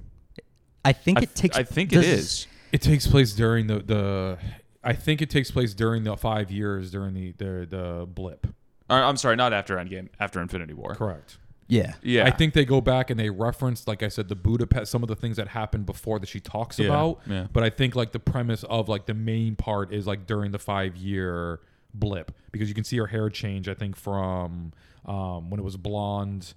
I 0.85 0.92
think 0.92 1.18
I, 1.18 1.22
it 1.22 1.35
takes. 1.35 1.57
I 1.57 1.62
think 1.64 1.92
it 1.92 2.05
is. 2.05 2.46
It 2.70 2.83
takes 2.83 3.07
place 3.07 3.33
during 3.33 3.66
the 3.66 3.81
the. 3.81 4.38
I 4.85 4.92
think 4.92 5.20
it 5.20 5.31
takes 5.31 5.51
place 5.51 5.74
during 5.74 6.05
the 6.05 6.16
five 6.16 6.51
years 6.51 6.90
during 6.90 7.14
the 7.14 7.33
the, 7.33 7.66
the 7.68 8.07
blip. 8.07 8.46
Or, 8.88 9.03
I'm 9.03 9.16
sorry, 9.16 9.37
not 9.37 9.53
after 9.53 9.77
Endgame. 9.77 10.09
After 10.20 10.40
Infinity 10.40 10.74
War. 10.74 10.94
Correct. 10.94 11.38
Yeah. 11.68 11.94
Yeah, 12.02 12.26
I 12.26 12.31
think 12.31 12.54
they 12.54 12.64
go 12.64 12.81
back 12.81 13.11
and 13.11 13.20
they 13.20 13.28
reference, 13.31 13.87
like 13.87 14.02
I 14.02 14.09
said, 14.09 14.28
the 14.28 14.35
Budapest, 14.35 14.90
some 14.90 15.02
of 15.02 15.09
the 15.09 15.14
things 15.16 15.37
that 15.37 15.48
happened 15.48 15.85
before 15.87 16.18
that 16.18 16.28
she 16.28 16.40
talks 16.40 16.78
Yeah, 16.78 16.87
about. 16.87 17.20
yeah. 17.26 17.46
But 17.52 17.62
I 17.62 17.70
think 17.70 17.94
like 17.94 18.12
the 18.12 18.18
premise 18.18 18.64
of 18.64 18.88
like 18.88 19.07
the 19.07 19.14
main 19.14 19.54
part 19.54 19.92
is 19.92 20.07
like 20.07 20.26
during 20.26 20.50
the 20.50 20.59
five 20.59 20.96
year 20.96 21.61
blip 21.94 22.33
because 22.52 22.68
you 22.68 22.74
can 22.74 22.85
see 22.85 22.96
her 22.96 23.07
hair 23.07 23.28
change. 23.31 23.68
I 23.68 23.74
think 23.74 23.96
from 23.96 24.72
um, 25.04 25.50
when 25.50 25.61
it 25.61 25.64
was 25.64 25.76
blonde. 25.76 26.54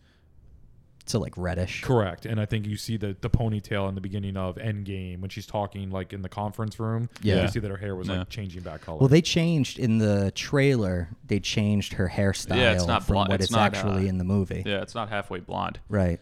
So 1.12 1.20
like 1.20 1.38
reddish. 1.38 1.82
Correct. 1.82 2.26
And 2.26 2.40
I 2.40 2.46
think 2.46 2.66
you 2.66 2.78
see 2.78 2.96
the, 2.98 3.16
the 3.22 3.30
ponytail 3.30 3.90
in 3.90 3.96
the 3.96 4.02
beginning 4.02 4.38
of 4.38 4.56
Endgame 4.56 5.20
when 5.20 5.30
she's 5.30 5.46
talking 5.46 5.92
like 5.92 6.14
in 6.14 6.22
the 6.22 6.30
conference 6.30 6.80
room. 6.80 7.10
Yeah. 7.22 7.42
You 7.42 7.48
see 7.50 7.60
that 7.60 7.70
her 7.70 7.78
hair 7.78 7.96
was 7.96 8.08
Yeah. 8.08 8.20
like 8.20 8.30
changing 8.30 8.62
back 8.64 8.82
color. 8.82 9.00
Well, 9.00 9.10
they 9.10 9.22
changed 9.22 9.78
in 9.78 9.98
the 9.98 10.32
trailer. 10.36 11.10
They 11.28 11.40
changed 11.40 11.94
her 11.94 12.08
hairstyle 12.10 12.56
Yeah, 12.58 12.74
it's 12.74 12.86
not 12.88 13.04
from 13.06 13.16
blonde- 13.16 13.30
what 13.30 13.36
it's 13.42 13.46
it's, 13.46 13.52
not, 13.52 13.76
actually 13.76 14.06
uh, 14.06 14.10
in 14.10 14.18
the 14.18 14.24
movie. 14.24 14.64
yeah, 14.66 14.82
it's 14.82 14.96
not 14.96 15.10
halfway 15.10 15.40
blonde. 15.42 15.80
Right. 15.90 16.20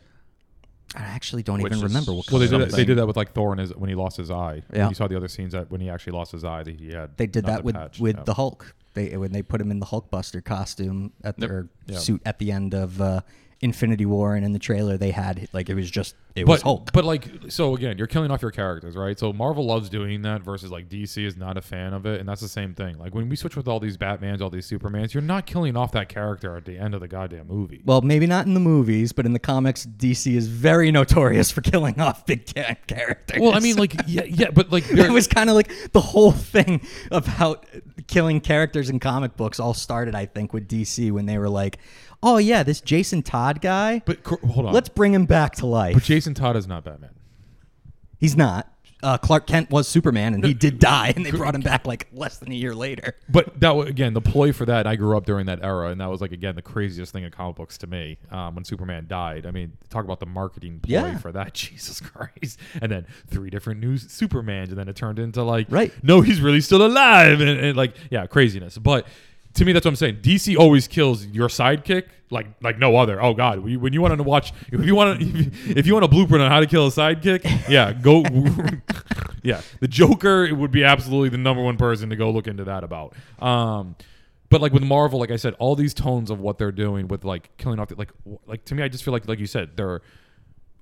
I 0.96 1.02
actually 1.02 1.44
don't 1.44 1.62
Which 1.62 1.72
even 1.72 1.78
is- 1.78 1.84
remember 1.84 2.14
what 2.14 2.32
well, 2.32 2.40
they 2.40 2.48
did, 2.48 2.60
that, 2.62 2.66
was. 2.66 2.74
they 2.76 2.86
did 2.86 2.98
that 2.98 3.06
with 3.06 3.16
like 3.16 3.34
Thor 3.34 3.52
and 3.52 3.60
his, 3.62 3.76
when 3.76 3.90
he 3.90 3.96
lost 3.96 4.18
his 4.18 4.32
eye. 4.32 4.64
Yeah. 4.74 4.80
When 4.86 4.90
you 4.90 4.96
saw 4.96 5.08
the 5.08 5.18
other 5.18 5.28
scenes 5.28 5.52
that 5.54 5.70
when 5.70 5.82
he 5.82 5.90
actually 5.92 6.14
lost 6.14 6.32
his 6.32 6.44
eye, 6.44 6.64
that 6.64 6.80
he 6.80 6.92
had. 6.94 7.16
They 7.18 7.28
did 7.28 7.46
not 7.46 7.52
that 7.52 7.58
the 7.60 7.64
with 7.66 7.76
patch. 7.76 8.00
with 8.00 8.18
Yeah. 8.18 8.24
the 8.24 8.34
Hulk. 8.34 8.74
They 8.96 9.16
when 9.18 9.32
they 9.32 9.44
put 9.44 9.62
him 9.62 9.70
in 9.70 9.80
the 9.80 9.86
Hulkbuster 9.86 10.44
costume 10.44 11.12
at 11.24 11.36
Yep. 11.38 11.48
their 11.50 11.68
Yeah. 11.86 11.98
suit 12.00 12.22
at 12.26 12.40
the 12.40 12.52
end 12.52 12.74
of 12.74 13.00
uh, 13.00 13.22
Infinity 13.62 14.06
War, 14.06 14.36
and 14.36 14.46
in 14.46 14.54
the 14.54 14.60
trailer 14.60 14.98
they 14.98 15.12
had 15.12 15.50
like 15.52 15.70
it 15.70 15.76
was 15.76 15.92
just 15.92 16.16
it 16.36 16.46
but, 16.46 16.54
was 16.54 16.62
Hulk. 16.62 16.92
But 16.94 17.04
like, 17.04 17.28
so 17.50 17.76
again, 17.76 17.98
you're 17.98 18.08
killing 18.08 18.32
off 18.32 18.42
your 18.42 18.52
characters, 18.52 18.96
right? 18.96 19.20
So 19.20 19.34
Marvel 19.34 19.66
loves 19.66 19.90
doing 19.90 20.22
that 20.22 20.42
versus 20.42 20.72
like 20.72 20.88
DC 20.88 21.26
is 21.26 21.36
not 21.36 21.58
a 21.58 21.62
fan 21.62 21.94
of 21.94 22.06
it, 22.06 22.20
and 22.22 22.30
that's 22.30 22.40
the 22.40 22.48
same 22.48 22.74
thing. 22.74 22.98
Like 22.98 23.14
when 23.14 23.28
we 23.28 23.36
switch 23.36 23.58
with 23.58 23.68
all 23.68 23.80
these 23.80 23.98
Batmans, 23.98 24.42
all 24.42 24.50
these 24.50 24.70
Supermans, 24.70 25.14
you're 25.14 25.22
not 25.22 25.46
killing 25.46 25.76
off 25.76 25.92
that 25.92 26.08
character 26.08 26.56
at 26.56 26.64
the 26.64 26.78
end 26.78 26.94
of 26.94 27.02
the 27.02 27.08
goddamn 27.08 27.48
movie. 27.48 27.82
Well, 27.84 28.02
maybe 28.02 28.28
not 28.28 28.46
in 28.46 28.54
the 28.54 28.60
movies, 28.62 29.12
but 29.12 29.26
in 29.26 29.34
the 29.34 29.40
comics, 29.40 29.86
DC 29.86 30.34
is 30.34 30.48
very 30.48 30.92
notorious 30.92 31.52
for 31.60 31.62
killing 31.62 32.00
off 32.00 32.26
big 32.26 32.46
characters. 32.46 33.42
Well, 33.42 33.54
I 33.54 33.60
mean, 33.60 33.76
like, 33.76 33.94
yeah, 34.08 34.24
yeah, 34.24 34.52
but 34.52 34.72
like, 34.72 34.86
it 34.92 35.12
was 35.12 35.28
kind 35.28 35.50
of 35.50 35.56
like 35.58 35.92
the 35.92 36.02
whole 36.02 36.32
thing 36.32 36.82
about 37.12 37.66
killing 38.08 38.40
characters 38.40 38.90
in 38.90 39.00
comic 39.00 39.36
books 39.36 39.60
all 39.60 39.74
started, 39.74 40.16
I 40.16 40.28
think, 40.28 40.54
with 40.54 40.68
DC 40.68 41.12
when 41.12 41.26
they 41.26 41.38
were 41.38 41.50
like, 41.50 41.80
"Oh 42.24 42.38
yeah, 42.38 42.64
this 42.64 42.82
Jason 42.82 43.22
Todd 43.24 43.62
guy, 43.62 44.02
but 44.06 44.24
cor- 44.24 44.40
hold 44.40 44.66
on, 44.68 44.74
let's 44.74 44.90
bring 44.90 45.14
him 45.14 45.26
back 45.26 45.56
to 45.56 45.66
life. 45.66 45.94
But. 45.96 46.04
Jason 46.04 46.34
Todd 46.34 46.56
is 46.56 46.68
not 46.68 46.84
Batman. 46.84 47.12
He's 48.18 48.36
not. 48.36 48.72
Uh, 49.02 49.18
Clark 49.18 49.48
Kent 49.48 49.70
was 49.72 49.88
Superman, 49.88 50.34
and 50.34 50.44
he 50.44 50.54
did 50.54 50.78
die, 50.78 51.14
and 51.16 51.26
they 51.26 51.32
brought 51.32 51.56
him 51.56 51.62
back 51.62 51.88
like 51.88 52.08
less 52.12 52.38
than 52.38 52.52
a 52.52 52.56
year 52.56 52.76
later. 52.76 53.16
But 53.30 53.58
that 53.62 53.72
again, 53.74 54.14
the 54.14 54.20
ploy 54.20 54.52
for 54.52 54.66
that. 54.66 54.86
I 54.86 54.98
grew 54.98 55.16
up 55.16 55.26
during 55.26 55.46
that 55.46 55.64
era, 55.64 55.88
and 55.90 56.02
that 56.02 56.10
was 56.10 56.20
like 56.20 56.34
again 56.34 56.56
the 56.56 56.62
craziest 56.62 57.14
thing 57.14 57.24
in 57.24 57.32
comic 57.32 57.56
books 57.56 57.78
to 57.78 57.88
me 57.88 58.18
um, 58.30 58.56
when 58.56 58.66
Superman 58.66 59.06
died. 59.08 59.46
I 59.46 59.52
mean, 59.52 59.72
talk 59.90 60.04
about 60.04 60.20
the 60.20 60.26
marketing 60.26 60.82
ploy 60.82 60.92
Yeah. 60.96 61.18
for 61.18 61.32
that, 61.32 61.54
Jesus 61.54 62.02
Christ! 62.02 62.60
And 62.82 62.92
then 62.92 63.08
three 63.28 63.50
different 63.50 63.80
new 63.80 63.94
Supermans, 63.94 64.68
and 64.68 64.78
then 64.78 64.90
it 64.90 64.98
turned 64.98 65.18
into 65.18 65.44
like, 65.44 65.68
Right. 65.70 65.94
No, 66.04 66.20
he's 66.20 66.42
really 66.42 66.60
still 66.60 66.86
alive, 66.86 67.40
and, 67.40 67.50
and 67.58 67.78
like, 67.78 67.94
yeah, 68.12 68.28
craziness. 68.28 68.78
But 68.78 69.08
to 69.56 69.66
me, 69.66 69.74
that's 69.74 69.86
what 69.86 69.92
I'm 69.92 69.96
saying. 69.96 70.18
DC 70.18 70.58
always 70.58 70.88
kills 70.88 71.26
your 71.28 71.50
sidekick 71.50 72.06
like 72.32 72.48
like 72.62 72.78
no 72.78 72.96
other. 72.96 73.22
Oh 73.22 73.34
God, 73.34 73.60
when 73.60 73.94
you, 73.94 74.02
want 74.02 74.16
to 74.16 74.24
watch, 74.24 74.54
if 74.72 74.86
you 74.86 74.96
want 74.96 75.20
to, 75.20 75.52
if 75.78 75.86
you 75.88 75.94
want 75.94 76.06
a 76.06 76.08
blueprint 76.08 76.44
on 76.44 76.52
how 76.52 76.60
to 76.60 76.68
kill 76.68 76.88
a 76.88 76.92
sidekick, 76.92 77.44
yeah, 77.70 77.94
go. 77.94 78.24
yeah, 79.44 79.62
the 79.80 79.88
Joker 79.88 80.54
would 80.54 80.72
be 80.72 80.84
absolutely 80.84 81.30
the 81.30 81.38
number 81.38 81.64
one 81.64 81.78
person 81.78 82.10
to 82.10 82.16
go 82.16 82.30
look 82.30 82.48
into 82.48 82.64
that 82.66 82.84
about. 82.84 83.16
Um, 83.40 83.96
but 84.50 84.62
like 84.62 84.74
with 84.74 84.84
Marvel, 84.84 85.20
like 85.20 85.32
I 85.32 85.36
said, 85.36 85.54
all 85.60 85.76
these 85.76 85.94
tones 85.94 86.30
of 86.30 86.40
what 86.40 86.58
they're 86.58 86.72
doing 86.72 87.08
with 87.08 87.24
like 87.24 87.56
killing 87.58 87.80
off, 87.80 87.90
the, 87.90 87.96
like 87.96 88.10
like 88.46 88.66
to 88.66 88.76
me, 88.76 88.84
I 88.84 88.88
just 88.88 89.04
feel 89.04 89.14
like 89.14 89.28
like 89.28 89.40
you 89.40 89.48
said, 89.48 89.76
they're 89.76 90.02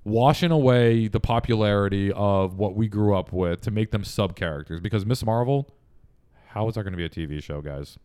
washing 0.04 0.50
away 0.50 1.08
the 1.08 1.20
popularity 1.20 2.10
of 2.12 2.58
what 2.58 2.74
we 2.74 2.88
grew 2.88 3.16
up 3.16 3.32
with 3.32 3.60
to 3.62 3.70
make 3.70 3.90
them 3.90 4.04
sub 4.04 4.36
characters. 4.36 4.80
Because 4.80 5.04
Miss 5.04 5.24
Marvel, 5.24 5.68
how 6.48 6.68
is 6.68 6.74
that 6.74 6.82
going 6.82 6.92
to 6.92 6.96
be 6.96 7.04
a 7.04 7.10
TV 7.10 7.42
show, 7.42 7.60
guys? 7.60 7.98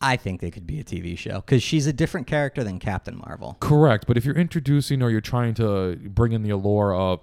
I 0.00 0.16
think 0.16 0.40
they 0.40 0.50
could 0.50 0.66
be 0.66 0.78
a 0.78 0.84
TV 0.84 1.16
show 1.16 1.36
because 1.36 1.62
she's 1.62 1.86
a 1.86 1.92
different 1.92 2.26
character 2.26 2.62
than 2.62 2.78
Captain 2.78 3.16
Marvel. 3.16 3.56
Correct, 3.60 4.06
but 4.06 4.16
if 4.16 4.24
you're 4.24 4.36
introducing 4.36 5.02
or 5.02 5.10
you're 5.10 5.20
trying 5.20 5.54
to 5.54 5.96
bring 5.96 6.32
in 6.32 6.42
the 6.42 6.50
allure 6.50 6.94
of 6.94 7.20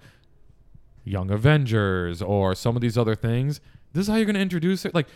Young 1.03 1.29
Avengers 1.29 2.21
or 2.21 2.55
some 2.55 2.75
of 2.75 2.81
these 2.81 2.97
other 2.97 3.15
things, 3.15 3.61
this 3.93 4.03
is 4.03 4.07
how 4.07 4.15
you're 4.15 4.25
going 4.25 4.35
to 4.35 4.41
introduce 4.41 4.85
it. 4.85 4.95
Like 4.95 5.07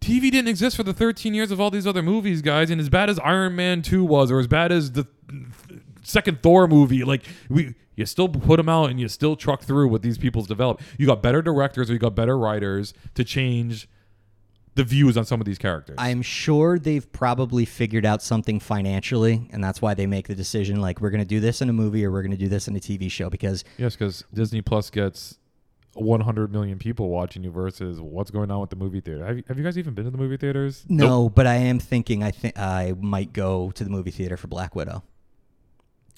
TV 0.00 0.30
didn't 0.30 0.48
exist 0.48 0.76
for 0.76 0.84
the 0.84 0.94
13 0.94 1.34
years 1.34 1.50
of 1.50 1.60
all 1.60 1.70
these 1.70 1.86
other 1.86 2.02
movies, 2.02 2.42
guys, 2.42 2.70
and 2.70 2.80
as 2.80 2.88
bad 2.88 3.10
as 3.10 3.18
Iron 3.20 3.56
Man 3.56 3.82
2 3.82 4.04
was 4.04 4.30
or 4.30 4.38
as 4.38 4.46
bad 4.46 4.70
as 4.70 4.92
the 4.92 5.06
second 6.04 6.42
Thor 6.42 6.68
movie, 6.68 7.04
like 7.04 7.24
we 7.48 7.74
you 7.96 8.06
still 8.06 8.28
put 8.28 8.58
them 8.58 8.68
out 8.68 8.90
and 8.90 9.00
you 9.00 9.08
still 9.08 9.34
truck 9.34 9.62
through 9.62 9.88
what 9.88 10.02
these 10.02 10.18
people's 10.18 10.46
develop. 10.46 10.80
You 10.96 11.06
got 11.06 11.20
better 11.20 11.42
directors 11.42 11.90
or 11.90 11.94
you 11.94 11.98
got 11.98 12.14
better 12.14 12.38
writers 12.38 12.94
to 13.14 13.24
change 13.24 13.88
the 14.78 14.84
views 14.84 15.16
on 15.16 15.24
some 15.24 15.40
of 15.40 15.44
these 15.44 15.58
characters. 15.58 15.96
I'm 15.98 16.22
sure 16.22 16.78
they've 16.78 17.10
probably 17.12 17.64
figured 17.64 18.06
out 18.06 18.22
something 18.22 18.60
financially, 18.60 19.48
and 19.52 19.62
that's 19.62 19.82
why 19.82 19.94
they 19.94 20.06
make 20.06 20.28
the 20.28 20.36
decision 20.36 20.80
like 20.80 21.00
we're 21.00 21.10
going 21.10 21.22
to 21.22 21.26
do 21.26 21.40
this 21.40 21.60
in 21.60 21.68
a 21.68 21.72
movie 21.72 22.04
or 22.04 22.12
we're 22.12 22.22
going 22.22 22.30
to 22.30 22.38
do 22.38 22.48
this 22.48 22.68
in 22.68 22.76
a 22.76 22.78
TV 22.78 23.10
show 23.10 23.28
because 23.28 23.64
Yes, 23.76 23.96
because 23.96 24.24
Disney 24.32 24.62
Plus 24.62 24.88
gets 24.88 25.36
100 25.94 26.52
million 26.52 26.78
people 26.78 27.08
watching 27.08 27.42
you 27.42 27.50
versus 27.50 28.00
what's 28.00 28.30
going 28.30 28.52
on 28.52 28.60
with 28.60 28.70
the 28.70 28.76
movie 28.76 29.00
theater. 29.00 29.26
Have 29.26 29.38
you, 29.38 29.44
have 29.48 29.58
you 29.58 29.64
guys 29.64 29.76
even 29.76 29.94
been 29.94 30.04
to 30.04 30.12
the 30.12 30.18
movie 30.18 30.36
theaters? 30.36 30.84
no, 30.88 31.28
but 31.28 31.48
I 31.48 31.56
am 31.56 31.80
thinking 31.80 32.22
I 32.22 32.30
think 32.30 32.56
I 32.56 32.94
might 33.00 33.32
go 33.32 33.72
to 33.72 33.82
the 33.82 33.90
movie 33.90 34.12
theater 34.12 34.36
for 34.36 34.46
Black 34.46 34.76
Widow. 34.76 35.02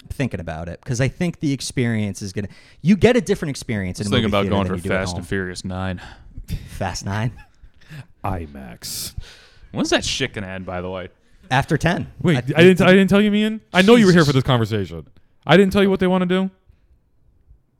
I'm 0.03 0.09
thinking 0.09 0.39
about 0.39 0.69
it 0.69 0.79
because 0.83 1.01
I 1.01 1.07
think 1.07 1.39
the 1.39 1.51
experience 1.51 2.21
is 2.21 2.31
gonna. 2.31 2.49
You 2.81 2.95
get 2.95 3.17
a 3.17 3.21
different 3.21 3.49
experience 3.49 3.99
in 3.99 4.03
Just 4.03 4.13
a 4.13 4.17
thinking 4.17 4.31
movie 4.31 4.47
about 4.49 4.55
going 4.55 4.67
for 4.67 4.75
you 4.75 4.89
Fast 4.89 5.15
and 5.17 5.27
Furious 5.27 5.65
Nine. 5.65 5.99
Fast 6.67 7.05
Nine 7.05 7.31
IMAX. 8.23 9.15
When's 9.71 9.89
that 9.89 10.03
shit 10.03 10.33
gonna 10.33 10.47
end? 10.47 10.65
By 10.65 10.81
the 10.81 10.89
way, 10.89 11.09
after 11.49 11.77
ten. 11.77 12.11
Wait, 12.21 12.37
I, 12.37 12.41
didn't. 12.41 12.81
I 12.81 12.91
didn't 12.91 13.09
tell 13.09 13.21
you, 13.21 13.31
Mian. 13.31 13.61
I 13.73 13.81
know 13.81 13.95
you 13.95 14.05
were 14.05 14.11
here 14.11 14.25
for 14.25 14.33
this 14.33 14.43
conversation. 14.43 15.07
I 15.45 15.57
didn't 15.57 15.73
tell 15.73 15.81
you 15.81 15.89
what 15.89 15.99
they 15.99 16.07
want 16.07 16.21
to 16.21 16.25
do. 16.25 16.51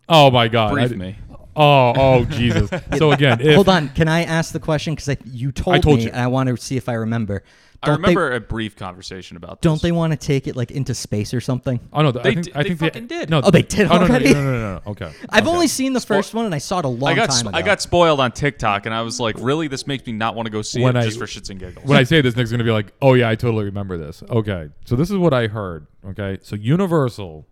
Oh 0.09 0.31
my 0.31 0.47
god! 0.47 0.71
I 0.71 0.73
brief 0.73 0.89
di- 0.89 0.95
me. 0.95 1.15
Oh, 1.55 1.93
oh 1.95 2.25
Jesus! 2.29 2.69
So 2.97 3.11
again, 3.11 3.41
if, 3.41 3.55
Hold 3.55 3.69
on, 3.69 3.89
can 3.89 4.07
I 4.07 4.23
ask 4.23 4.53
the 4.53 4.59
question 4.59 4.95
because 4.95 5.17
you 5.25 5.51
told, 5.51 5.75
I 5.75 5.79
told 5.79 5.97
me, 5.97 6.05
you. 6.05 6.11
and 6.11 6.19
I 6.19 6.27
want 6.27 6.49
to 6.49 6.57
see 6.57 6.77
if 6.77 6.89
I 6.89 6.93
remember. 6.93 7.43
I 7.83 7.89
remember 7.93 8.29
They, 8.29 8.35
a 8.35 8.39
brief 8.39 8.75
conversation 8.75 9.37
about 9.37 9.59
don't 9.61 9.81
they 9.81 9.91
want 9.91 10.11
to 10.13 10.17
take 10.17 10.45
it 10.45 10.55
like 10.55 10.69
into 10.69 10.93
space 10.93 11.33
or 11.33 11.41
something? 11.41 11.79
Oh 11.91 12.03
no, 12.03 12.11
They 12.11 12.19
I 12.19 12.23
think 12.23 12.45
di- 12.45 12.51
I 12.53 12.61
they 12.63 12.69
think 12.69 12.79
fucking 12.79 13.07
did. 13.07 13.29
No, 13.31 13.41
Oh, 13.43 13.49
they 13.49 13.63
did 13.63 13.87
oh, 13.89 13.93
no, 13.97 14.05
no, 14.05 14.13
already? 14.13 14.33
No, 14.33 14.43
no, 14.43 14.51
no, 14.51 14.59
no, 14.59 14.75
no. 14.85 14.91
Okay. 14.91 15.11
I've 15.29 15.45
Okay. 15.47 15.51
only 15.55 15.67
seen 15.67 15.93
the 15.93 15.99
first 15.99 16.35
one, 16.35 16.45
and 16.45 16.53
I 16.53 16.59
saw 16.59 16.77
it 16.79 16.85
a 16.85 16.87
long 16.89 17.13
I 17.13 17.15
got 17.15 17.31
time 17.31 17.47
ago. 17.47 17.57
I 17.57 17.63
got 17.63 17.81
spoiled 17.81 18.19
on 18.19 18.33
TikTok, 18.33 18.85
and 18.85 18.93
I 18.93 19.01
was 19.01 19.19
like, 19.19 19.35
really, 19.39 19.67
this 19.67 19.87
makes 19.87 20.05
me 20.05 20.13
not 20.13 20.35
want 20.35 20.45
to 20.45 20.51
go 20.51 20.61
see 20.61 20.81
When 20.83 20.95
it 20.95 20.99
I- 20.99 21.05
just 21.05 21.17
for 21.17 21.25
shits 21.25 21.49
and 21.49 21.59
giggles. 21.59 21.85
when 21.87 21.97
I 21.97 22.03
say 22.03 22.21
this, 22.21 22.35
Nick's 22.35 22.51
gonna 22.51 22.63
be 22.63 22.69
like, 22.71 22.93
"Oh 23.01 23.15
yeah, 23.15 23.29
I 23.29 23.33
totally 23.35 23.65
remember 23.65 23.97
this." 23.97 24.21
Okay, 24.29 24.69
so 24.85 24.95
this 24.95 25.09
is 25.09 25.17
what 25.17 25.33
I 25.33 25.47
heard. 25.47 25.87
Okay, 26.05 26.37
so 26.43 26.55
Universal 26.55 27.47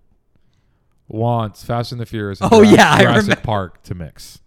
wants 1.08 1.64
Fast 1.64 1.92
and 1.92 2.00
the 2.00 2.06
Furious. 2.06 2.40
And 2.42 2.54
Oh, 2.54 2.64
Jura- 2.64 2.76
yeah, 2.78 2.92
I 2.94 3.02
Jurassic 3.02 3.22
remember. 3.24 3.42
Park 3.42 3.84
to 3.84 3.96
mix. 3.96 4.42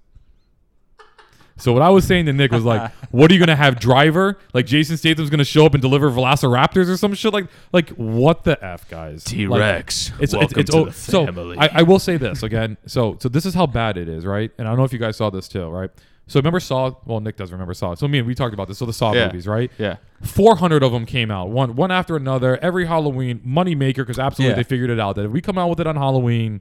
So 1.62 1.72
what 1.72 1.80
I 1.82 1.90
was 1.90 2.04
saying 2.04 2.26
to 2.26 2.32
Nick 2.32 2.50
was 2.50 2.64
like, 2.64 2.90
"What 3.12 3.30
are 3.30 3.34
you 3.34 3.38
gonna 3.38 3.54
have 3.54 3.78
Driver? 3.78 4.36
Like 4.52 4.66
Jason 4.66 4.96
Statham's 4.96 5.30
gonna 5.30 5.44
show 5.44 5.64
up 5.64 5.74
and 5.74 5.80
deliver 5.80 6.10
Velociraptors 6.10 6.88
or 6.90 6.96
some 6.96 7.14
shit? 7.14 7.32
Like, 7.32 7.46
like 7.72 7.90
what 7.90 8.42
the 8.42 8.62
f, 8.64 8.88
guys? 8.88 9.22
T-Rex, 9.22 10.10
Like, 10.10 10.20
it's, 10.22 10.34
welcome 10.34 10.60
it's, 10.60 10.70
to 10.72 10.76
oh, 10.76 10.84
the 10.86 10.92
so. 10.92 11.54
I, 11.58 11.68
I 11.74 11.82
will 11.82 12.00
say 12.00 12.16
this 12.16 12.42
again. 12.42 12.76
So 12.86 13.16
so 13.20 13.28
this 13.28 13.46
is 13.46 13.54
how 13.54 13.66
bad 13.66 13.96
it 13.96 14.08
is, 14.08 14.26
right? 14.26 14.50
And 14.58 14.66
I 14.66 14.72
don't 14.72 14.78
know 14.78 14.84
if 14.84 14.92
you 14.92 14.98
guys 14.98 15.16
saw 15.16 15.30
this 15.30 15.46
too, 15.46 15.68
right? 15.68 15.90
So 16.26 16.40
remember 16.40 16.58
Saw? 16.60 16.94
Well, 17.04 17.20
Nick 17.20 17.36
does 17.36 17.52
remember 17.52 17.74
Saw. 17.74 17.94
So 17.94 18.08
me 18.08 18.18
and 18.18 18.26
we 18.26 18.34
talked 18.34 18.54
about 18.54 18.66
this. 18.66 18.78
So 18.78 18.86
the 18.86 18.92
Saw 18.92 19.12
Yeah. 19.12 19.26
movies, 19.26 19.46
right? 19.46 19.70
yeah, 19.78 19.96
400 20.22 20.82
of 20.82 20.90
them 20.90 21.06
came 21.06 21.30
out, 21.30 21.50
one 21.50 21.76
one 21.76 21.92
after 21.92 22.16
another, 22.16 22.56
every 22.58 22.86
Halloween, 22.86 23.40
moneymaker, 23.46 23.96
because 23.98 24.18
absolutely 24.18 24.50
Yeah. 24.52 24.56
they 24.56 24.62
figured 24.64 24.90
it 24.90 24.98
out 24.98 25.14
that 25.14 25.26
if 25.26 25.30
we 25.30 25.40
come 25.40 25.58
out 25.58 25.68
with 25.70 25.78
it 25.78 25.86
on 25.86 25.94
Halloween, 25.94 26.60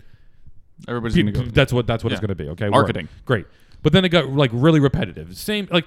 everybody's 0.88 1.16
pe- 1.16 1.24
gonna 1.24 1.46
go. 1.46 1.52
that's 1.52 1.74
what 1.74 1.88
that's 1.88 2.04
what 2.04 2.12
it's 2.12 2.20
going 2.22 2.30
to 2.30 2.36
be. 2.36 2.50
Okay, 2.50 2.70
Marketing. 2.70 3.06
Work. 3.06 3.26
great, 3.26 3.46
but 3.82 3.94
then 3.94 4.06
it 4.06 4.10
got 4.10 4.30
like 4.30 4.52
really 4.54 4.80
repetitive. 4.80 5.36
Same 5.38 5.68
like, 5.72 5.86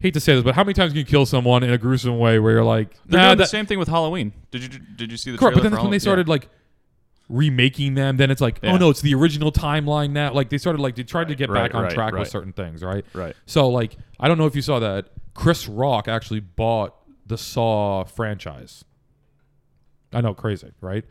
hate 0.00 0.14
to 0.14 0.20
say 0.20 0.34
this, 0.34 0.44
but 0.44 0.54
how 0.54 0.64
many 0.64 0.74
times 0.74 0.92
can 0.92 0.98
you 0.98 1.04
kill 1.04 1.26
someone 1.26 1.62
in 1.62 1.72
a 1.72 1.78
gruesome 1.78 2.18
way 2.18 2.38
where 2.38 2.52
you're 2.52 2.64
like, 2.64 2.90
They're 3.06 3.20
nah, 3.20 3.28
doing 3.28 3.38
the 3.38 3.46
same 3.46 3.66
thing 3.66 3.78
with 3.78 3.88
Halloween. 3.88 4.32
Did 4.50 4.62
you 4.62 4.68
did 4.78 5.10
you 5.10 5.16
see 5.16 5.30
the 5.30 5.38
correct? 5.38 5.56
But 5.56 5.62
then 5.62 5.72
when 5.72 5.90
they 5.90 5.98
started 5.98 6.28
like 6.28 6.48
remaking 7.28 7.94
them, 7.94 8.16
then 8.16 8.30
it's 8.30 8.40
like, 8.40 8.60
oh 8.62 8.76
no, 8.76 8.90
it's 8.90 9.00
the 9.00 9.14
original 9.14 9.50
timeline 9.52 10.10
now. 10.10 10.32
Like 10.32 10.48
they 10.48 10.58
started 10.58 10.80
like 10.80 10.96
they 10.96 11.02
tried 11.02 11.28
to 11.28 11.34
get 11.34 11.50
right, 11.50 11.64
back 11.64 11.74
on 11.74 11.84
right, 11.84 11.92
track 11.92 12.12
with 12.12 12.28
certain 12.28 12.52
things, 12.52 12.82
right? 12.82 13.04
Right. 13.12 13.34
So 13.46 13.68
like, 13.68 13.96
I 14.20 14.28
don't 14.28 14.38
know 14.38 14.46
if 14.46 14.54
you 14.54 14.62
saw 14.62 14.78
that 14.80 15.08
Chris 15.34 15.68
Rock 15.68 16.08
actually 16.08 16.40
bought 16.40 16.94
the 17.26 17.36
Saw 17.36 18.04
franchise. 18.04 18.84
I 20.12 20.20
know, 20.20 20.34
crazy, 20.34 20.72
right? 20.80 21.04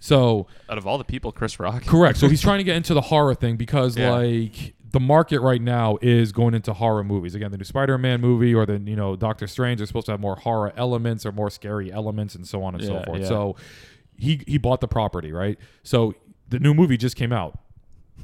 So 0.00 0.46
Out 0.70 0.78
of 0.78 0.86
all 0.86 0.98
the 0.98 1.04
people, 1.04 1.32
Chris 1.32 1.58
Rock. 1.58 1.84
correct. 1.84 2.18
So 2.18 2.28
he's 2.28 2.40
trying 2.42 2.58
to 2.58 2.64
get 2.64 2.76
into 2.76 2.94
the 2.94 3.00
horror 3.00 3.34
thing 3.34 3.56
because 3.56 3.96
Yeah. 3.96 4.12
like 4.12 4.74
the 4.96 5.00
market 5.00 5.40
right 5.40 5.60
now 5.60 5.98
is 6.00 6.32
going 6.32 6.54
into 6.54 6.72
horror 6.72 7.04
movies. 7.04 7.34
Again, 7.34 7.50
the 7.50 7.58
new 7.58 7.64
Spider-Man 7.64 8.18
movie 8.22 8.54
or 8.54 8.64
the 8.64 8.78
you 8.78 8.96
know 8.96 9.14
Doctor 9.14 9.46
Strange 9.46 9.78
are 9.82 9.84
supposed 9.84 10.06
to 10.06 10.12
have 10.12 10.20
more 10.20 10.36
horror 10.36 10.72
elements 10.74 11.26
or 11.26 11.32
more 11.32 11.50
scary 11.50 11.92
elements 11.92 12.34
and 12.34 12.48
so 12.48 12.62
on 12.62 12.74
and 12.74 12.82
so 12.82 13.02
forth. 13.04 13.20
yeah. 13.20 13.28
So 13.28 13.56
he 14.16 14.40
he 14.46 14.56
bought 14.56 14.80
the 14.80 14.88
property, 14.88 15.32
right? 15.32 15.58
So 15.82 16.14
the 16.48 16.58
new 16.58 16.72
movie 16.72 16.96
just 16.96 17.14
came 17.14 17.30
out. 17.30 17.58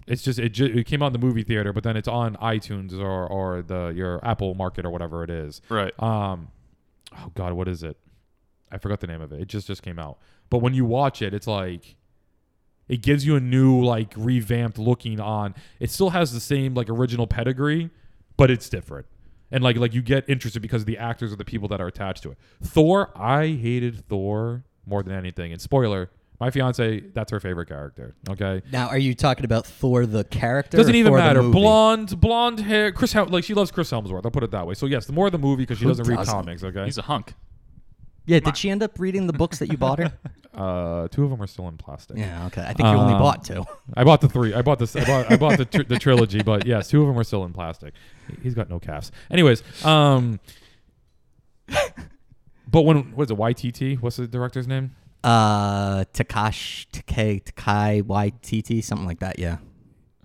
It's 0.06 0.22
just 0.22 0.38
it, 0.38 0.48
ju- 0.54 0.64
it 0.74 0.86
came 0.86 1.02
out 1.02 1.08
in 1.08 1.12
the 1.12 1.18
movie 1.18 1.42
theater, 1.42 1.74
but 1.74 1.84
then 1.84 1.94
it's 1.94 2.08
on 2.08 2.36
iTunes 2.36 2.98
or 2.98 3.26
or 3.26 3.60
the 3.60 3.92
your 3.94 4.24
Apple 4.26 4.54
Market 4.54 4.86
or 4.86 4.90
whatever 4.90 5.22
it 5.24 5.28
is. 5.28 5.60
Right. 5.68 5.92
Um, 6.02 6.48
oh 7.18 7.30
God, 7.34 7.52
what 7.52 7.68
is 7.68 7.82
it? 7.82 7.98
I 8.70 8.78
forgot 8.78 9.00
the 9.00 9.08
name 9.08 9.20
of 9.20 9.30
it. 9.34 9.42
It 9.42 9.48
just 9.48 9.66
just 9.66 9.82
came 9.82 9.98
out. 9.98 10.16
But 10.48 10.58
when 10.58 10.72
you 10.72 10.86
watch 10.86 11.20
it, 11.20 11.34
it's 11.34 11.46
like 11.46 11.96
it 12.88 13.02
gives 13.02 13.24
you 13.26 13.36
a 13.36 13.40
new 13.40 13.82
like 13.84 14.12
revamped 14.16 14.78
looking 14.78 15.20
on. 15.20 15.54
It 15.80 15.90
still 15.90 16.10
has 16.10 16.32
the 16.32 16.40
same 16.40 16.74
like 16.74 16.88
original 16.88 17.26
pedigree, 17.26 17.90
but 18.36 18.50
it's 18.50 18.68
different. 18.68 19.06
And 19.50 19.62
like 19.62 19.76
like 19.76 19.94
you 19.94 20.02
get 20.02 20.28
interested 20.28 20.60
because 20.60 20.84
the 20.84 20.98
actors 20.98 21.32
are 21.32 21.36
the 21.36 21.44
people 21.44 21.68
that 21.68 21.80
are 21.80 21.86
attached 21.86 22.22
to 22.24 22.30
it. 22.32 22.38
Thor, 22.62 23.10
I 23.14 23.46
hated 23.48 24.06
Thor 24.08 24.64
more 24.86 25.02
than 25.02 25.14
anything. 25.14 25.52
And 25.52 25.60
spoiler, 25.60 26.10
my 26.40 26.50
fiance, 26.50 27.00
that's 27.14 27.30
her 27.30 27.38
favorite 27.38 27.66
character. 27.68 28.16
Okay. 28.28 28.62
Now, 28.72 28.88
are 28.88 28.98
you 28.98 29.14
talking 29.14 29.44
about 29.44 29.64
Thor 29.66 30.06
the 30.06 30.24
character? 30.24 30.76
Doesn't 30.76 30.92
or 30.94 30.96
even 30.96 31.10
Thor 31.12 31.18
matter. 31.18 31.42
Blonde, 31.42 32.18
blonde 32.20 32.60
hair. 32.60 32.90
Chris, 32.90 33.12
Hel- 33.12 33.26
like 33.26 33.44
she 33.44 33.54
loves 33.54 33.70
Chris 33.70 33.90
Hemsworth. 33.92 34.22
I'll 34.24 34.30
put 34.30 34.42
it 34.42 34.50
that 34.50 34.66
way. 34.66 34.74
So 34.74 34.86
yes, 34.86 35.06
the 35.06 35.12
more 35.12 35.30
the 35.30 35.38
movie 35.38 35.62
because 35.62 35.78
she 35.78 35.84
Who 35.84 35.90
doesn't 35.90 36.08
read 36.08 36.16
doesn't? 36.16 36.34
comics. 36.34 36.64
Okay. 36.64 36.84
He's 36.84 36.98
a 36.98 37.02
hunk. 37.02 37.34
Yeah, 38.26 38.40
did 38.40 38.56
she 38.56 38.70
end 38.70 38.82
up 38.82 38.98
reading 38.98 39.26
the 39.26 39.32
books 39.32 39.58
that 39.58 39.70
you 39.70 39.76
bought 39.76 39.98
her? 39.98 40.12
Uh, 40.54 41.08
two 41.08 41.24
of 41.24 41.30
them 41.30 41.40
are 41.40 41.46
still 41.46 41.66
in 41.68 41.76
plastic. 41.78 42.18
yeah, 42.18 42.44
okay. 42.46 42.60
I 42.60 42.74
think 42.74 42.80
you 42.80 42.86
only 42.94 43.14
Um, 43.14 43.18
bought 43.20 43.42
two. 43.44 43.64
I 43.96 44.04
bought 44.04 44.20
the 44.20 44.28
three. 44.28 44.52
I 44.52 44.60
bought 44.62 44.78
this. 44.78 44.94
I 44.94 45.04
bought, 45.04 45.32
I 45.32 45.36
bought 45.36 45.56
the, 45.56 45.64
tr- 45.64 45.82
the 45.84 45.98
trilogy, 45.98 46.42
but 46.42 46.66
yes, 46.66 46.88
two 46.88 47.00
of 47.00 47.08
them 47.08 47.18
are 47.18 47.24
still 47.24 47.44
in 47.44 47.52
plastic. 47.54 47.94
He's 48.42 48.54
got 48.54 48.68
no 48.68 48.78
calves. 48.78 49.10
Anyways, 49.30 49.62
um, 49.84 50.40
but 52.70 52.82
when 52.82 53.12
what 53.14 53.24
is 53.24 53.30
it? 53.30 53.36
YTT? 53.38 54.00
What's 54.00 54.16
the 54.16 54.26
director's 54.26 54.66
name? 54.68 54.94
Uh, 55.24 56.04
Takash, 56.12 56.86
Takai, 56.92 57.38
Takai, 57.38 58.02
YTT, 58.02 58.82
something 58.84 59.06
like 59.06 59.20
that. 59.20 59.38
Yeah. 59.38 59.58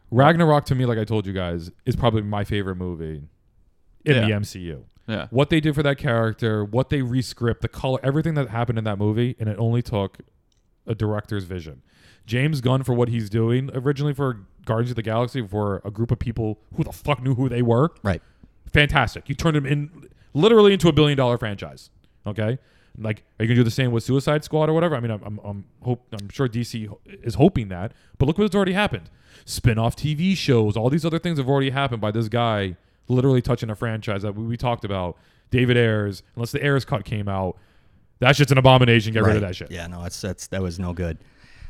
Ragnarok 0.09 0.65
to 0.65 0.75
me, 0.75 0.85
like 0.85 0.97
I 0.97 1.03
told 1.03 1.27
you 1.27 1.33
guys, 1.33 1.69
is 1.85 1.95
probably 1.95 2.21
my 2.23 2.43
favorite 2.43 2.75
movie 2.77 3.23
in 4.05 4.13
the 4.15 4.33
MCU. 4.33 4.83
Yeah. 5.07 5.27
What 5.29 5.49
they 5.49 5.59
did 5.59 5.73
for 5.73 5.83
that 5.83 5.97
character, 5.97 6.65
what 6.65 6.89
they 6.89 7.01
rescript, 7.01 7.61
the 7.61 7.67
color, 7.69 7.99
everything 8.03 8.33
that 8.35 8.49
happened 8.49 8.77
in 8.77 8.83
that 8.83 8.97
movie, 8.97 9.35
and 9.39 9.47
it 9.49 9.57
only 9.57 9.81
took 9.81 10.17
a 10.85 10.93
director's 10.93 11.45
vision. 11.45 11.81
James 12.25 12.59
Gunn 12.61 12.83
for 12.83 12.93
what 12.93 13.07
he's 13.07 13.29
doing 13.29 13.69
originally 13.73 14.13
for 14.13 14.41
Guardians 14.65 14.91
of 14.91 14.95
the 14.97 15.01
Galaxy 15.01 15.45
for 15.47 15.81
a 15.85 15.91
group 15.91 16.11
of 16.11 16.19
people 16.19 16.59
who 16.75 16.83
the 16.83 16.91
fuck 16.91 17.23
knew 17.23 17.35
who 17.35 17.47
they 17.47 17.61
were. 17.61 17.91
Right. 18.03 18.21
fantastic. 18.73 19.29
You 19.29 19.35
turned 19.35 19.55
him 19.55 19.65
in 19.65 20.09
literally 20.33 20.73
into 20.73 20.89
a 20.89 20.91
billion 20.93 21.17
dollar 21.17 21.37
franchise. 21.37 21.89
Okay, 22.25 22.57
like 22.97 23.23
are 23.39 23.45
you 23.45 23.47
gonna 23.47 23.55
do 23.55 23.63
the 23.63 23.71
same 23.71 23.91
with 23.91 24.03
Suicide 24.03 24.43
Squad 24.43 24.67
or 24.69 24.73
whatever? 24.73 24.95
I 24.97 24.99
mean, 24.99 25.11
I'm 25.11 25.23
I'm, 25.23 25.39
I'm 25.45 25.65
hope 25.83 26.05
I'm 26.11 26.27
sure 26.29 26.49
DC 26.49 26.93
is 27.23 27.35
hoping 27.35 27.69
that, 27.69 27.93
but 28.17 28.25
look 28.25 28.37
what's 28.37 28.53
already 28.53 28.73
happened. 28.73 29.09
Spin-off 29.45 29.95
TV 29.95 30.35
shows, 30.35 30.75
all 30.75 30.89
these 30.89 31.05
other 31.05 31.19
things 31.19 31.37
have 31.37 31.47
already 31.47 31.69
happened 31.69 32.01
by 32.01 32.11
this 32.11 32.27
guy 32.27 32.75
literally 33.07 33.41
touching 33.41 33.69
a 33.69 33.75
franchise 33.75 34.21
that 34.21 34.35
we, 34.35 34.45
we 34.45 34.57
talked 34.57 34.85
about. 34.85 35.17
David 35.49 35.77
Ayers, 35.77 36.23
unless 36.35 36.51
the 36.51 36.63
Ayers 36.63 36.83
cut 36.83 37.05
came 37.05 37.29
out, 37.29 37.57
that 38.19 38.35
shit's 38.35 38.51
an 38.51 38.57
abomination. 38.57 39.13
Get 39.13 39.23
rid 39.23 39.35
of 39.35 39.41
that 39.41 39.55
shit. 39.55 39.71
Yeah, 39.71 39.87
no, 39.87 40.03
it's 40.03 40.19
that's 40.19 40.47
that 40.47 40.61
was 40.61 40.79
no 40.79 40.93
good. 40.93 41.17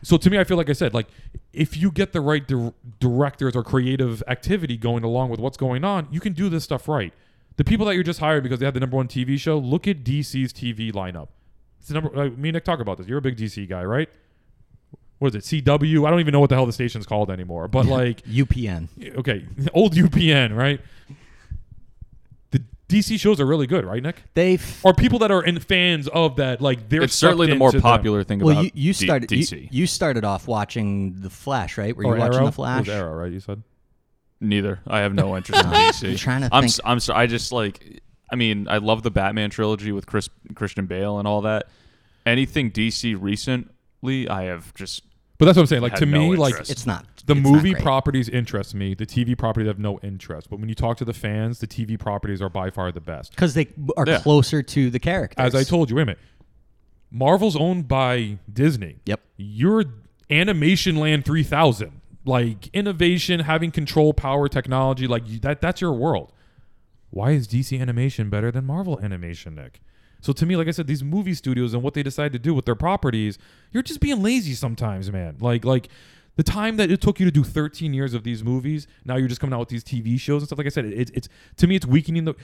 So 0.01 0.17
to 0.17 0.29
me, 0.29 0.39
I 0.39 0.43
feel 0.43 0.57
like 0.57 0.69
I 0.69 0.73
said, 0.73 0.93
like 0.93 1.07
if 1.53 1.75
you 1.75 1.91
get 1.91 2.13
the 2.13 2.21
right 2.21 2.47
dir- 2.47 2.73
directors 2.99 3.55
or 3.55 3.63
creative 3.63 4.23
activity 4.27 4.77
going 4.77 5.03
along 5.03 5.29
with 5.29 5.39
what's 5.39 5.57
going 5.57 5.83
on, 5.83 6.07
you 6.11 6.19
can 6.19 6.33
do 6.33 6.49
this 6.49 6.63
stuff 6.63 6.87
right. 6.87 7.13
The 7.57 7.63
people 7.63 7.85
that 7.87 7.95
you're 7.95 8.03
just 8.03 8.19
hired 8.19 8.43
because 8.43 8.59
they 8.59 8.65
have 8.65 8.75
the 8.75 8.79
number 8.79 8.97
one 8.97 9.07
TV 9.07 9.39
show, 9.39 9.57
look 9.57 9.87
at 9.87 10.03
DC's 10.03 10.53
TV 10.53 10.91
lineup. 10.91 11.29
It's 11.79 11.87
the 11.87 11.95
number. 11.95 12.15
Uh, 12.15 12.29
me 12.29 12.49
and 12.49 12.53
Nick 12.53 12.63
talk 12.63 12.79
about 12.79 12.97
this. 12.97 13.07
You're 13.07 13.17
a 13.17 13.21
big 13.21 13.37
DC 13.37 13.67
guy, 13.67 13.83
right? 13.83 14.09
What 15.19 15.35
is 15.35 15.51
it? 15.51 15.63
CW? 15.65 16.05
I 16.05 16.11
don't 16.11 16.19
even 16.19 16.31
know 16.31 16.39
what 16.39 16.49
the 16.49 16.55
hell 16.55 16.67
the 16.67 16.73
station's 16.73 17.07
called 17.07 17.31
anymore. 17.31 17.67
But 17.67 17.85
like, 17.87 18.23
UPN. 18.25 19.17
okay, 19.17 19.45
old 19.73 19.93
UPN, 19.93 20.55
right? 20.55 20.79
The 22.89 22.99
DC 22.99 23.19
shows 23.19 23.39
are 23.41 23.45
really 23.45 23.67
good, 23.67 23.83
right, 23.85 24.01
Nick? 24.01 24.23
They've 24.33 24.79
Or 24.83 24.93
people 24.93 25.19
that 25.19 25.31
are 25.31 25.43
in 25.43 25.59
fans 25.59 26.07
of 26.07 26.37
that, 26.37 26.61
like 26.61 26.87
they're 26.89 27.03
It's 27.03 27.13
certainly 27.15 27.47
the 27.47 27.55
more 27.55 27.67
into 27.69 27.77
them. 27.79 27.81
popular 27.83 28.23
thing 28.23 28.39
well, 28.39 28.51
about 28.53 28.63
you, 28.65 28.71
you 28.75 28.93
started 28.93 29.31
you, 29.31 29.39
DC. 29.39 29.67
you 29.71 29.85
started 29.87 30.23
off 30.23 30.47
watching 30.47 31.19
the 31.21 31.29
Flash, 31.29 31.77
right? 31.77 31.95
Were 31.95 32.03
you 32.03 32.09
Or 32.11 32.15
watching 32.17 32.35
Arrow? 32.35 32.45
the 32.45 32.51
Flash? 32.53 32.87
It 32.87 32.91
was 32.91 32.97
Arrow, 32.97 33.13
right? 33.15 33.31
You 33.31 33.39
said. 33.41 33.61
Neither. 34.39 34.79
I 34.87 34.99
have 34.99 35.13
no 35.13 35.35
interest 35.37 35.63
in 35.63 35.69
I'm 35.69 35.91
DC. 35.91 36.17
trying 36.17 36.41
to 36.41 36.49
I'm 36.53 36.61
think. 36.63 36.71
s- 36.73 36.79
I'm 36.85 36.99
so, 36.99 37.13
I 37.13 37.27
just 37.27 37.51
like 37.51 38.01
I 38.31 38.35
mean, 38.35 38.67
I 38.69 38.77
love 38.77 39.03
the 39.03 39.11
Batman 39.11 39.49
trilogy 39.49 39.91
with 39.91 40.05
Chris 40.05 40.29
Christian 40.55 40.85
Bale 40.85 41.17
and 41.19 41.27
all 41.27 41.41
that. 41.41 41.67
Anything 42.25 42.71
DC 42.71 43.15
recently, 43.19 44.29
I 44.29 44.43
have 44.43 44.73
just 44.75 45.03
But 45.37 45.45
that's 45.45 45.55
what 45.57 45.63
I'm 45.63 45.67
saying. 45.67 45.81
Like 45.81 45.95
to 45.95 46.05
no 46.05 46.29
me, 46.29 46.35
like. 46.35 46.55
It's 46.69 46.85
not 46.85 47.05
the 47.27 47.35
it's 47.35 47.41
movie 47.49 47.75
properties 47.75 48.27
interest 48.29 48.73
me. 48.75 48.93
The 48.95 49.05
TV 49.05 49.37
properties 49.37 49.67
have 49.67 49.79
no 49.79 49.99
interest. 50.01 50.49
But 50.49 50.59
when 50.59 50.69
you 50.69 50.75
talk 50.75 50.97
to 50.97 51.05
the 51.05 51.13
fans, 51.13 51.59
the 51.59 51.67
TV 51.67 51.97
properties 51.99 52.41
are 52.41 52.49
by 52.49 52.69
far 52.71 52.91
the 52.91 53.01
best. 53.01 53.31
because 53.31 53.53
they 53.53 53.67
are 53.95 54.05
Yeah. 54.07 54.19
closer 54.19 54.61
to 54.63 54.89
the 54.89 54.99
characters. 54.99 55.37
As 55.45 55.53
I 55.55 55.63
told 55.63 55.89
you, 55.89 55.95
wait 55.97 56.03
a 56.03 56.05
minute. 56.07 56.19
Marvel's 57.11 57.55
owned 57.55 57.87
by 57.87 58.37
Disney. 58.51 58.97
Yep. 59.05 59.21
You're 59.37 59.85
Animation 60.29 60.97
Land 60.97 61.25
3000. 61.25 62.01
Like 62.25 62.67
innovation, 62.73 63.39
having 63.41 63.71
control, 63.71 64.13
power, 64.13 64.49
technology, 64.49 65.07
like 65.07 65.25
that 65.41 65.61
that's 65.61 65.79
your 65.79 65.93
world. 65.93 66.33
Why 67.09 67.31
is 67.31 67.47
DC 67.47 67.79
animation 67.79 68.29
better 68.29 68.51
than 68.51 68.65
Marvel 68.65 68.99
animation, 68.99 69.55
Nick? 69.55 69.79
So 70.19 70.33
to 70.33 70.45
me, 70.45 70.57
like 70.57 70.67
I 70.67 70.71
said, 70.71 70.87
these 70.87 71.03
movie 71.03 71.33
studios 71.35 71.73
and 71.73 71.81
what 71.81 71.93
they 71.93 72.03
decide 72.03 72.33
to 72.33 72.39
do 72.39 72.53
with 72.53 72.65
their 72.65 72.75
properties, 72.75 73.37
you're 73.71 73.83
just 73.83 74.01
being 74.01 74.21
lazy 74.21 74.53
sometimes, 74.55 75.09
man. 75.09 75.37
Like 75.39 75.63
like 75.63 75.87
the 76.37 76.43
time 76.43 76.77
that 76.77 76.89
it 76.89 77.01
took 77.01 77.19
you 77.19 77.25
to 77.25 77.31
do 77.31 77.43
13 77.43 77.93
years 77.93 78.13
of 78.13 78.23
these 78.23 78.43
movies, 78.43 78.87
now 79.03 79.17
you're 79.17 79.27
just 79.27 79.41
coming 79.41 79.53
out 79.53 79.59
with 79.59 79.69
these 79.69 79.83
TV 79.83 80.19
shows 80.19 80.43
and 80.43 80.47
stuff. 80.47 80.59
Like 80.59 80.67
I 80.67 80.69
said, 80.69 80.85
it, 80.85 81.11
it's 81.13 81.27
to 81.57 81.67
me, 81.67 81.75
it's 81.75 81.85
weakening 81.85 82.25
the. 82.25 82.35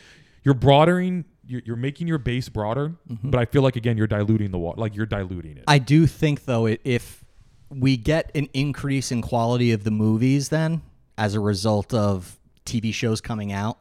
You're 0.43 0.55
broadening. 0.55 1.23
You're, 1.45 1.61
you're 1.63 1.75
making 1.75 2.07
your 2.07 2.17
base 2.17 2.49
broader, 2.49 2.93
mm-hmm. 3.09 3.29
but 3.29 3.39
I 3.39 3.45
feel 3.45 3.61
like 3.61 3.75
again, 3.75 3.97
you're 3.97 4.07
diluting 4.07 4.51
the 4.51 4.57
water. 4.57 4.81
Like 4.81 4.95
you're 4.95 5.05
diluting 5.05 5.57
it. 5.57 5.63
I 5.67 5.77
do 5.77 6.07
think 6.07 6.45
though, 6.45 6.67
if 6.67 7.23
we 7.69 7.97
get 7.97 8.31
an 8.35 8.49
increase 8.53 9.11
in 9.11 9.21
quality 9.21 9.71
of 9.71 9.83
the 9.83 9.91
movies, 9.91 10.49
then 10.49 10.81
as 11.17 11.35
a 11.35 11.39
result 11.39 11.93
of 11.93 12.39
TV 12.65 12.93
shows 12.93 13.21
coming 13.21 13.51
out, 13.51 13.77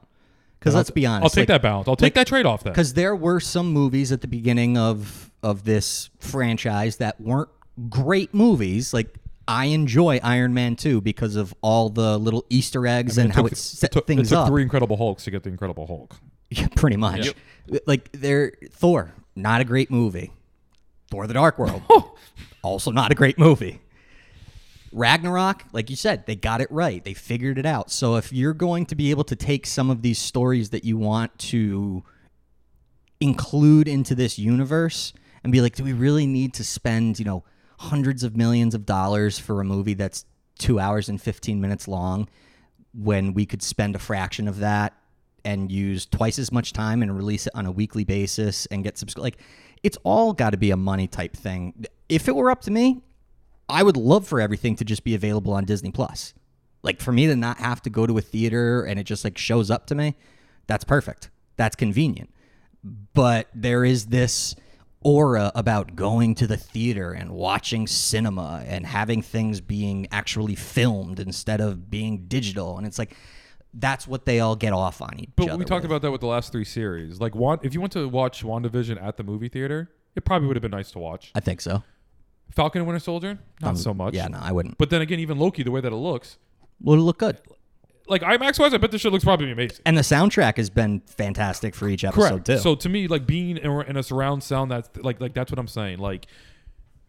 because 0.58 0.74
let's 0.74 0.90
be 0.90 1.06
honest, 1.06 1.24
I'll 1.24 1.42
take 1.42 1.48
that 1.48 1.62
balance. 1.62 1.88
I'll 1.88 1.96
take 1.96 2.14
that 2.14 2.26
trade 2.26 2.46
off 2.46 2.64
then. 2.64 2.72
because 2.72 2.94
there 2.94 3.16
were 3.16 3.40
some 3.40 3.72
movies 3.72 4.12
at 4.12 4.20
the 4.20 4.28
beginning 4.28 4.76
of 4.76 5.30
of 5.42 5.64
this 5.64 6.10
franchise 6.20 6.98
that 6.98 7.20
weren't 7.20 7.48
great 7.88 8.34
movies. 8.34 8.92
Like 8.92 9.16
I 9.52 9.66
enjoy 9.66 10.18
Iron 10.22 10.54
Man 10.54 10.76
2 10.76 11.02
because 11.02 11.36
of 11.36 11.54
all 11.60 11.90
the 11.90 12.18
little 12.18 12.46
Easter 12.48 12.86
eggs 12.86 13.18
and 13.18 13.28
it 13.28 13.34
how 13.34 13.42
took, 13.42 13.52
it 13.52 13.58
set 13.58 13.92
took, 13.92 14.06
things 14.06 14.28
it 14.32 14.34
took 14.34 14.44
up. 14.44 14.48
three 14.48 14.62
Incredible 14.62 14.96
Hulks 14.96 15.24
to 15.24 15.30
get 15.30 15.42
the 15.42 15.50
Incredible 15.50 15.86
Hulk. 15.86 16.16
Yeah, 16.54 16.68
pretty 16.76 16.98
much. 16.98 17.32
Like 17.86 18.12
they're 18.12 18.52
Thor, 18.72 19.14
not 19.34 19.62
a 19.62 19.64
great 19.64 19.90
movie. 19.90 20.32
Thor: 21.10 21.26
The 21.26 21.32
Dark 21.32 21.58
World, 21.58 21.82
also 22.62 22.90
not 22.90 23.10
a 23.10 23.14
great 23.14 23.38
movie. 23.38 23.80
Ragnarok, 24.92 25.64
like 25.72 25.88
you 25.88 25.96
said, 25.96 26.26
they 26.26 26.36
got 26.36 26.60
it 26.60 26.70
right. 26.70 27.02
They 27.02 27.14
figured 27.14 27.56
it 27.56 27.64
out. 27.64 27.90
So 27.90 28.16
if 28.16 28.34
you're 28.34 28.52
going 28.52 28.84
to 28.86 28.94
be 28.94 29.10
able 29.10 29.24
to 29.24 29.34
take 29.34 29.66
some 29.66 29.88
of 29.88 30.02
these 30.02 30.18
stories 30.18 30.68
that 30.70 30.84
you 30.84 30.98
want 30.98 31.38
to 31.38 32.04
include 33.18 33.88
into 33.88 34.14
this 34.14 34.38
universe 34.38 35.14
and 35.42 35.52
be 35.54 35.62
like, 35.62 35.76
do 35.76 35.84
we 35.84 35.94
really 35.94 36.26
need 36.26 36.52
to 36.54 36.64
spend, 36.64 37.18
you 37.18 37.24
know, 37.24 37.44
hundreds 37.82 38.22
of 38.22 38.36
millions 38.36 38.74
of 38.74 38.86
dollars 38.86 39.38
for 39.38 39.60
a 39.60 39.64
movie 39.64 39.94
that's 39.94 40.24
two 40.58 40.78
hours 40.78 41.08
and 41.08 41.20
15 41.20 41.60
minutes 41.60 41.88
long 41.88 42.28
when 42.94 43.34
we 43.34 43.44
could 43.44 43.62
spend 43.62 43.96
a 43.96 43.98
fraction 43.98 44.46
of 44.46 44.58
that 44.58 44.94
and 45.44 45.72
use 45.72 46.06
twice 46.06 46.38
as 46.38 46.52
much 46.52 46.72
time 46.72 47.02
and 47.02 47.16
release 47.16 47.46
it 47.46 47.52
on 47.56 47.66
a 47.66 47.72
weekly 47.72 48.04
basis 48.04 48.66
and 48.66 48.84
get 48.84 48.96
subscribe 48.96 49.24
like 49.24 49.38
it's 49.82 49.98
all 50.04 50.32
got 50.32 50.50
to 50.50 50.56
be 50.56 50.70
a 50.70 50.76
money 50.76 51.08
type 51.08 51.36
thing. 51.36 51.84
If 52.08 52.28
it 52.28 52.36
were 52.36 52.50
up 52.50 52.62
to 52.62 52.70
me 52.70 53.02
i 53.68 53.82
would 53.82 53.96
love 53.96 54.26
for 54.26 54.40
everything 54.40 54.76
to 54.76 54.84
just 54.84 55.02
be 55.02 55.14
available 55.14 55.52
on 55.52 55.64
disney 55.64 55.90
plus. 55.90 56.34
Like 56.82 57.00
for 57.00 57.12
me 57.12 57.26
to 57.26 57.36
not 57.36 57.58
have 57.58 57.80
to 57.82 57.90
go 57.90 58.06
to 58.06 58.18
a 58.18 58.20
theater 58.20 58.82
and 58.84 58.98
it 59.00 59.04
just 59.04 59.24
like 59.24 59.38
shows 59.38 59.70
up 59.70 59.86
to 59.86 59.94
me 59.94 60.14
that's 60.66 60.84
perfect. 60.84 61.30
That's 61.56 61.76
convenient. 61.76 62.30
But 63.14 63.48
there 63.54 63.84
is 63.84 64.06
this 64.06 64.54
aura 65.04 65.50
about 65.54 65.94
going 65.96 66.34
to 66.36 66.46
the 66.46 66.56
theater 66.56 67.12
and 67.12 67.30
watching 67.30 67.86
cinema 67.86 68.62
and 68.66 68.86
having 68.86 69.22
things 69.22 69.60
being 69.60 70.06
actually 70.12 70.54
filmed 70.54 71.18
instead 71.20 71.60
of 71.60 71.90
being 71.90 72.26
digital 72.26 72.78
and 72.78 72.86
it's 72.86 72.98
like 72.98 73.16
that's 73.74 74.06
what 74.06 74.26
they 74.26 74.38
all 74.40 74.54
get 74.54 74.72
off 74.72 75.00
on 75.00 75.18
each 75.18 75.30
But 75.34 75.44
other 75.44 75.52
But 75.52 75.58
we 75.60 75.64
talked 75.64 75.82
with. 75.82 75.90
about 75.90 76.02
that 76.02 76.10
with 76.12 76.20
the 76.20 76.26
last 76.26 76.52
three 76.52 76.64
series. 76.66 77.20
Like, 77.20 77.32
if 77.62 77.72
you 77.72 77.80
went 77.80 77.94
to 77.94 78.06
watch 78.06 78.42
WandaVision 78.44 79.02
at 79.02 79.16
the 79.16 79.22
movie 79.24 79.48
theater, 79.48 79.90
it 80.14 80.26
probably 80.26 80.46
would 80.48 80.56
have 80.56 80.62
been 80.62 80.70
nice 80.72 80.90
to 80.90 80.98
watch. 80.98 81.30
i 81.34 81.40
think 81.40 81.60
so 81.60 81.82
Falcon 82.50 82.80
and 82.82 82.86
Winter 82.86 83.00
Soldier, 83.00 83.38
not 83.62 83.70
um, 83.70 83.76
so 83.76 83.94
much. 83.94 84.12
yeah 84.14 84.28
no 84.28 84.38
i 84.42 84.52
wouldn't 84.52 84.76
But 84.76 84.90
then 84.90 85.00
again, 85.00 85.20
even 85.20 85.38
Loki, 85.38 85.62
the 85.62 85.70
way 85.70 85.80
that 85.80 85.90
it 85.92 85.96
looks, 85.96 86.36
would 86.82 86.98
look 86.98 87.18
good 87.18 87.38
like 88.08 88.22
IMAX 88.22 88.58
wise, 88.58 88.74
I 88.74 88.78
bet 88.78 88.90
this 88.90 89.00
shit 89.00 89.12
looks 89.12 89.24
probably 89.24 89.50
amazing. 89.52 89.78
and 89.86 89.96
the 89.96 90.02
soundtrack 90.02 90.56
has 90.56 90.70
been 90.70 91.00
fantastic 91.06 91.74
for 91.74 91.88
each 91.88 92.04
episode 92.04 92.28
Correct. 92.28 92.46
too 92.46 92.58
So 92.58 92.74
to 92.74 92.88
me, 92.88 93.06
like 93.08 93.26
being 93.26 93.56
in 93.56 93.66
a, 93.66 93.80
in 93.80 93.96
a 93.96 94.02
surround 94.02 94.42
sound, 94.42 94.70
that's 94.70 94.88
like 94.98 95.20
like 95.20 95.34
that's 95.34 95.50
what 95.50 95.58
I'm 95.58 95.68
saying. 95.68 95.98
Like 95.98 96.26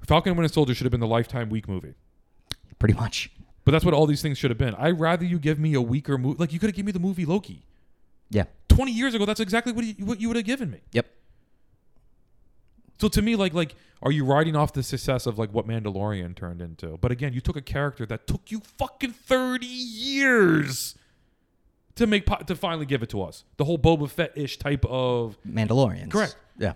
Falcon 0.05 0.31
and 0.31 0.37
Winter 0.37 0.53
Soldier 0.53 0.73
should 0.75 0.85
have 0.85 0.91
been 0.91 0.99
the 0.99 1.07
Lifetime 1.07 1.49
week 1.49 1.67
movie. 1.67 1.93
pretty 2.79 2.93
much 2.93 3.31
But 3.65 3.71
that's 3.71 3.85
what 3.85 3.93
all 3.93 4.05
these 4.05 4.21
things 4.21 4.37
should 4.37 4.51
have 4.51 4.57
been. 4.57 4.75
I'd 4.75 4.99
rather 4.99 5.25
you 5.25 5.39
give 5.39 5.57
me 5.59 5.73
a 5.73 5.81
weaker 5.81 6.17
movie. 6.17 6.37
Like 6.39 6.53
you 6.53 6.59
could 6.59 6.67
have 6.69 6.75
given 6.75 6.87
me 6.87 6.91
the 6.91 6.99
movie 6.99 7.25
Loki. 7.25 7.65
yeah 8.29 8.45
20 8.69 8.91
years 8.91 9.13
ago, 9.13 9.25
that's 9.25 9.39
exactly 9.39 9.71
what 9.71 9.85
you, 9.85 10.05
what 10.05 10.19
you 10.19 10.27
would 10.27 10.37
have 10.37 10.45
given 10.45 10.69
me. 10.71 10.79
yep 10.91 11.07
So 13.03 13.09
to 13.09 13.21
me, 13.21 13.35
like 13.35 13.53
like, 13.53 13.75
are 14.01 14.13
you 14.13 14.23
riding 14.23 14.55
off 14.55 14.71
the 14.71 14.81
success 14.81 15.25
of 15.25 15.37
like 15.37 15.53
what 15.53 15.67
Mandalorian 15.67 16.37
turned 16.37 16.61
into? 16.61 16.97
But 17.01 17.11
again, 17.11 17.33
you 17.33 17.41
took 17.41 17.57
a 17.57 17.61
character 17.61 18.05
that 18.05 18.27
took 18.27 18.49
you 18.49 18.61
fucking 18.77 19.11
30 19.11 19.65
years 19.65 20.95
to 21.95 22.07
make 22.07 22.25
po- 22.25 22.37
to 22.37 22.55
finally 22.55 22.85
give 22.85 23.03
it 23.03 23.09
to 23.09 23.21
us. 23.21 23.43
The 23.57 23.65
whole 23.65 23.77
Boba 23.77 24.09
Fett 24.09 24.31
ish 24.37 24.57
type 24.57 24.85
of 24.85 25.35
mandalorians 25.45 26.11
Correct. 26.11 26.37
yeah 26.57 26.75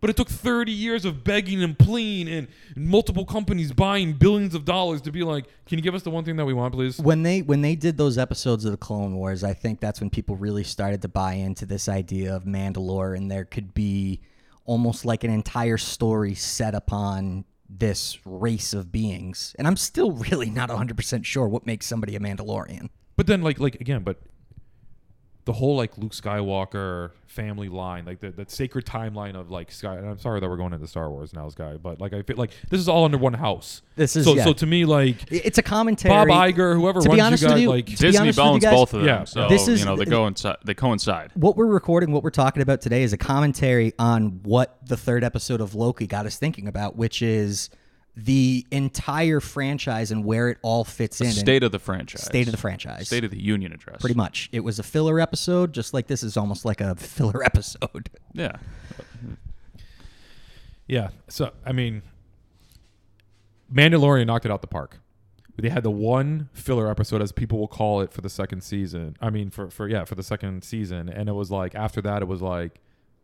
But 0.00 0.10
it 0.10 0.16
took 0.16 0.28
30 0.28 0.72
years 0.72 1.04
of 1.04 1.22
begging 1.22 1.62
and 1.62 1.78
pleading 1.78 2.34
and 2.34 2.48
multiple 2.74 3.24
companies 3.24 3.70
buying 3.70 4.14
billions 4.14 4.56
of 4.56 4.64
dollars 4.64 5.02
to 5.02 5.12
be 5.12 5.22
like, 5.22 5.44
can 5.66 5.78
you 5.78 5.84
give 5.84 5.94
us 5.94 6.02
the 6.02 6.10
one 6.10 6.24
thing 6.24 6.34
that 6.34 6.46
we 6.46 6.52
want, 6.52 6.74
please? 6.74 6.98
when 6.98 7.22
they 7.22 7.42
when 7.42 7.62
they 7.62 7.76
did 7.76 7.96
those 7.96 8.18
episodes 8.18 8.64
of 8.64 8.72
the 8.72 8.76
Clone 8.76 9.14
Wars, 9.14 9.44
I 9.44 9.54
think 9.54 9.78
that's 9.78 10.00
when 10.00 10.10
people 10.10 10.34
really 10.34 10.64
started 10.64 11.00
to 11.02 11.08
buy 11.08 11.34
into 11.34 11.64
this 11.64 11.88
idea 11.88 12.34
of 12.34 12.42
Mandalore, 12.42 13.16
and 13.16 13.30
there 13.30 13.44
could 13.44 13.72
be 13.72 14.20
almost 14.64 15.04
like 15.04 15.24
an 15.24 15.30
entire 15.30 15.78
story 15.78 16.34
set 16.34 16.74
upon 16.74 17.44
this 17.68 18.18
race 18.24 18.72
of 18.72 18.92
beings. 18.92 19.54
And 19.58 19.66
I'm 19.66 19.76
still 19.76 20.12
really 20.12 20.50
not 20.50 20.68
100 20.68 20.96
percent 20.96 21.26
sure 21.26 21.48
what 21.48 21.66
makes 21.66 21.86
somebody 21.86 22.16
a 22.16 22.20
Mandalorian. 22.20 22.88
But 23.16 23.26
then, 23.26 23.42
like, 23.42 23.60
like 23.60 23.76
again, 23.76 24.02
but 24.02 24.18
the 25.44 25.52
whole 25.52 25.76
like 25.76 25.98
Luke 25.98 26.12
Skywalker 26.12 27.10
family 27.26 27.68
line, 27.68 28.04
like 28.04 28.20
the, 28.20 28.30
the 28.30 28.44
sacred 28.46 28.84
timeline 28.86 29.34
of 29.34 29.50
like 29.50 29.72
Sky. 29.72 29.96
And 29.96 30.08
I'm 30.08 30.18
sorry 30.18 30.38
that 30.38 30.48
we're 30.48 30.56
going 30.56 30.72
into 30.72 30.86
Star 30.86 31.10
Wars 31.10 31.32
now, 31.32 31.48
Sky, 31.48 31.78
but 31.82 32.00
like 32.00 32.12
I 32.12 32.22
feel 32.22 32.36
like 32.36 32.52
this 32.70 32.78
is 32.80 32.88
all 32.88 33.04
under 33.04 33.18
one 33.18 33.34
house. 33.34 33.82
This 33.96 34.14
is 34.14 34.24
so. 34.24 34.34
yeah. 34.34 34.44
So 34.44 34.52
to 34.52 34.66
me, 34.66 34.84
like 34.84 35.16
it's 35.32 35.58
a 35.58 35.62
commentary. 35.62 36.14
Bob 36.14 36.28
Iger, 36.28 36.76
whoever 36.76 37.00
to 37.00 37.08
be 37.08 37.16
runs 37.18 37.22
honest 37.22 37.42
you 37.42 37.48
with 37.48 37.54
guys, 37.54 37.62
you, 37.62 37.70
like 37.70 37.86
to 37.86 37.96
Disney 37.96 38.20
honest 38.20 38.38
owns 38.38 38.64
both 38.64 38.94
of 38.94 39.00
them, 39.00 39.08
Yeah. 39.08 39.24
so 39.24 39.48
This 39.48 39.66
is- 39.66 39.80
you 39.80 39.86
know 39.86 39.96
they 39.96 40.04
go 40.04 40.26
inside. 40.26 40.56
They 40.64 40.74
coincide. 40.74 41.30
what 41.34 41.56
we're 41.56 41.66
recording, 41.66 42.12
what 42.12 42.22
we're 42.22 42.30
talking 42.30 42.62
about 42.62 42.80
today, 42.80 43.02
is 43.02 43.12
a 43.12 43.18
commentary 43.18 43.92
on 43.98 44.40
what 44.44 44.78
the 44.86 44.96
third 44.96 45.24
episode 45.24 45.60
of 45.60 45.74
Loki 45.74 46.06
got 46.06 46.26
us 46.26 46.36
thinking 46.36 46.68
about, 46.68 46.96
which 46.96 47.20
is 47.22 47.68
the 48.14 48.66
entire 48.70 49.40
franchise 49.40 50.10
and 50.10 50.24
where 50.24 50.50
it 50.50 50.58
all 50.62 50.84
fits 50.84 51.20
in. 51.20 51.28
and 51.28 51.36
State 51.36 51.62
of 51.62 51.72
the 51.72 51.78
franchise. 51.78 52.22
state 52.24 52.46
of 52.46 52.52
the 52.52 52.58
franchise. 52.58 53.06
State 53.06 53.24
of 53.24 53.30
the 53.30 53.40
Union 53.42 53.72
address. 53.72 54.00
Pretty 54.00 54.14
much. 54.14 54.48
It 54.52 54.60
was 54.60 54.78
a 54.78 54.82
filler 54.82 55.18
episode, 55.18 55.72
just 55.72 55.94
like 55.94 56.08
this 56.08 56.22
is 56.22 56.36
almost 56.36 56.64
like 56.64 56.80
a 56.82 56.94
filler 56.96 57.42
episode. 57.42 58.10
Yeah. 58.34 58.56
Yeah. 60.86 61.08
So 61.28 61.52
I 61.64 61.72
mean, 61.72 62.02
Mandalorian 63.72 64.26
knocked 64.26 64.44
it 64.44 64.50
out 64.50 64.60
the 64.60 64.66
park. 64.66 64.98
They 65.56 65.68
had 65.68 65.82
the 65.82 65.90
one 65.90 66.48
filler 66.52 66.90
episode, 66.90 67.22
as 67.22 67.30
people 67.30 67.58
will 67.58 67.68
call 67.68 68.00
it, 68.00 68.12
for 68.12 68.20
the 68.20 68.30
second 68.30 68.62
season. 68.62 69.16
I 69.20 69.30
mean, 69.30 69.50
for 69.50 69.70
for 69.70 69.88
yeah, 69.88 70.04
for 70.04 70.14
the 70.14 70.22
second 70.22 70.64
season, 70.64 71.08
and 71.08 71.28
it 71.28 71.32
was 71.32 71.50
like 71.50 71.74
after 71.74 72.00
that, 72.02 72.22
it 72.22 72.24
was 72.26 72.42
like 72.42 72.80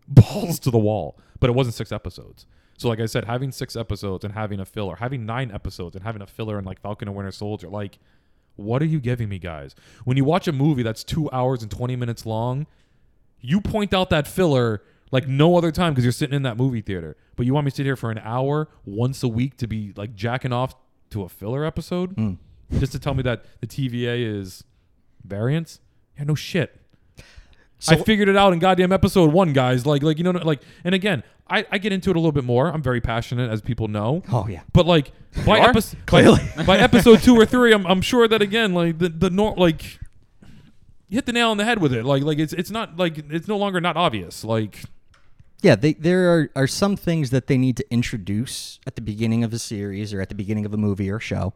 balls 0.08 0.58
to 0.60 0.70
the 0.70 0.78
wall. 0.78 1.18
But 1.40 1.50
it 1.50 1.52
wasn't 1.52 1.74
six 1.74 1.92
episodes. 1.92 2.46
So 2.78 2.88
like 2.88 3.00
I 3.00 3.06
said, 3.06 3.24
having 3.24 3.52
six 3.52 3.76
episodes 3.76 4.24
and 4.24 4.34
having 4.34 4.60
a 4.60 4.64
filler, 4.64 4.96
having 4.96 5.26
nine 5.26 5.50
episodes 5.52 5.94
and 5.96 6.04
having 6.04 6.22
a 6.22 6.26
filler 6.26 6.58
in 6.58 6.64
like 6.64 6.80
Falcon 6.80 7.08
and 7.08 7.16
Winter 7.16 7.32
Soldier, 7.32 7.68
like 7.68 7.98
what 8.56 8.82
are 8.82 8.86
you 8.86 9.00
giving 9.00 9.28
me, 9.28 9.38
guys? 9.38 9.74
When 10.04 10.16
you 10.16 10.24
watch 10.24 10.48
a 10.48 10.52
movie 10.52 10.82
that's 10.82 11.04
two 11.04 11.30
hours 11.30 11.62
and 11.62 11.70
twenty 11.70 11.96
minutes 11.96 12.26
long, 12.26 12.66
you 13.40 13.60
point 13.60 13.94
out 13.94 14.10
that 14.10 14.26
filler 14.26 14.82
like 15.10 15.26
no 15.26 15.56
other 15.56 15.72
time 15.72 15.92
because 15.92 16.04
you're 16.04 16.12
sitting 16.12 16.34
in 16.34 16.42
that 16.42 16.56
movie 16.56 16.80
theater. 16.80 17.16
But 17.36 17.46
you 17.46 17.54
want 17.54 17.64
me 17.64 17.70
to 17.70 17.76
sit 17.76 17.86
here 17.86 17.96
for 17.96 18.10
an 18.10 18.18
hour 18.18 18.68
once 18.84 19.22
a 19.22 19.28
week 19.28 19.56
to 19.58 19.66
be 19.66 19.92
like 19.96 20.14
jacking 20.14 20.52
off 20.52 20.74
to 21.10 21.22
a 21.22 21.28
filler 21.28 21.64
episode 21.64 22.16
mm. 22.16 22.36
just 22.78 22.92
to 22.92 22.98
tell 22.98 23.14
me 23.14 23.22
that 23.22 23.44
the 23.60 23.66
TVA 23.66 24.40
is 24.40 24.64
variance? 25.24 25.80
Yeah, 26.16 26.24
no 26.24 26.34
shit. 26.34 26.80
I 27.86 27.96
figured 27.96 28.28
it 28.28 28.36
out 28.36 28.52
in 28.52 28.58
goddamn 28.58 28.92
episode 28.92 29.32
one, 29.32 29.52
guys. 29.52 29.86
Like, 29.86 30.02
like 30.02 30.18
you 30.18 30.24
know, 30.24 30.30
like, 30.32 30.62
and 30.84 30.94
again, 30.94 31.22
I, 31.48 31.64
I 31.70 31.78
get 31.78 31.92
into 31.92 32.10
it 32.10 32.16
a 32.16 32.18
little 32.18 32.32
bit 32.32 32.44
more. 32.44 32.68
I'm 32.68 32.82
very 32.82 33.00
passionate, 33.00 33.50
as 33.50 33.60
people 33.60 33.88
know. 33.88 34.22
Oh 34.30 34.46
yeah. 34.48 34.62
But 34.72 34.86
like 34.86 35.12
by 35.46 35.60
episode 35.60 36.04
Clearly. 36.06 36.40
by 36.66 36.78
episode 36.78 37.20
two 37.20 37.36
or 37.36 37.46
three, 37.46 37.72
I'm, 37.72 37.86
I'm 37.86 38.02
sure 38.02 38.28
that 38.28 38.42
again, 38.42 38.74
like 38.74 38.98
the 38.98 39.08
the 39.08 39.30
nor- 39.30 39.54
like 39.56 39.98
you 41.08 41.16
hit 41.16 41.26
the 41.26 41.32
nail 41.32 41.50
on 41.50 41.56
the 41.56 41.64
head 41.64 41.80
with 41.80 41.92
it. 41.92 42.04
Like 42.04 42.22
like 42.22 42.38
it's 42.38 42.52
it's 42.52 42.70
not 42.70 42.96
like 42.98 43.18
it's 43.30 43.48
no 43.48 43.56
longer 43.56 43.80
not 43.80 43.96
obvious. 43.96 44.44
Like 44.44 44.82
Yeah, 45.62 45.74
they, 45.74 45.94
there 45.94 46.32
are, 46.34 46.50
are 46.54 46.66
some 46.66 46.96
things 46.96 47.30
that 47.30 47.46
they 47.46 47.56
need 47.56 47.76
to 47.78 47.92
introduce 47.92 48.78
at 48.86 48.94
the 48.96 49.02
beginning 49.02 49.42
of 49.42 49.52
a 49.52 49.58
series 49.58 50.12
or 50.12 50.20
at 50.20 50.28
the 50.28 50.34
beginning 50.34 50.66
of 50.66 50.74
a 50.74 50.76
movie 50.76 51.10
or 51.10 51.18
show, 51.18 51.54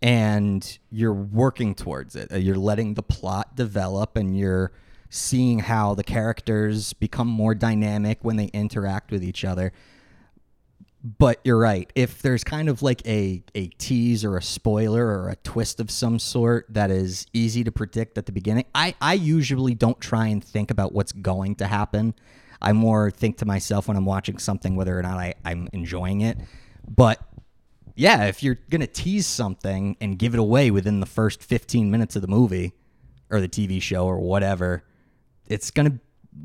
and 0.00 0.78
you're 0.90 1.12
working 1.12 1.74
towards 1.74 2.14
it. 2.14 2.30
Uh, 2.32 2.36
You're 2.36 2.56
letting 2.56 2.94
the 2.94 3.02
plot 3.02 3.56
develop, 3.56 4.16
and 4.16 4.38
you're 4.38 4.70
seeing 5.14 5.58
how 5.58 5.94
the 5.94 6.02
characters 6.02 6.94
become 6.94 7.28
more 7.28 7.54
dynamic 7.54 8.18
when 8.22 8.36
they 8.36 8.46
interact 8.46 9.10
with 9.10 9.22
each 9.22 9.44
other. 9.44 9.70
But 11.04 11.38
you're 11.44 11.58
right. 11.58 11.92
If 11.94 12.22
there's 12.22 12.42
kind 12.42 12.70
of 12.70 12.80
like 12.80 13.06
a, 13.06 13.42
a 13.54 13.66
tease 13.66 14.24
or 14.24 14.38
a 14.38 14.42
spoiler 14.42 15.06
or 15.06 15.28
a 15.28 15.36
twist 15.36 15.80
of 15.80 15.90
some 15.90 16.18
sort 16.18 16.66
that 16.70 16.90
is 16.90 17.26
easy 17.34 17.62
to 17.62 17.70
predict 17.70 18.16
at 18.16 18.24
the 18.24 18.32
beginning, 18.32 18.64
I, 18.74 18.94
I 19.02 19.12
usually 19.12 19.74
don't 19.74 20.00
try 20.00 20.28
and 20.28 20.42
think 20.42 20.70
about 20.70 20.94
what's 20.94 21.12
going 21.12 21.56
to 21.56 21.66
happen. 21.66 22.14
I 22.62 22.72
more 22.72 23.10
think 23.10 23.36
to 23.38 23.44
myself 23.44 23.88
when 23.88 23.98
I'm 23.98 24.06
watching 24.06 24.38
something 24.38 24.76
whether 24.76 24.98
or 24.98 25.02
not 25.02 25.18
I, 25.18 25.34
I'm 25.44 25.68
enjoying 25.74 26.22
it. 26.22 26.38
But 26.88 27.20
yeah, 27.96 28.24
if 28.28 28.42
you're 28.42 28.58
going 28.70 28.80
to 28.80 28.86
tease 28.86 29.26
something 29.26 29.98
and 30.00 30.18
give 30.18 30.32
it 30.32 30.40
away 30.40 30.70
within 30.70 31.00
the 31.00 31.06
first 31.06 31.42
15 31.42 31.90
minutes 31.90 32.16
of 32.16 32.22
the 32.22 32.28
movie 32.28 32.72
or 33.28 33.42
the 33.42 33.48
TV 33.48 33.82
show 33.82 34.06
or 34.06 34.18
whatever, 34.18 34.84
it's 35.46 35.70
going 35.70 35.90
to 35.90 35.98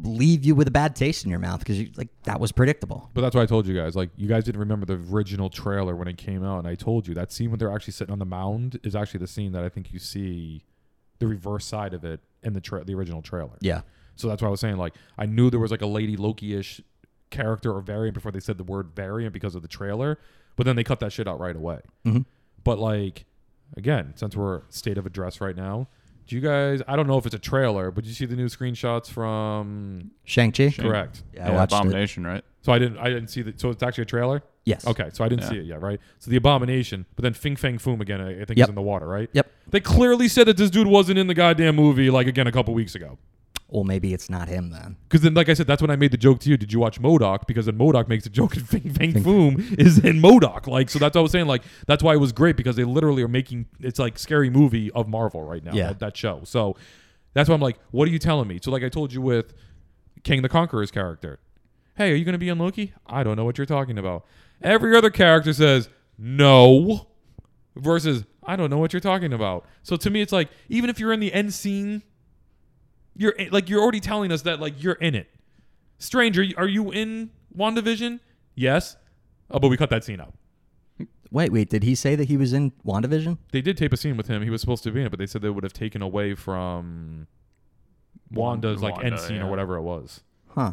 leave 0.04 0.44
you 0.44 0.54
with 0.54 0.68
a 0.68 0.72
bad 0.72 0.96
taste 0.96 1.24
in 1.24 1.30
your 1.30 1.40
mouth 1.40 1.60
because 1.60 1.80
you 1.80 1.90
like 1.96 2.10
that 2.24 2.40
was 2.40 2.52
predictable. 2.52 3.10
But 3.14 3.22
that's 3.22 3.36
why 3.36 3.44
I 3.44 3.46
told 3.46 3.68
you 3.68 3.76
guys. 3.76 3.96
Like, 3.96 4.10
you 4.18 4.28
guys 4.28 4.44
didn't 4.44 4.60
remember 4.60 4.86
the 4.86 5.02
original 5.14 5.50
trailer 5.50 5.96
when 5.96 6.08
it 6.08 6.18
came 6.18 6.44
out, 6.44 6.60
and 6.60 6.68
I 6.68 6.76
told 6.76 7.08
you 7.08 7.14
that 7.14 7.32
scene 7.32 7.50
when 7.52 7.60
they're 7.60 7.72
actually 7.72 7.94
sitting 7.94 8.12
on 8.12 8.20
the 8.20 8.26
mound 8.26 8.80
is 8.84 8.96
actually 8.96 9.20
the 9.20 9.28
scene 9.28 9.54
that 9.54 9.64
I 9.64 9.70
think 9.70 9.94
you 9.94 10.00
see 10.00 10.64
the 11.20 11.28
reverse 11.28 11.66
side 11.66 11.94
of 11.94 12.04
it 12.04 12.20
in 12.44 12.54
the 12.54 12.62
tra- 12.62 12.84
the 12.84 12.94
original 12.96 13.22
trailer. 13.22 13.58
Yeah. 13.62 13.82
So 14.16 14.28
that's 14.28 14.42
why 14.42 14.48
I 14.48 14.52
was 14.52 14.60
saying 14.60 14.78
like 14.78 14.94
I 15.18 15.26
knew 15.26 15.50
there 15.50 15.60
was 15.60 15.72
like 15.72 15.82
a 15.82 15.88
Lady 15.88 16.18
Loki-ish 16.18 16.82
character 17.30 17.72
or 17.74 17.82
variant 17.82 18.14
before 18.14 18.32
they 18.32 18.40
said 18.40 18.58
the 18.58 18.64
word 18.64 18.92
variant 18.96 19.34
because 19.34 19.56
of 19.56 19.62
the 19.62 19.68
trailer, 19.68 20.18
but 20.56 20.66
then 20.66 20.76
they 20.76 20.84
cut 20.84 21.00
that 21.00 21.12
shit 21.12 21.28
out 21.28 21.40
right 21.40 21.56
away. 21.56 21.80
Mhm. 22.06 22.26
But 22.64 22.78
like, 22.80 23.26
again, 23.76 24.14
since 24.16 24.36
we're 24.36 24.64
state 24.70 24.98
of 24.98 25.06
address 25.06 25.40
right 25.40 25.56
now, 25.56 25.88
do 26.28 26.36
you 26.36 26.42
guys? 26.42 26.82
I 26.88 26.96
don't 26.96 27.08
know 27.08 27.18
if 27.18 27.26
it's 27.26 27.34
a 27.36 27.40
trailer, 27.40 27.90
but 27.90 28.04
did 28.04 28.10
you 28.10 28.16
see 28.16 28.26
the 28.26 28.36
new 28.36 28.48
screenshots 28.48 29.10
from? 29.10 30.12
Shang-Chi? 30.26 30.72
Correct. 30.78 31.24
Yeah, 31.34 31.50
I 31.50 31.52
watched 31.56 31.74
it. 31.74 31.76
Abomination, 31.78 32.26
right? 32.28 32.44
So 32.62 32.74
I 32.74 32.80
didn't. 32.80 32.98
I 32.98 33.06
didn't 33.10 33.30
see 33.30 33.42
that. 33.44 33.60
So 33.60 33.70
it's 33.70 33.82
actually 33.82 34.04
a 34.04 34.06
trailer. 34.06 34.44
Yes. 34.66 34.86
Okay, 34.86 35.10
so 35.14 35.24
I 35.24 35.30
didn't 35.30 35.44
Yeah. 35.44 35.50
see 35.50 35.58
it 35.60 35.66
yet, 35.66 35.82
right? 35.82 36.00
So 36.20 36.30
the 36.30 36.36
abomination, 36.38 37.06
but 37.16 37.24
then 37.24 37.34
Fing 37.34 37.56
Fang 37.56 37.78
Foom 37.78 38.02
again. 38.02 38.20
I 38.20 38.42
I 38.42 38.46
think 38.46 38.58
Yep. 38.58 38.66
is 38.66 38.70
in 38.70 38.76
the 38.76 38.82
water, 38.82 39.08
right? 39.08 39.30
Yep. 39.32 39.50
They 39.70 39.80
clearly 39.80 40.28
said 40.28 40.48
that 40.48 40.58
this 40.58 40.70
dude 40.70 40.88
wasn't 40.88 41.18
in 41.18 41.28
the 41.28 41.34
goddamn 41.34 41.76
movie, 41.78 42.10
like 42.10 42.28
again 42.28 42.48
a 42.48 42.52
couple 42.52 42.74
weeks 42.74 42.94
ago. 42.94 43.18
Well, 43.70 43.84
maybe 43.84 44.14
it's 44.14 44.30
not 44.30 44.48
him 44.48 44.70
then. 44.70 44.96
Because 45.04 45.22
then, 45.22 45.34
like 45.34 45.50
I 45.50 45.54
said, 45.54 45.68
that's 45.68 45.82
when 45.82 45.92
I 45.92 45.98
made 45.98 46.12
the 46.12 46.18
joke 46.18 46.40
to 46.40 46.50
you. 46.50 46.56
Did 46.56 46.72
you 46.72 46.80
watch 46.80 47.02
MODOK? 47.02 47.48
Because 47.48 47.66
then 47.66 47.78
MODOK 47.78 48.08
makes 48.08 48.26
a 48.26 48.30
joke, 48.30 48.56
and 48.56 48.68
Fing 48.70 48.94
Fang 48.94 49.14
Foom 49.14 49.78
is 49.78 49.98
in 50.00 50.22
MODOK. 50.22 50.68
Like, 50.68 50.90
so 50.90 51.00
that's 51.00 51.16
what 51.16 51.22
I 51.22 51.24
was 51.24 51.34
saying. 51.34 51.48
Like, 51.48 51.64
that's 51.86 52.02
why 52.02 52.14
it 52.14 52.18
was 52.18 52.32
great 52.32 52.56
because 52.56 52.78
they 52.78 52.86
literally 52.86 53.24
are 53.24 53.28
making 53.28 53.66
it's 53.82 54.00
like 54.00 54.18
scary 54.18 54.50
movie 54.50 54.90
of 54.92 55.10
Marvel 55.10 55.44
right 55.44 55.64
now. 55.64 55.74
Yeah. 55.74 55.88
That, 55.88 56.00
that 56.00 56.18
show. 56.18 56.42
So 56.46 56.78
that's 57.34 57.50
why 57.50 57.56
I'm 57.56 57.62
like, 57.62 57.78
what 57.92 58.08
are 58.08 58.12
you 58.12 58.20
telling 58.20 58.48
me? 58.48 58.60
So 58.62 58.72
like 58.72 58.84
I 58.84 58.90
told 58.90 59.12
you 59.12 59.22
with 59.22 59.54
Kang 60.24 60.42
the 60.42 60.50
Conqueror's 60.50 60.92
character. 60.92 61.40
Hey, 61.96 62.12
are 62.12 62.16
you 62.16 62.26
gonna 62.26 62.38
be 62.38 62.50
on 62.50 62.60
Loki? 62.60 62.94
I 63.06 63.24
don't 63.24 63.36
know 63.36 63.46
what 63.46 63.58
you're 63.58 63.66
talking 63.66 63.98
about. 63.98 64.26
Every 64.62 64.96
other 64.96 65.10
character 65.10 65.52
says 65.52 65.90
no, 66.18 67.08
versus 67.76 68.24
I 68.44 68.56
don't 68.56 68.70
know 68.70 68.78
what 68.78 68.94
you're 68.94 69.00
talking 69.02 69.34
about. 69.34 69.66
So 69.84 69.98
to 69.98 70.10
me, 70.10 70.22
it's 70.22 70.32
like 70.32 70.50
even 70.70 70.90
if 70.90 71.00
you're 71.00 71.12
in 71.12 71.20
the 71.20 71.34
end 71.34 71.54
scene 71.54 72.04
you're 73.18 73.36
eh, 73.38 73.50
like 73.52 73.70
you're 73.70 73.82
already 73.82 74.00
telling 74.00 74.32
us 74.32 74.44
that 74.44 74.60
like 74.60 74.82
you're 74.82 74.94
in 74.94 75.16
it. 75.16 75.30
Stranger, 75.98 76.46
are 76.58 76.68
you 76.68 76.92
in 76.92 77.32
WandaVision? 77.58 78.20
Yes. 78.56 78.98
Oh, 79.50 79.60
but 79.60 79.70
we 79.70 79.78
cut 79.78 79.90
that 79.90 80.04
scene 80.04 80.22
out. 80.22 80.34
Wait, 81.32 81.52
wait, 81.52 81.70
did 81.70 81.84
he 81.84 81.96
say 81.96 82.16
that 82.16 82.26
he 82.26 82.38
was 82.38 82.54
in 82.54 82.72
WandaVision? 82.86 83.38
They 83.52 83.62
did 83.62 83.78
tape 83.78 83.92
a 83.92 83.98
scene 83.98 84.16
with 84.16 84.28
him. 84.28 84.42
He 84.44 84.50
was 84.50 84.62
supposed 84.62 84.84
to 84.84 84.92
be 84.92 85.02
in 85.02 85.08
it, 85.08 85.10
but 85.10 85.20
they 85.20 85.26
said 85.26 85.42
they 85.42 85.50
would 85.50 85.64
have 85.64 85.74
taken 85.74 86.02
away 86.02 86.36
from 86.36 87.28
Wanda's 88.32 88.82
like 88.82 88.96
Wanda, 88.96 89.08
end 89.08 89.20
scene 89.20 89.38
yeah. 89.38 89.46
or 89.46 89.50
whatever 89.50 89.76
it 89.76 89.82
was. 89.82 90.22
Huh. 90.50 90.72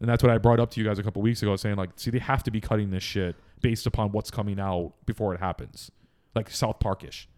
And 0.00 0.08
that's 0.08 0.22
what 0.22 0.30
I 0.30 0.38
brought 0.38 0.60
up 0.60 0.70
to 0.72 0.80
you 0.80 0.86
guys 0.86 0.98
a 0.98 1.02
couple 1.02 1.22
weeks 1.22 1.42
ago, 1.42 1.56
saying 1.56 1.76
like, 1.76 1.90
see, 1.96 2.10
they 2.10 2.18
have 2.18 2.42
to 2.44 2.50
be 2.50 2.60
cutting 2.60 2.90
this 2.90 3.02
shit 3.02 3.34
based 3.62 3.86
upon 3.86 4.12
what's 4.12 4.30
coming 4.30 4.60
out 4.60 4.92
before 5.06 5.34
it 5.34 5.40
happens, 5.40 5.90
like 6.34 6.50
South 6.50 6.78
Parkish. 6.78 7.28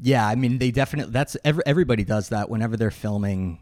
Yeah, 0.00 0.26
I 0.26 0.34
mean 0.34 0.58
they 0.58 0.70
definitely 0.70 1.12
that's 1.12 1.36
every, 1.44 1.62
everybody 1.66 2.04
does 2.04 2.28
that 2.28 2.48
whenever 2.48 2.76
they're 2.76 2.90
filming 2.90 3.60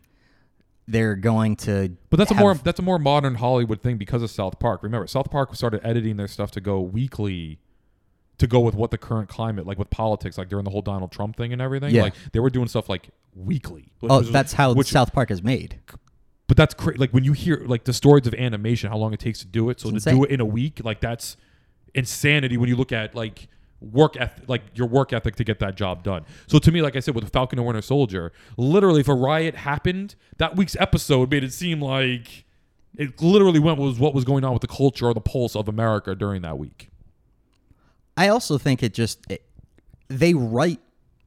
they're 0.89 1.17
going 1.17 1.57
to 1.57 1.97
But 2.11 2.19
that's 2.19 2.31
a 2.31 2.35
more 2.35 2.55
that's 2.55 2.79
a 2.79 2.83
more 2.83 2.99
modern 2.99 3.37
Hollywood 3.37 3.83
thing 3.83 3.97
because 3.97 4.23
of 4.23 4.31
South 4.31 4.59
Park. 4.59 4.83
Remember, 4.83 5.07
South 5.07 5.31
Park 5.31 5.55
started 5.55 5.81
editing 5.85 6.17
their 6.17 6.29
stuff 6.29 6.51
to 6.53 6.61
go 6.61 6.81
weekly 6.81 7.59
to 8.39 8.47
go 8.47 8.61
with 8.61 8.75
what 8.75 8.91
the 8.91 8.99
current 8.99 9.29
climate, 9.29 9.67
like 9.67 9.79
with 9.79 9.91
politics, 9.91 10.37
like 10.39 10.49
during 10.49 10.65
the 10.65 10.71
whole 10.71 10.83
Donald 10.83 11.11
Trump 11.11 11.37
thing 11.37 11.53
and 11.53 11.63
everything. 11.63 11.95
Yeah. 11.95 12.03
Like 12.03 12.15
they 12.33 12.41
were 12.41 12.51
doing 12.51 12.69
stuff 12.69 12.89
like 12.89 13.09
weekly. 13.35 13.93
Oh, 14.03 14.19
was- 14.19 14.31
that's 14.31 14.53
how 14.53 14.75
which- 14.75 14.89
South 14.89 15.13
Park 15.13 15.31
is 15.31 15.43
made. 15.43 15.81
But 16.49 16.57
that's 16.57 16.75
crazy. 16.75 16.99
Like 16.99 17.11
when 17.11 17.25
you 17.25 17.33
hear 17.33 17.65
like 17.67 17.85
the 17.85 17.93
stories 17.93 18.27
of 18.29 18.35
animation, 18.35 18.89
how 18.91 18.99
long 18.99 19.13
it 19.13 19.19
takes 19.19 19.41
to 19.41 19.47
do 19.47 19.69
it. 19.71 19.81
So 19.81 19.89
It's 19.89 20.05
to 20.05 20.11
do 20.11 20.23
it 20.25 20.31
in 20.31 20.41
a 20.41 20.45
week, 20.45 20.81
like 20.85 21.01
that's 21.01 21.37
insanity. 21.95 22.57
When 22.57 22.69
you 22.69 22.77
look 22.77 22.93
at 22.93 23.17
like 23.17 23.49
work 23.81 24.17
ethic, 24.17 24.49
like 24.49 24.63
your 24.75 24.87
work 24.87 25.13
ethic 25.13 25.37
to 25.37 25.45
get 25.45 25.59
that 25.61 25.77
job 25.77 26.03
done. 26.03 26.25
So 26.47 26.59
to 26.59 26.73
me, 26.73 26.83
like 26.83 26.97
I 26.97 27.01
said, 27.01 27.15
with 27.15 27.31
Falcon 27.31 27.59
and 27.59 27.67
Winter 27.67 27.83
Soldier, 27.83 28.33
literally, 28.57 29.01
if 29.01 29.09
a 29.09 29.15
riot 29.15 29.55
happened, 29.55 30.15
that 30.39 30.57
week's 30.57 30.77
episode 30.77 31.31
made 31.31 31.45
it 31.45 31.53
seem 31.53 31.81
like 31.81 32.45
it 32.97 33.21
literally 33.21 33.59
went 33.59 33.79
was 33.79 33.99
what 33.99 34.15
was 34.15 34.25
going 34.25 34.45
on 34.45 34.53
with 34.53 34.63
the 34.63 34.69
culture 34.69 35.07
or 35.07 35.15
the 35.15 35.21
pulse 35.21 35.55
of 35.55 35.69
America 35.69 36.15
during 36.15 36.43
that 36.43 36.59
week. 36.59 36.89
I 38.17 38.29
also 38.29 38.57
think 38.57 38.83
it 38.83 38.95
just 38.95 39.21
it, 39.31 39.45
they 40.09 40.33
write 40.33 40.81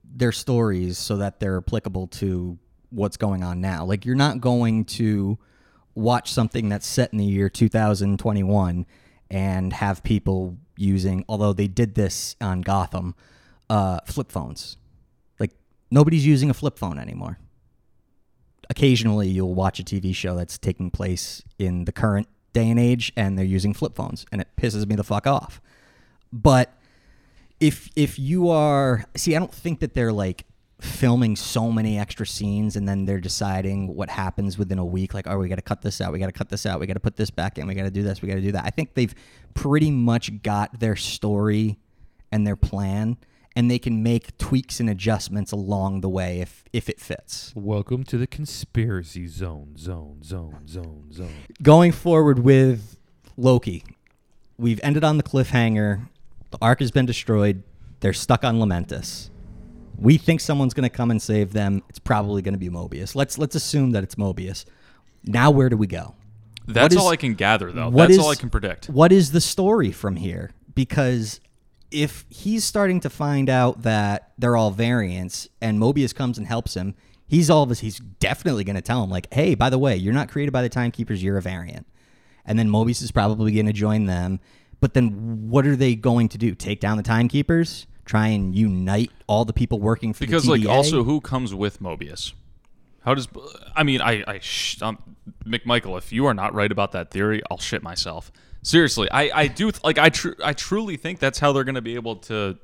their 0.04 0.32
stories 0.32 0.98
so 0.98 1.18
that 1.18 1.40
they're 1.40 1.58
applicable 1.58 2.08
to 2.08 2.58
what's 2.90 3.18
going 3.18 3.44
on 3.44 3.62
now. 3.62 3.86
Like 3.86 4.06
you're 4.06 4.16
not 4.16 4.42
going 4.42 4.86
to 4.86 5.38
watch 5.94 6.32
something 6.32 6.70
that's 6.70 6.88
set 6.88 7.12
in 7.12 7.20
the 7.20 7.26
year 7.26 7.50
2021 7.50 8.86
and 9.30 9.74
have 9.74 10.02
people 10.04 10.58
using 10.80 11.26
although 11.28 11.54
they 11.54 11.68
did 11.68 11.96
this 11.96 12.36
on 12.42 12.62
Gotham 12.62 13.16
uh, 13.70 14.00
flip 14.06 14.32
phones. 14.32 14.78
Like 15.40 15.52
nobody's 15.92 16.26
using 16.26 16.50
a 16.50 16.54
flip 16.54 16.78
phone 16.78 16.98
anymore. 16.98 17.38
Occasionally 18.70 19.30
you'll 19.30 19.56
watch 19.56 19.80
a 19.80 19.84
TV 19.84 20.14
show 20.14 20.36
that's 20.36 20.58
taking 20.58 20.92
place 20.92 21.44
in 21.58 21.86
the 21.86 21.92
current 21.92 22.28
day 22.54 22.70
and 22.70 22.80
age 22.80 23.12
and 23.16 23.38
they're 23.38 23.46
using 23.46 23.74
flip 23.74 23.96
phones 23.96 24.26
and 24.32 24.42
it 24.42 24.48
pisses 24.58 24.88
me 24.88 24.96
the 24.96 25.04
fuck 25.04 25.28
off. 25.28 25.62
But 26.32 26.74
if 27.60 27.90
if 27.96 28.18
you 28.18 28.50
are 28.50 29.06
see, 29.16 29.36
I 29.36 29.40
don't 29.40 29.54
think 29.54 29.80
that 29.80 29.94
they're 29.94 30.14
like 30.14 30.46
filming 30.82 31.36
so 31.36 31.72
many 31.72 32.00
extra 32.00 32.26
scenes 32.26 32.76
and 32.76 32.88
then 32.88 33.06
they're 33.06 33.20
deciding 33.20 33.94
what 33.94 34.10
happens 34.10 34.58
within 34.58 34.80
a 34.80 34.86
week 34.86 35.14
like 35.14 35.28
oh 35.28 35.38
we 35.38 35.50
got 35.50 35.56
to 35.56 35.62
cut 35.62 35.82
this 35.82 36.00
out 36.00 36.12
we 36.14 36.20
got 36.20 36.28
to 36.28 36.32
cut 36.32 36.48
this 36.50 36.66
out 36.66 36.80
we 36.80 36.88
got 36.88 36.94
to 36.94 37.00
put 37.02 37.18
this 37.18 37.30
back 37.30 37.58
in 37.58 37.68
we 37.68 37.74
got 37.74 37.84
to 37.84 37.92
do 37.92 38.02
this 38.02 38.22
we 38.22 38.30
got 38.30 38.36
to 38.36 38.42
do 38.42 38.52
that 38.54 38.64
i 38.66 38.70
think 38.70 38.94
they've 38.94 39.14
pretty 39.54 39.92
much 39.92 40.42
got 40.42 40.80
their 40.80 40.96
story 40.96 41.78
and 42.32 42.48
their 42.48 42.56
plan 42.56 43.18
and 43.56 43.70
they 43.70 43.80
can 43.80 44.02
make 44.02 44.38
tweaks 44.38 44.80
and 44.80 44.90
adjustments 44.90 45.52
along 45.52 46.00
the 46.00 46.08
way 46.10 46.40
if 46.40 46.64
if 46.72 46.88
it 46.88 47.00
fits 47.00 47.52
Welcome 47.56 48.04
to 48.06 48.18
the 48.18 48.28
conspiracy 48.28 49.28
zone, 49.28 49.76
zone, 49.78 50.22
zone, 50.24 50.66
zone, 50.68 51.12
zone. 51.12 51.34
going 51.62 51.92
forward 51.92 52.40
with 52.40 52.98
Loki, 53.36 53.84
we've 54.58 54.80
ended 54.84 55.04
on 55.04 55.18
the 55.18 55.24
cliffhanger. 55.24 56.08
The 56.52 56.58
ark 56.62 56.80
has 56.80 56.92
been 56.92 57.06
destroyed. 57.06 57.64
They're 58.02 58.14
stuck 58.14 58.44
on 58.44 58.60
Lamentis. 58.60 59.30
We 60.00 60.18
think 60.18 60.40
someone's 60.42 60.74
going 60.74 60.90
to 60.90 60.96
come 60.96 61.12
and 61.12 61.22
save 61.22 61.54
them. 61.54 61.84
It's 61.90 62.00
probably 62.00 62.42
going 62.42 62.54
to 62.54 62.60
be 62.60 62.70
Mobius. 62.70 63.16
Let's 63.16 63.38
let's 63.38 63.56
assume 63.56 63.92
that 63.92 64.04
it's 64.04 64.16
Mobius. 64.16 64.66
Now 65.26 65.52
where 65.52 65.70
do 65.70 65.78
we 65.78 65.88
go? 65.88 66.16
That's 66.68 66.96
is- 66.96 67.02
all 67.02 67.10
I 67.10 67.16
can 67.16 67.34
gather, 67.34 67.72
though. 67.72 67.90
what 67.90 68.08
That's 68.08 68.14
is- 68.14 68.20
all 68.20 68.30
I 68.32 68.36
can 68.36 68.50
predict. 68.50 68.90
What 68.90 69.12
is 69.12 69.32
the 69.32 69.42
story 69.42 69.92
from 69.92 70.16
here? 70.16 70.52
Because 70.76 71.40
if 71.92 72.26
he's 72.30 72.64
starting 72.64 73.00
to 73.02 73.10
find 73.10 73.50
out 73.50 73.82
that 73.82 74.32
they're 74.38 74.56
all 74.56 74.72
variants 74.72 75.48
and 75.60 75.80
Mobius 75.80 76.14
comes 76.14 76.38
and 76.38 76.46
helps 76.46 76.76
him, 76.76 76.94
he's 77.28 77.50
all 77.50 77.64
of 77.64 77.72
us 77.72 77.80
he's 77.80 77.98
definitely 78.00 78.64
going 78.64 78.76
to 78.76 78.82
tell 78.82 79.04
him 79.04 79.10
like, 79.10 79.34
"Hey, 79.34 79.56
by 79.56 79.70
the 79.70 79.80
way, 79.80 79.96
you're 79.96 80.14
not 80.14 80.30
created 80.30 80.52
by 80.52 80.62
the 80.62 80.70
timekeepers, 80.70 81.24
you're 81.24 81.38
a 81.38 81.42
variant." 81.42 81.88
And 82.46 82.58
then 82.58 82.70
Mobius 82.70 83.02
is 83.02 83.12
probably 83.12 83.52
going 83.52 83.66
to 83.66 83.74
join 83.74 84.06
them. 84.06 84.40
But 84.82 84.94
then 84.94 85.50
what 85.50 85.68
are 85.68 85.76
they 85.76 85.94
going 85.96 86.30
to 86.30 86.38
do? 86.38 86.56
Take 86.56 86.80
down 86.80 86.96
the 86.98 87.04
timekeepers? 87.04 87.86
Try 88.10 88.30
and 88.30 88.56
unite 88.56 89.12
all 89.28 89.46
the 89.46 89.54
people 89.54 89.80
working 89.80 90.14
for 90.14 90.22
Because, 90.22 90.48
like, 90.48 90.66
also, 90.66 91.04
who 91.04 91.22
comes 91.22 91.54
with 91.54 91.80
Mobius? 91.80 92.34
How 93.06 93.14
does 93.14 93.28
I 93.76 93.84
mean 93.84 94.02
I 94.02 94.24
I 94.28 94.40
sh- 94.40 94.82
um, 94.82 94.98
McMichael, 95.46 95.96
if 95.96 96.12
you 96.12 96.26
are 96.26 96.34
not 96.34 96.56
right 96.56 96.72
about 96.72 96.92
that 96.94 97.12
theory, 97.12 97.44
I'll 97.52 97.60
shit 97.60 97.84
myself. 97.84 98.32
Seriously, 98.64 99.08
I 99.12 99.30
I 99.42 99.48
do 99.48 99.70
th- 99.70 99.84
like 99.84 100.00
I 100.00 100.10
tr- 100.10 100.42
I 100.44 100.54
truly 100.54 100.98
think 100.98 101.20
that's 101.20 101.38
how 101.38 101.52
they're 101.52 101.64
going 101.64 101.76
to 101.76 101.84
be 101.84 101.94
able 101.94 102.16
to. 102.16 102.58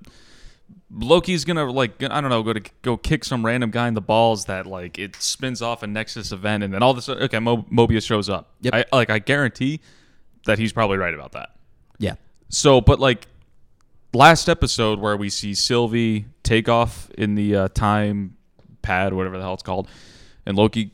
Loki's 0.92 1.46
gonna 1.46 1.72
like 1.72 2.02
I 2.02 2.22
don't 2.22 2.32
know 2.32 2.42
go 2.42 2.54
to 2.54 2.64
go 2.82 2.98
kick 2.98 3.24
some 3.24 3.46
random 3.46 3.70
guy 3.70 3.88
in 3.88 3.94
the 3.94 4.02
balls 4.02 4.46
that 4.46 4.66
like 4.66 4.98
it 4.98 5.16
spins 5.18 5.62
off 5.62 5.84
a 5.84 5.88
Nexus 5.88 6.32
event 6.32 6.64
and 6.64 6.74
then 6.74 6.82
all 6.82 6.90
of 6.90 6.98
a 6.98 7.04
sudden 7.04 7.22
okay 7.26 7.38
Mo- 7.38 7.68
Mobius 7.72 8.08
shows 8.08 8.30
up. 8.30 8.56
Yep. 8.62 8.74
I 8.74 8.86
like 8.92 9.12
I 9.12 9.20
guarantee 9.20 9.80
that 10.48 10.58
he's 10.58 10.74
probably 10.74 10.98
right 10.98 11.14
about 11.14 11.34
that. 11.34 11.52
Yeah. 12.00 12.16
So, 12.50 12.82
but 12.82 13.00
like 13.00 13.28
last 14.16 14.50
episode 14.50 15.00
where 15.00 15.18
we 15.18 15.30
see 15.30 15.54
Sylvie 15.54 16.26
take 16.44 16.70
off 16.70 17.10
in 17.18 17.36
the 17.36 17.56
uh, 17.56 17.68
time 17.70 18.38
pad, 18.82 19.14
whatever 19.14 19.38
the 19.38 19.44
hell 19.44 19.54
it's 19.54 19.64
called, 19.64 19.88
and 20.46 20.58
Loki 20.58 20.92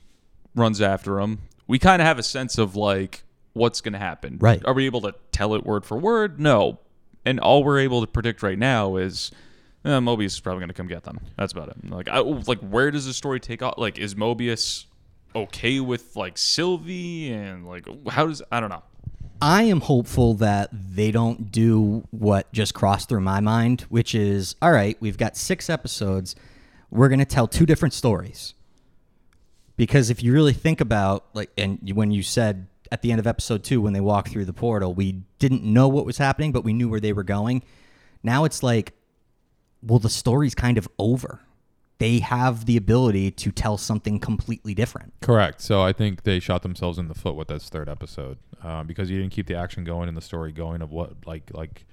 runs 0.55 0.81
after 0.81 1.19
him. 1.19 1.39
We 1.67 1.79
kind 1.79 2.01
of 2.01 2.07
have 2.07 2.19
a 2.19 2.23
sense 2.23 2.57
of 2.57 2.75
like 2.75 3.23
what's 3.53 3.81
going 3.81 3.93
to 3.93 3.99
happen. 3.99 4.37
Right. 4.39 4.61
Are 4.65 4.73
we 4.73 4.85
able 4.85 5.01
to 5.01 5.13
tell 5.31 5.55
it 5.55 5.65
word 5.65 5.85
for 5.85 5.97
word? 5.97 6.39
No. 6.39 6.79
And 7.25 7.39
all 7.39 7.63
we're 7.63 7.79
able 7.79 8.01
to 8.01 8.07
predict 8.07 8.41
right 8.43 8.57
now 8.57 8.95
is 8.95 9.31
eh, 9.85 9.89
Mobius 9.89 10.25
is 10.25 10.39
probably 10.39 10.61
going 10.61 10.69
to 10.69 10.73
come 10.73 10.87
get 10.87 11.03
them. 11.03 11.19
That's 11.37 11.53
about 11.53 11.69
it. 11.69 11.89
Like, 11.89 12.09
I, 12.09 12.19
like 12.19 12.59
where 12.59 12.91
does 12.91 13.05
the 13.05 13.13
story 13.13 13.39
take 13.39 13.61
off? 13.61 13.75
Like, 13.77 13.97
is 13.99 14.15
Mobius 14.15 14.85
okay 15.35 15.79
with 15.79 16.15
like 16.15 16.37
Sylvie 16.37 17.31
and 17.31 17.65
like 17.67 17.87
how 18.09 18.27
does 18.27 18.41
I 18.51 18.59
don't 18.59 18.69
know. 18.69 18.83
I 19.41 19.63
am 19.63 19.81
hopeful 19.81 20.35
that 20.35 20.69
they 20.71 21.11
don't 21.11 21.51
do 21.51 22.07
what 22.11 22.51
just 22.53 22.75
crossed 22.75 23.09
through 23.09 23.21
my 23.21 23.39
mind, 23.39 23.81
which 23.89 24.13
is 24.13 24.55
all 24.61 24.71
right, 24.71 24.95
we've 24.99 25.17
got 25.17 25.35
six 25.35 25.69
episodes. 25.69 26.35
We're 26.91 27.09
going 27.09 27.19
to 27.19 27.25
tell 27.25 27.47
two 27.47 27.65
different 27.65 27.93
stories. 27.93 28.53
Because 29.77 30.11
if 30.11 30.21
you 30.21 30.31
really 30.31 30.53
think 30.53 30.79
about, 30.79 31.25
like, 31.33 31.49
and 31.57 31.79
when 31.95 32.11
you 32.11 32.21
said 32.21 32.67
at 32.91 33.01
the 33.01 33.11
end 33.11 33.19
of 33.19 33.25
episode 33.25 33.63
two, 33.63 33.81
when 33.81 33.93
they 33.93 34.01
walked 34.01 34.29
through 34.29 34.45
the 34.45 34.53
portal, 34.53 34.93
we 34.93 35.23
didn't 35.39 35.63
know 35.63 35.87
what 35.87 36.05
was 36.05 36.19
happening, 36.19 36.51
but 36.51 36.63
we 36.63 36.73
knew 36.73 36.87
where 36.87 36.99
they 36.99 37.13
were 37.13 37.23
going. 37.23 37.63
Now 38.21 38.43
it's 38.43 38.61
like, 38.61 38.93
well, 39.81 39.97
the 39.97 40.09
story's 40.09 40.53
kind 40.53 40.77
of 40.77 40.87
over. 40.99 41.39
They 42.01 42.17
have 42.17 42.65
the 42.65 42.77
ability 42.77 43.29
to 43.29 43.51
tell 43.51 43.77
something 43.77 44.19
completely 44.19 44.73
different. 44.73 45.13
Correct. 45.21 45.61
So 45.61 45.83
I 45.83 45.93
think 45.93 46.23
they 46.23 46.39
shot 46.39 46.63
themselves 46.63 46.97
in 46.97 47.07
the 47.07 47.13
foot 47.13 47.35
with 47.35 47.49
this 47.49 47.69
third 47.69 47.87
episode 47.87 48.39
um, 48.63 48.87
because 48.87 49.11
you 49.11 49.19
didn't 49.19 49.31
keep 49.31 49.45
the 49.45 49.53
action 49.53 49.83
going 49.83 50.07
and 50.07 50.17
the 50.17 50.21
story 50.21 50.51
going 50.51 50.81
of 50.81 50.91
what 50.91 51.13
like 51.27 51.51
like 51.53 51.85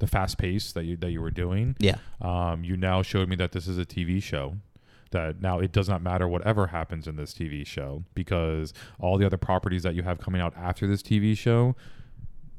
the 0.00 0.08
fast 0.08 0.38
pace 0.38 0.72
that 0.72 0.86
you 0.86 0.96
that 0.96 1.12
you 1.12 1.20
were 1.20 1.30
doing. 1.30 1.76
Yeah. 1.78 1.98
Um, 2.20 2.64
you 2.64 2.76
now 2.76 3.02
showed 3.02 3.28
me 3.28 3.36
that 3.36 3.52
this 3.52 3.68
is 3.68 3.78
a 3.78 3.84
TV 3.84 4.20
show. 4.20 4.56
That 5.12 5.40
now 5.40 5.60
it 5.60 5.70
does 5.70 5.88
not 5.88 6.02
matter 6.02 6.26
whatever 6.26 6.66
happens 6.66 7.06
in 7.06 7.14
this 7.14 7.32
TV 7.32 7.64
show 7.64 8.02
because 8.14 8.74
all 8.98 9.18
the 9.18 9.26
other 9.26 9.36
properties 9.36 9.84
that 9.84 9.94
you 9.94 10.02
have 10.02 10.18
coming 10.18 10.40
out 10.40 10.52
after 10.56 10.88
this 10.88 11.00
TV 11.00 11.38
show 11.38 11.76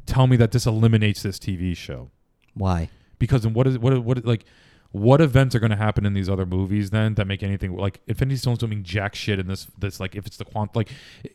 tell 0.06 0.28
me 0.28 0.38
that 0.38 0.54
this 0.54 0.66
eliminates 0.66 1.24
this 1.24 1.40
TV 1.40 1.76
show 1.76 2.10
Why? 2.54 2.90
because 3.20 3.44
then 3.44 3.54
what 3.54 3.68
is 3.68 3.80
what 3.80 3.98
what 4.04 4.24
like 4.24 4.46
what 4.94 5.20
events 5.22 5.54
are 5.56 5.60
going 5.60 5.72
to 5.72 5.76
happen 5.76 6.06
in 6.06 6.14
these 6.14 6.30
other 6.30 6.46
movies 6.46 6.92
then 6.92 7.16
that 7.16 7.26
make 7.26 7.44
anything 7.44 7.76
like 7.76 8.00
Infinity 8.08 8.38
Stones 8.38 8.60
don't 8.60 8.70
mean 8.70 8.84
jack 8.84 9.16
shit 9.16 9.40
in 9.40 9.48
this 9.48 9.68
this 9.78 10.00
like 10.00 10.16
if 10.16 10.26
it's 10.26 10.38
the 10.38 10.46
quant 10.46 10.76
like 10.76 10.90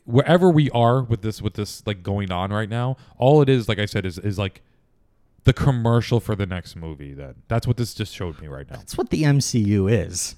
wherever 0.05 0.49
we 0.49 0.69
are 0.71 1.03
with 1.03 1.21
this 1.21 1.41
with 1.41 1.53
this 1.55 1.85
like 1.85 2.01
going 2.01 2.31
on 2.31 2.51
right 2.51 2.69
now 2.69 2.95
all 3.17 3.41
it 3.41 3.49
is 3.49 3.67
like 3.69 3.77
I 3.77 3.85
said 3.85 4.05
is 4.05 4.17
is 4.17 4.39
like 4.39 4.61
the 5.43 5.53
commercial 5.53 6.19
for 6.19 6.35
the 6.35 6.45
next 6.45 6.75
movie 6.75 7.13
then. 7.13 7.35
That's 7.47 7.65
what 7.65 7.77
this 7.77 7.93
just 7.93 8.13
showed 8.13 8.39
me 8.41 8.47
right 8.47 8.69
now. 8.69 8.77
That's 8.77 8.97
what 8.97 9.09
the 9.09 9.23
MCU 9.23 9.91
is. 9.91 10.35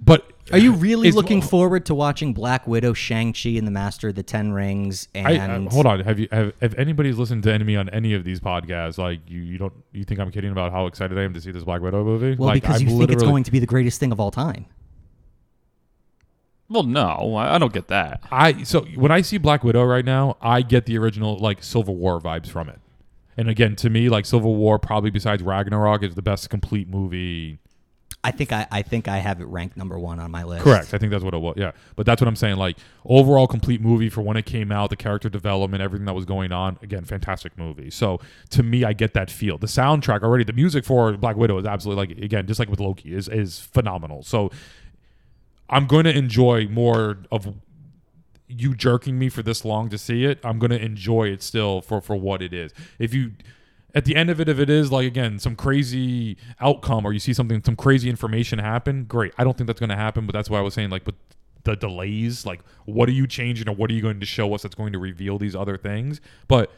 But 0.00 0.30
Are 0.52 0.58
you 0.58 0.72
really 0.72 1.08
Is- 1.08 1.14
looking 1.14 1.40
forward 1.40 1.86
to 1.86 1.94
watching 1.94 2.34
Black 2.34 2.66
Widow, 2.66 2.92
Shang 2.92 3.32
Chi, 3.32 3.50
and 3.50 3.66
the 3.66 3.70
Master 3.70 4.08
of 4.08 4.14
the 4.14 4.22
Ten 4.22 4.52
Rings? 4.52 5.08
And 5.14 5.26
I, 5.26 5.36
uh, 5.38 5.70
hold 5.70 5.86
on. 5.86 6.00
Have 6.00 6.18
you 6.18 6.28
have 6.32 6.52
if 6.60 6.76
anybody's 6.78 7.16
listened 7.16 7.42
to 7.44 7.58
me 7.60 7.76
on 7.76 7.88
any 7.90 8.14
of 8.14 8.24
these 8.24 8.40
podcasts, 8.40 8.98
like 8.98 9.20
you, 9.26 9.40
you 9.40 9.58
don't 9.58 9.72
you 9.92 10.04
think 10.04 10.20
I'm 10.20 10.30
kidding 10.30 10.52
about 10.52 10.72
how 10.72 10.86
excited 10.86 11.18
I 11.18 11.22
am 11.22 11.32
to 11.34 11.40
see 11.40 11.50
this 11.50 11.64
Black 11.64 11.80
Widow 11.80 12.04
movie? 12.04 12.36
well, 12.36 12.48
like, 12.48 12.62
because 12.62 12.82
I'm 12.82 12.88
you 12.88 12.98
think 12.98 13.12
it's 13.12 13.22
going 13.22 13.44
to 13.44 13.50
be 13.50 13.58
the 13.58 13.66
greatest 13.66 14.00
thing 14.00 14.12
of 14.12 14.20
all 14.20 14.30
time. 14.30 14.66
Well, 16.68 16.82
no, 16.82 17.36
I 17.36 17.54
I 17.54 17.58
don't 17.58 17.72
get 17.72 17.88
that. 17.88 18.20
I 18.30 18.62
so 18.64 18.82
when 18.96 19.12
I 19.12 19.20
see 19.20 19.38
Black 19.38 19.64
Widow 19.64 19.84
right 19.84 20.04
now, 20.04 20.36
I 20.40 20.62
get 20.62 20.86
the 20.86 20.98
original 20.98 21.38
like 21.38 21.62
Civil 21.62 21.96
War 21.96 22.20
vibes 22.20 22.48
from 22.48 22.68
it. 22.68 22.80
And 23.36 23.48
again, 23.48 23.76
to 23.76 23.90
me, 23.90 24.08
like 24.08 24.26
Civil 24.26 24.54
War, 24.56 24.78
probably 24.78 25.10
besides 25.10 25.42
Ragnarok, 25.42 26.02
is 26.02 26.14
the 26.14 26.22
best 26.22 26.50
complete 26.50 26.88
movie. 26.88 27.58
I 28.24 28.30
think 28.30 28.52
I, 28.52 28.66
I 28.72 28.80
think 28.80 29.06
I 29.06 29.18
have 29.18 29.42
it 29.42 29.44
ranked 29.48 29.76
number 29.76 29.98
one 29.98 30.18
on 30.18 30.30
my 30.30 30.44
list. 30.44 30.64
Correct. 30.64 30.94
I 30.94 30.98
think 30.98 31.12
that's 31.12 31.22
what 31.22 31.34
it 31.34 31.40
was. 31.40 31.56
Yeah, 31.58 31.72
but 31.94 32.06
that's 32.06 32.22
what 32.22 32.26
I'm 32.26 32.36
saying. 32.36 32.56
Like 32.56 32.78
overall, 33.04 33.46
complete 33.46 33.82
movie 33.82 34.08
for 34.08 34.22
when 34.22 34.38
it 34.38 34.46
came 34.46 34.72
out, 34.72 34.88
the 34.88 34.96
character 34.96 35.28
development, 35.28 35.82
everything 35.82 36.06
that 36.06 36.14
was 36.14 36.24
going 36.24 36.50
on. 36.50 36.78
Again, 36.82 37.04
fantastic 37.04 37.56
movie. 37.58 37.90
So 37.90 38.20
to 38.50 38.62
me, 38.62 38.82
I 38.82 38.94
get 38.94 39.12
that 39.12 39.30
feel. 39.30 39.58
The 39.58 39.66
soundtrack 39.66 40.22
already, 40.22 40.42
the 40.42 40.54
music 40.54 40.86
for 40.86 41.12
Black 41.18 41.36
Widow 41.36 41.58
is 41.58 41.66
absolutely 41.66 42.06
like 42.06 42.24
again, 42.24 42.46
just 42.46 42.58
like 42.58 42.70
with 42.70 42.80
Loki, 42.80 43.14
is 43.14 43.28
is 43.28 43.60
phenomenal. 43.60 44.22
So 44.22 44.50
I'm 45.68 45.86
going 45.86 46.04
to 46.04 46.16
enjoy 46.16 46.66
more 46.68 47.18
of 47.30 47.54
you 48.48 48.74
jerking 48.74 49.18
me 49.18 49.28
for 49.28 49.42
this 49.42 49.66
long 49.66 49.90
to 49.90 49.98
see 49.98 50.24
it. 50.24 50.38
I'm 50.42 50.58
going 50.58 50.70
to 50.70 50.82
enjoy 50.82 51.24
it 51.28 51.42
still 51.42 51.82
for 51.82 52.00
for 52.00 52.16
what 52.16 52.40
it 52.40 52.54
is. 52.54 52.72
If 52.98 53.12
you 53.12 53.32
at 53.94 54.04
the 54.04 54.16
end 54.16 54.28
of 54.28 54.40
it, 54.40 54.48
if 54.48 54.58
it 54.58 54.68
is 54.68 54.90
like 54.90 55.06
again 55.06 55.38
some 55.38 55.54
crazy 55.54 56.36
outcome 56.60 57.06
or 57.06 57.12
you 57.12 57.20
see 57.20 57.32
something, 57.32 57.62
some 57.62 57.76
crazy 57.76 58.10
information 58.10 58.58
happen, 58.58 59.04
great. 59.04 59.32
I 59.38 59.44
don't 59.44 59.56
think 59.56 59.66
that's 59.68 59.80
going 59.80 59.90
to 59.90 59.96
happen, 59.96 60.26
but 60.26 60.32
that's 60.32 60.50
why 60.50 60.58
I 60.58 60.62
was 60.62 60.74
saying 60.74 60.90
like 60.90 61.06
with 61.06 61.14
the 61.62 61.76
delays, 61.76 62.44
like 62.44 62.60
what 62.84 63.08
are 63.08 63.12
you 63.12 63.26
changing 63.26 63.68
or 63.68 63.74
what 63.74 63.90
are 63.90 63.94
you 63.94 64.02
going 64.02 64.20
to 64.20 64.26
show 64.26 64.52
us 64.54 64.62
that's 64.62 64.74
going 64.74 64.92
to 64.92 64.98
reveal 64.98 65.38
these 65.38 65.54
other 65.54 65.76
things? 65.76 66.20
But 66.48 66.72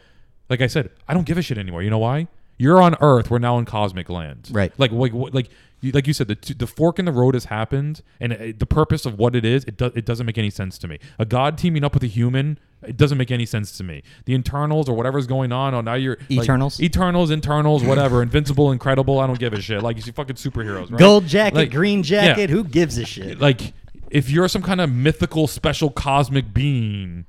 like 0.49 0.61
I 0.61 0.67
said, 0.67 0.91
I 1.09 1.15
don't 1.15 1.27
give 1.27 1.39
a 1.39 1.43
shit 1.43 1.59
anymore. 1.59 1.83
You 1.83 1.91
know 1.91 1.99
why? 1.99 2.29
You're 2.59 2.81
on 2.81 2.97
Earth. 3.01 3.31
We're 3.31 3.39
now 3.39 3.59
in 3.59 3.65
cosmic 3.65 4.09
land. 4.09 4.49
Right. 4.51 4.73
Like 4.79 4.93
like 4.93 5.13
like 5.15 5.51
you, 5.81 5.93
like 5.93 6.07
you 6.07 6.13
said, 6.15 6.29
the 6.29 6.35
t- 6.35 6.55
the 6.55 6.67
fork 6.67 6.99
in 6.99 7.05
the 7.05 7.13
road 7.13 7.35
has 7.35 7.47
happened, 7.47 8.03
and 8.19 8.33
it, 8.33 8.59
the 8.59 8.67
purpose 8.67 9.05
of 9.05 9.19
what 9.19 9.37
it 9.37 9.45
is, 9.45 9.65
it 9.65 9.77
does 9.77 9.93
it 9.95 10.07
doesn't 10.07 10.25
make 10.27 10.39
any 10.39 10.51
sense 10.51 10.79
to 10.79 10.89
me. 10.89 10.99
A 11.19 11.25
god 11.27 11.59
teaming 11.59 11.85
up 11.85 11.93
with 11.93 12.03
a 12.03 12.07
human, 12.07 12.59
it 12.83 12.97
doesn't 12.97 13.19
make 13.19 13.31
any 13.31 13.45
sense 13.45 13.77
to 13.77 13.85
me. 13.85 14.03
The 14.25 14.35
internals 14.35 14.89
or 14.89 14.97
whatever's 14.97 15.27
going 15.27 15.53
on, 15.53 15.75
oh 15.75 15.83
now 15.83 15.95
you're 15.95 16.17
like, 16.31 16.45
Eternals? 16.45 16.81
Eternals, 16.81 17.31
internals, 17.31 17.85
whatever, 17.85 18.23
invincible, 18.23 18.73
incredible. 18.73 19.21
I 19.21 19.27
don't 19.27 19.39
give 19.39 19.53
a 19.53 19.61
shit. 19.61 19.83
Like 19.83 19.97
you 19.97 20.03
see 20.03 20.13
fucking 20.13 20.37
superheroes, 20.37 20.91
right? 20.91 20.99
Gold 20.99 21.27
jacket, 21.27 21.57
Like, 21.57 21.71
green 21.73 21.99
yeah. 21.99 22.29
jacket. 22.29 22.49
Who 22.49 22.65
gives 22.65 22.97
a 22.97 23.05
shit? 23.05 23.39
Like 23.39 23.75
if 24.11 24.31
you're 24.31 24.49
some 24.49 24.63
kind 24.63 24.81
of 24.81 24.91
mythical, 24.91 25.47
special 25.47 25.91
cosmic 25.91 26.55
being. 26.55 27.27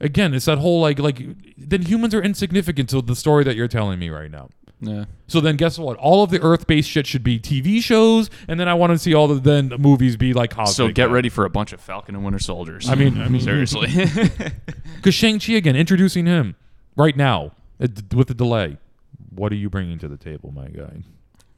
Again, 0.00 0.34
it's 0.34 0.44
that 0.44 0.58
whole 0.58 0.80
like 0.80 0.98
like 0.98 1.22
then 1.56 1.82
humans 1.82 2.14
are 2.14 2.22
insignificant 2.22 2.90
to 2.90 3.00
the 3.00 3.16
story 3.16 3.44
that 3.44 3.56
you're 3.56 3.68
telling 3.68 3.98
me 3.98 4.10
right 4.10 4.30
now. 4.30 4.50
Yeah. 4.80 5.06
So 5.26 5.40
then 5.40 5.56
guess 5.56 5.78
what? 5.78 5.96
All 5.96 6.22
of 6.22 6.30
the 6.30 6.40
Earth-based 6.42 6.88
shit 6.88 7.06
should 7.06 7.24
be 7.24 7.40
TV 7.40 7.82
shows, 7.82 8.28
and 8.46 8.60
then 8.60 8.68
I 8.68 8.74
want 8.74 8.92
to 8.92 8.98
see 8.98 9.14
all 9.14 9.26
the 9.26 9.36
then 9.40 9.68
movies 9.78 10.16
be 10.16 10.34
like 10.34 10.50
cosmic. 10.50 10.76
So 10.76 10.88
get 10.88 11.10
ready 11.10 11.30
for 11.30 11.46
a 11.46 11.50
bunch 11.50 11.72
of 11.72 11.80
Falcon 11.80 12.14
and 12.14 12.22
Winter 12.22 12.38
Soldiers. 12.38 12.88
I 12.88 12.94
mean, 12.94 13.20
I 13.20 13.28
mean, 13.28 13.40
seriously. 13.40 13.88
because 14.96 15.14
Shang 15.14 15.38
Chi 15.38 15.54
again 15.54 15.76
introducing 15.76 16.26
him 16.26 16.56
right 16.94 17.16
now 17.16 17.52
uh, 17.80 17.86
d- 17.86 18.14
with 18.14 18.28
the 18.28 18.34
delay. 18.34 18.76
What 19.30 19.50
are 19.52 19.56
you 19.56 19.70
bringing 19.70 19.98
to 20.00 20.08
the 20.08 20.18
table, 20.18 20.52
my 20.52 20.68
guy? 20.68 21.02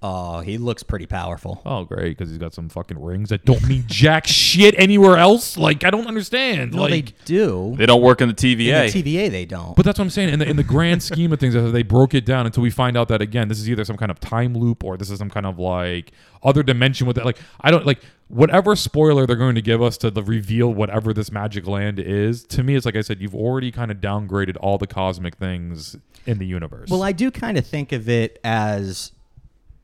Oh, 0.01 0.39
he 0.41 0.59
looks 0.59 0.85
pretty 0.85 1.07
powerful. 1.07 1.61
Oh, 1.67 1.85
great, 1.85 2.17
because 2.17 2.31
he's 2.31 2.39
got 2.39 2.55
some 2.55 2.69
fucking 2.69 3.03
rings 3.03 3.31
that 3.31 3.45
don't 3.45 3.67
mean 3.67 3.83
jack 3.89 4.29
shit 4.29 4.77
anywhere 4.79 5.17
else. 5.17 5.57
Like 5.57 5.83
I 5.83 5.91
don't 5.91 6.07
understand. 6.07 6.73
No, 6.73 6.83
like, 6.83 6.91
they 6.91 7.03
do. 7.25 7.75
they 7.77 7.85
don't 7.87 8.01
work 8.03 8.21
in 8.21 8.29
the 8.29 8.33
In 8.53 8.59
TVA. 8.59 8.93
the 8.93 9.03
TVA, 9.03 9.29
they 9.31 9.45
don't. 9.45 9.75
But 9.75 9.85
that's 9.85 9.99
what 9.99 10.05
I'm 10.05 10.11
saying. 10.11 10.29
In 10.29 10.39
the 10.39 10.49
in 10.49 10.57
the 10.57 10.63
grand 10.63 11.03
scheme 11.03 11.33
of 11.33 11.41
things, 11.41 11.57
uh, 11.57 11.71
they 11.73 11.83
broke 11.83 12.15
it 12.15 12.25
down 12.25 12.47
until 12.47 12.63
we 12.63 12.71
find 12.71 12.97
out 12.97 13.09
that 13.09 13.21
again, 13.21 13.49
this 13.49 13.59
is 13.59 13.69
either 13.69 13.85
some 13.85 13.97
kind 13.97 14.11
of 14.13 14.21
time 14.21 14.55
loop 14.57 14.85
or 14.85 14.97
this 14.97 15.11
is 15.11 15.19
some 15.19 15.31
kind 15.31 15.47
of 15.47 15.59
like 15.59 16.13
other 16.45 16.63
dimension 16.63 17.07
with 17.09 17.17
that. 17.17 17.25
Like 17.25 17.39
I 17.61 17.73
don't 17.73 17.85
like 17.85 17.99
whatever 18.29 18.77
spoiler 18.77 19.27
they're 19.27 19.35
going 19.35 19.57
to 19.57 19.63
give 19.63 19.83
us 19.83 19.99
to 19.99 20.13
the 20.13 20.23
reveal 20.23 20.73
whatever 20.73 21.13
this 21.13 21.33
magic 21.33 21.67
land 21.67 21.99
is. 21.99 22.45
To 22.45 22.63
me, 22.63 22.77
it's 22.77 22.87
like 22.87 22.95
I 22.95 23.01
said, 23.01 23.21
you've 23.21 23.35
already 23.35 23.73
kind 23.73 23.91
of 23.91 23.97
downgraded 23.97 24.57
all 24.61 24.79
the 24.79 24.87
cosmic 24.87 25.35
things 25.37 25.97
in 26.25 26.39
the 26.39 26.47
universe. 26.47 26.89
Well, 26.89 27.03
I 27.03 27.11
do 27.11 27.33
kind 27.33 27.59
of 27.59 27.67
think 27.67 27.91
of 27.91 28.09
it 28.09 28.39
as 28.45 29.11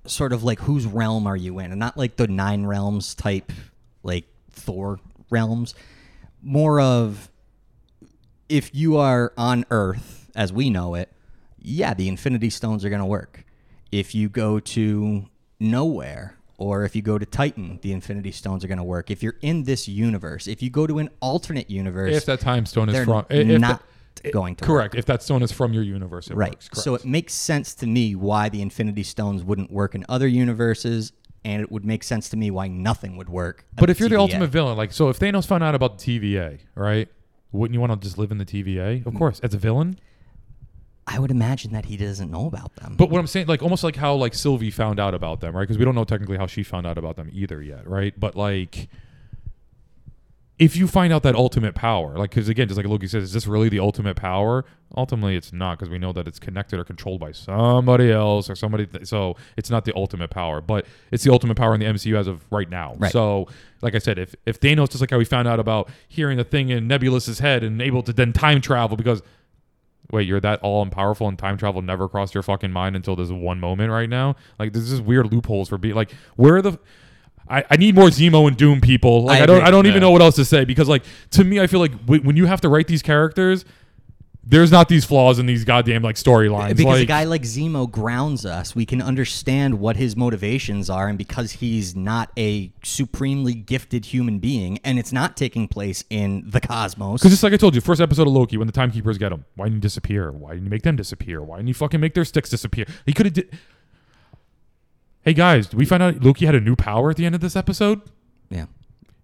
sort 0.07 0.33
of 0.33 0.45
like 0.45 0.61
whose 0.61 0.87
realm 0.87 1.27
are 1.27 1.37
you 1.37 1.59
in, 1.59 1.71
and 1.71 1.79
not 1.79 1.97
like 1.97 2.17
the 2.17 2.27
nine 2.27 2.67
realms 2.67 3.15
type, 3.15 3.53
like 4.03 4.27
Thor 4.51 4.99
realms. 5.31 5.75
More 6.43 6.81
of 6.81 7.31
if 8.49 8.75
you 8.75 8.97
are 8.99 9.33
on 9.37 9.65
Earth 9.71 10.31
as 10.35 10.53
we 10.53 10.71
know 10.71 10.95
it, 10.95 11.11
yeah, 11.59 11.95
the 11.95 12.09
Infinity 12.09 12.51
Stones 12.51 12.85
are 12.85 12.91
going 12.91 13.01
to 13.01 13.07
work. 13.07 13.45
If 13.91 14.15
you 14.15 14.29
go 14.29 14.61
to 14.61 15.27
nowhere, 15.59 16.37
or 16.59 16.85
if 16.85 16.95
you 16.95 17.03
go 17.03 17.19
to 17.19 17.25
Titan, 17.25 17.79
the 17.83 17.93
Infinity 17.93 18.33
Stones 18.33 18.65
are 18.65 18.69
going 18.69 18.79
to 18.79 18.85
work. 18.85 19.11
If 19.11 19.23
you're 19.23 19.37
in 19.41 19.65
this 19.65 19.89
universe, 19.89 20.47
if 20.47 20.63
you 20.63 20.71
go 20.71 20.87
to 20.87 20.99
an 20.99 21.09
alternate 21.21 21.71
universe, 21.71 22.15
if 22.15 22.27
that 22.27 22.41
time 22.41 22.67
stone 22.67 22.89
is 22.89 23.05
from 23.05 23.25
if 23.31 23.61
not 23.61 23.83
going 24.33 24.57
to 24.57 24.65
correct, 24.65 24.95
if 24.95 25.07
that 25.07 25.23
stone 25.23 25.43
is 25.43 25.53
from 25.53 25.73
your 25.73 25.83
universe, 25.83 26.31
right. 26.31 26.51
works. 26.53 26.71
So 26.83 26.95
it 26.95 27.05
makes 27.05 27.35
sense 27.35 27.75
to 27.77 27.87
me 27.87 28.15
why 28.15 28.49
the 28.49 28.63
Infinity 28.63 29.03
Stones 29.03 29.43
wouldn't 29.43 29.71
work 29.71 29.95
in 29.95 30.05
other 30.09 30.29
universes. 30.29 31.13
and 31.47 31.61
it 31.61 31.71
would 31.71 31.85
make 31.85 32.03
sense 32.03 32.31
to 32.31 32.39
me 32.39 32.51
why 32.51 32.69
nothing 32.69 33.19
would 33.19 33.29
work. 33.29 33.67
But 33.75 33.91
if 33.91 34.01
you're 34.01 34.09
the 34.09 34.19
ultimate 34.19 34.49
villain, 34.49 34.79
like 34.79 34.93
so, 34.93 35.11
if 35.11 35.19
Thanos 35.19 35.47
found 35.47 35.63
out 35.63 35.75
about 35.75 35.99
the 35.99 36.19
TVA, 36.19 36.61
right? 36.75 37.09
Wouldn't 37.53 37.75
you 37.75 37.81
want 37.81 37.93
to 37.93 37.99
just 37.99 38.19
live 38.19 38.33
in 38.33 38.39
the 38.39 38.45
TVA? 38.45 39.07
Of 39.07 39.13
mm. 39.13 39.19
course, 39.19 39.41
as 39.41 39.55
a 39.55 39.59
villain. 39.59 39.99
I 41.07 41.19
would 41.19 41.31
imagine 41.31 41.73
that 41.73 41.85
he 41.85 41.97
doesn't 41.97 42.31
know 42.31 42.47
about 42.47 42.75
them. 42.77 42.97
But 42.97 43.11
what 43.11 43.19
I'm 43.19 43.27
saying, 43.27 43.47
like 43.47 43.63
almost 43.63 43.85
like 43.85 43.95
how 43.95 44.15
like 44.15 44.35
Sylvie 44.35 44.71
found 44.71 44.99
out 44.99 45.15
about 45.15 45.41
them, 45.41 45.55
right? 45.55 45.63
Because 45.63 45.79
we 45.79 45.85
don't 45.85 45.95
know 45.95 46.05
technically 46.05 46.39
how 46.39 46.47
she 46.47 46.63
found 46.63 46.87
out 46.87 46.97
about 46.97 47.17
them 47.17 47.29
either 47.33 47.63
yet, 47.63 47.87
right? 47.87 48.19
But 48.19 48.37
like, 48.37 48.89
if 50.59 50.77
you 50.77 50.87
find 50.87 51.13
out 51.13 51.25
that 51.25 51.35
ultimate 51.35 51.75
power, 51.75 52.17
like, 52.17 52.31
because 52.31 52.49
again, 52.49 52.69
just 52.69 52.77
like 52.77 52.87
Loki 52.87 53.09
says, 53.09 53.25
is 53.25 53.33
this 53.33 53.47
really 53.47 53.69
the 53.69 53.81
ultimate 53.81 54.17
power? 54.17 54.65
Ultimately, 54.97 55.35
it's 55.35 55.53
not 55.53 55.79
because 55.79 55.91
we 55.91 55.99
know 55.99 56.13
that 56.13 56.29
it's 56.29 56.39
connected 56.39 56.79
or 56.79 56.85
controlled 56.85 57.19
by 57.19 57.33
somebody 57.33 58.13
else 58.13 58.49
or 58.49 58.55
somebody. 58.55 58.87
Th- 58.87 59.07
so 59.07 59.37
it's 59.57 59.69
not 59.69 59.85
the 59.85 59.93
ultimate 59.97 60.31
power, 60.31 60.61
but 60.61 60.87
it's 61.11 61.25
the 61.25 61.33
ultimate 61.33 61.57
power 61.57 61.75
in 61.75 61.81
the 61.81 61.87
MCU 61.87 62.17
as 62.17 62.29
of 62.29 62.41
right 62.53 62.69
now. 62.71 62.95
Right. 62.97 63.11
So, 63.11 63.49
like 63.83 63.97
I 63.97 63.99
said, 63.99 64.19
if 64.19 64.37
if 64.47 64.61
Thanos, 64.61 64.91
just 64.91 65.01
like 65.01 65.11
how 65.11 65.19
we 65.19 65.25
found 65.25 65.49
out 65.49 65.59
about 65.59 65.91
hearing 66.09 66.39
the 66.39 66.45
thing 66.45 66.69
in 66.69 66.87
Nebulus's 66.87 67.41
head 67.41 67.65
and 67.65 67.83
able 67.83 68.05
to 68.05 68.13
then 68.13 68.33
time 68.33 68.61
travel 68.61 68.97
because 68.97 69.23
Wait, 70.11 70.29
you're 70.29 70.41
that 70.41 70.61
all 70.61 70.83
and 70.83 70.93
powerful 70.93 71.29
and 71.29 71.39
time 71.39 71.57
travel 71.57 71.81
never 71.81 72.09
crossed 72.09 72.35
your 72.35 72.43
fucking 72.43 72.71
mind 72.71 72.95
until 72.95 73.17
this 73.17 73.31
one 73.31 73.59
moment 73.59 73.91
right 73.91 74.09
now? 74.09 74.37
Like 74.59 74.73
there's 74.73 74.91
just 74.91 75.03
weird 75.03 75.33
loopholes 75.33 75.69
for 75.69 75.79
being 75.79 75.95
like 75.95 76.13
where 76.37 76.57
are 76.57 76.63
the 76.63 76.79
I, 77.49 77.65
I 77.71 77.77
need 77.77 77.95
more 77.95 78.09
Zemo 78.09 78.49
and 78.49 78.57
Doom 78.57 78.81
people. 78.81 79.25
Like 79.25 79.41
I 79.41 79.43
I, 79.43 79.47
don't 79.47 79.57
agree. 79.57 79.69
I 79.69 79.71
don't 79.71 79.87
even 79.87 79.97
Yeah. 79.97 80.01
know 80.09 80.11
what 80.13 80.23
else 80.23 80.37
to 80.37 80.45
say 80.45 80.65
because 80.65 80.89
like 80.89 81.03
to 81.33 81.45
me 81.45 81.61
I 81.61 81.67
feel 81.67 81.81
like 81.81 81.93
w- 82.07 82.23
when 82.23 82.37
you 82.37 82.47
have 82.47 82.61
to 82.63 82.69
write 82.69 82.87
these 82.89 83.03
characters 83.03 83.65
there's 84.47 84.71
not 84.71 84.91
these 84.91 85.07
flaws 85.07 85.39
in 85.39 85.47
these 85.47 85.65
goddamn 85.65 86.03
like 86.03 86.17
storylines. 86.17 86.77
because 86.77 86.97
a 86.97 87.01
like, 87.01 87.09
guy 87.09 87.25
like 87.25 87.43
Zemo 87.43 87.91
grounds 87.91 88.45
us, 88.45 88.75
we 88.77 88.85
can 88.85 89.01
understand 89.01 89.81
what 89.81 89.97
his 89.97 90.17
motivations 90.17 90.91
are, 90.91 91.09
and 91.09 91.17
because 91.17 91.53
he's 91.53 91.97
not 91.97 92.31
a 92.37 92.71
supremely 92.83 93.55
gifted 93.55 94.05
human 94.05 94.39
being, 94.41 94.79
and 94.85 94.99
it's 94.99 95.13
not 95.13 95.37
taking 95.39 95.67
place 95.67 96.05
in 96.11 96.45
the 96.47 96.61
cosmos. 96.61 97.21
Because 97.23 97.31
just 97.33 97.43
like 97.43 97.55
I 97.55 97.57
told 97.57 97.75
you, 97.75 97.81
first 97.81 98.03
episode 98.03 98.27
of 98.27 98.35
Loki, 98.35 98.59
when 98.59 98.67
the 98.67 98.73
timekeepers 98.75 99.17
get 99.17 99.33
him, 99.33 99.47
why 99.57 99.65
didn't 99.65 99.77
you 99.77 99.81
disappear? 99.81 100.31
Why 100.31 100.51
didn't 100.51 100.65
you 100.65 100.71
make 100.71 100.83
them 100.83 100.97
disappear? 100.97 101.41
Why 101.43 101.57
didn't 101.57 101.69
you 101.69 101.75
fucking 101.75 102.01
make 102.01 102.13
their 102.13 102.27
sticks 102.27 102.51
disappear? 102.51 102.85
He 103.07 103.15
could 103.15 103.25
have 103.25 103.33
did. 103.33 103.59
Hey 105.25 105.33
guys, 105.33 105.69
did 105.69 105.79
we 105.79 105.85
find 105.87 106.03
out 106.03 106.23
Loki 106.23 106.45
had 106.47 106.55
a 106.55 106.61
new 106.61 106.77
power 106.77 107.11
at 107.11 107.17
the 107.17 107.25
end 107.27 107.35
of 107.35 107.41
this 107.41 107.57
episode? 107.57 108.03
yeah, 108.51 108.67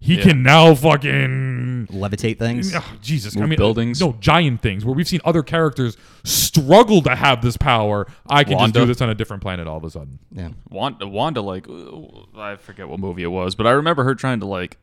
He 0.02 0.14
Yeah. 0.16 0.22
can 0.22 0.42
now 0.42 0.74
fucking 0.74 1.88
levitate 1.92 2.38
things. 2.38 2.74
Ugh, 2.74 2.82
Jesus. 3.02 3.36
I 3.36 3.40
Move 3.40 3.50
mean, 3.50 3.56
buildings. 3.58 4.00
No, 4.00 4.16
giant 4.18 4.62
things 4.62 4.82
where 4.82 4.94
we've 4.94 5.06
seen 5.06 5.20
other 5.26 5.42
characters 5.42 5.98
struggle 6.24 7.02
to 7.02 7.14
have 7.14 7.42
this 7.42 7.58
power. 7.58 8.06
I 8.26 8.42
can 8.44 8.52
just 8.52 8.60
Wanda. 8.60 8.80
do 8.80 8.86
this 8.86 9.02
on 9.02 9.10
a 9.10 9.14
different 9.14 9.42
planet 9.42 9.66
all 9.66 9.76
of 9.76 9.84
a 9.84 9.90
sudden. 9.90 10.18
Yeah, 10.32 10.48
Wanda, 10.70 11.06
Wanda, 11.06 11.42
like 11.42 11.68
uh, 11.68 12.38
I 12.40 12.56
forget 12.56 12.88
what 12.88 12.98
movie 12.98 13.22
it 13.22 13.30
was, 13.30 13.54
but 13.54 13.66
I 13.66 13.72
remember 13.72 14.04
her 14.04 14.14
trying 14.14 14.40
to 14.40 14.46
like 14.46 14.78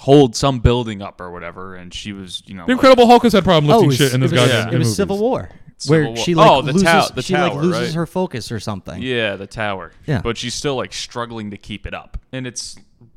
hold 0.00 0.36
some 0.36 0.58
building 0.60 1.00
up 1.00 1.18
or 1.18 1.30
whatever, 1.30 1.74
and 1.74 1.94
she 1.94 2.12
was, 2.12 2.42
you 2.44 2.52
know, 2.54 2.66
The 2.66 2.72
like- 2.72 2.76
Incredible 2.76 3.06
Hulk 3.06 3.22
has 3.22 3.32
had 3.32 3.42
problem 3.42 3.70
oh, 3.72 3.78
lifting 3.78 3.84
it 3.84 3.88
was, 3.88 3.96
shit 3.96 4.12
in 4.14 4.20
it 4.22 4.28
this 4.28 4.32
was, 4.32 4.40
goddamn 4.42 4.68
Yeah. 4.68 4.74
it 4.74 4.78
was 4.78 4.86
movies. 4.88 4.96
Civil 4.96 5.18
War, 5.18 5.48
Civil 5.78 5.98
where 5.98 6.06
War. 6.08 6.16
she 6.16 6.34
like 6.34 6.50
Oh, 6.50 6.62
the 6.62 6.72
loses, 6.72 6.88
tow- 6.88 7.08
the 7.14 7.22
she 7.22 7.34
like 7.34 7.54
loses 7.54 7.72
right? 7.88 7.94
her 7.94 8.06
focus 8.06 8.50
or 8.50 8.58
something. 8.60 9.02
yeah, 9.02 9.36
the 9.36 9.46
tower. 9.46 9.92
Yeah. 10.06 10.20
but 10.22 10.36
she's 10.38 10.54
still 10.54 10.76
like 10.76 10.92
struggling 10.92 11.50
to 11.50 11.56
keep 11.58 11.86
it 11.86 11.92
up, 11.94 12.18
and 12.32 12.46
it's 12.46 12.76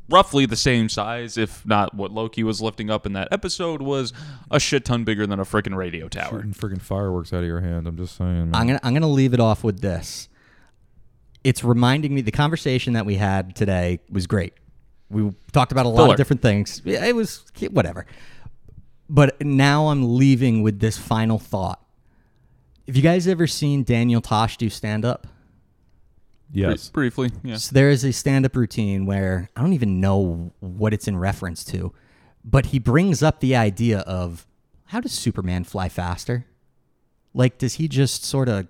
roughly 0.10 0.46
the 0.46 0.56
same 0.56 0.90
size, 0.90 1.38
if 1.38 1.66
not 1.66 1.94
what 1.94 2.12
Loki 2.12 2.44
was 2.44 2.62
lifting 2.62 2.90
up 2.90 3.06
in 3.06 3.14
that 3.14 3.28
episode 3.32 3.82
was 3.82 4.12
a 4.52 4.60
shit 4.60 4.84
ton 4.84 5.04
bigger 5.04 5.26
than 5.28 5.40
a 5.40 5.46
freaking 5.46 5.76
radio 5.76 6.08
tower. 6.10 6.42
Shooting 6.42 6.54
freaking 6.54 6.82
fireworks 6.82 7.32
out 7.32 7.42
of 7.42 7.46
your 7.46 7.62
hand. 7.62 7.88
I'm 7.88 7.96
just 7.96 8.16
saying. 8.18 8.52
Man. 8.52 8.56
I'm 8.56 8.68
gonna 8.68 8.80
I'm 8.84 8.94
gonna 8.94 9.08
leave 9.08 9.34
it 9.34 9.40
off 9.40 9.64
with 9.64 9.80
this. 9.82 10.28
It's 11.44 11.64
reminding 11.64 12.14
me 12.14 12.22
the 12.22 12.32
conversation 12.32 12.94
that 12.94 13.06
we 13.06 13.16
had 13.16 13.56
today 13.56 14.00
was 14.10 14.28
great. 14.28 14.54
We 15.10 15.32
talked 15.54 15.72
about 15.72 15.86
a 15.86 15.90
lot 15.90 15.98
Filler. 16.04 16.12
of 16.12 16.18
different 16.18 16.42
things. 16.42 16.82
It 16.86 17.16
was 17.16 17.46
whatever. 17.72 18.06
But 19.10 19.42
now 19.42 19.88
I'm 19.88 20.18
leaving 20.18 20.62
with 20.62 20.80
this 20.80 20.98
final 20.98 21.40
thought. 21.40 21.82
Have 22.90 22.96
you 22.96 23.04
guys 23.04 23.28
ever 23.28 23.46
seen 23.46 23.84
Daniel 23.84 24.20
Tosh 24.20 24.58
do 24.58 24.68
stand 24.68 25.06
up? 25.06 25.28
yes. 26.52 26.90
Bri- 26.90 27.04
briefly, 27.04 27.32
yeah. 27.44 27.58
So 27.58 27.76
there 27.76 27.92
is 27.92 28.04
a 28.04 28.12
stand 28.12 28.48
up 28.48 28.56
routine 28.56 29.06
where 29.06 29.48
I 29.56 29.62
don't 29.62 29.74
even 29.74 30.02
know 30.02 30.54
what 30.60 30.92
it's 30.92 31.08
in 31.08 31.16
reference 31.16 31.64
to, 31.66 31.94
but 32.44 32.66
he 32.66 32.80
brings 32.80 33.22
up 33.22 33.42
the 33.42 33.56
idea 33.56 34.00
of 34.00 34.48
how 34.86 35.02
does 35.02 35.12
Superman 35.12 35.66
fly 35.66 35.88
faster? 35.88 36.48
Like, 37.36 37.60
does 37.60 37.76
he 37.76 37.88
just 37.88 38.26
sort 38.26 38.50
of 38.50 38.68